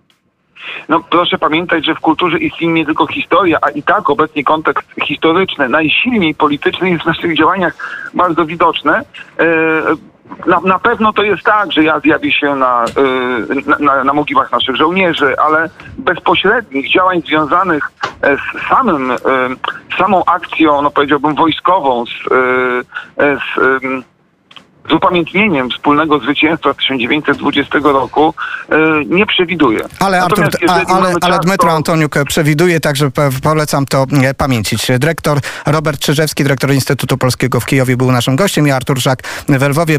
No 0.89 1.01
proszę 1.11 1.39
pamiętać, 1.39 1.87
że 1.87 1.95
w 1.95 2.01
kulturze 2.01 2.39
istnieje 2.39 2.73
nie 2.73 2.87
tylko 2.87 3.07
historia, 3.07 3.59
a 3.63 3.71
i 3.71 3.83
tak 3.83 4.11
obecnie 4.11 4.45
kontekst 4.45 4.89
historyczny, 5.05 5.69
najsilniej 5.69 6.35
polityczny 6.35 6.91
jest 6.91 7.03
w 7.03 7.07
naszych 7.07 7.37
działaniach 7.37 7.75
bardzo 8.15 8.47
widoczny. 8.47 8.93
E, 8.93 9.03
na, 10.47 10.61
na 10.61 10.79
pewno 10.79 11.13
to 11.13 11.23
jest 11.23 11.43
tak, 11.43 11.73
że 11.73 11.85
ja 11.85 12.01
zjawię 12.01 12.33
się 12.33 12.55
na, 12.55 12.85
e, 12.85 13.71
na, 13.71 13.79
na, 13.79 14.05
na 14.05 14.13
mogiłach 14.13 14.53
naszych 14.53 14.77
żołnierzy, 14.77 15.39
ale 15.39 15.69
bezpośrednich 15.99 16.93
działań 16.93 17.23
związanych 17.27 17.91
e, 18.23 18.37
z 18.37 18.69
samym, 18.69 19.13
samą 19.99 20.25
akcją, 20.25 20.83
no 20.83 20.91
powiedziałbym, 20.91 21.35
wojskową, 21.35 22.05
z, 22.07 22.29
z 23.19 23.59
z 24.91 24.93
upamiętnieniem 24.93 25.71
wspólnego 25.71 26.19
zwycięstwa 26.19 26.75
1920 26.75 27.79
roku 27.83 28.35
e, 28.69 28.77
nie 29.05 29.27
przewiduje. 29.27 29.81
Ale, 30.01 30.23
Artur, 30.23 30.49
a, 30.69 30.73
ale, 30.73 31.15
ale 31.21 31.39
Dmytro 31.39 31.73
Antoniuk 31.73 32.15
przewiduje, 32.29 32.81
także 32.81 33.11
polecam 33.43 33.87
to 33.87 34.07
e, 34.23 34.35
pamięcić. 34.35 34.87
Dyrektor 34.99 35.39
Robert 35.67 36.01
Czyżewski, 36.01 36.43
dyrektor 36.43 36.73
Instytutu 36.73 37.19
Polskiego 37.19 37.61
w 37.61 37.67
Kijowie 37.67 37.97
był 37.97 38.13
naszym 38.13 38.37
gościem 38.37 38.69
i 38.69 38.71
Artur 38.71 38.99
Żak 38.99 39.23
w 39.49 39.69
Lwowie. 39.69 39.97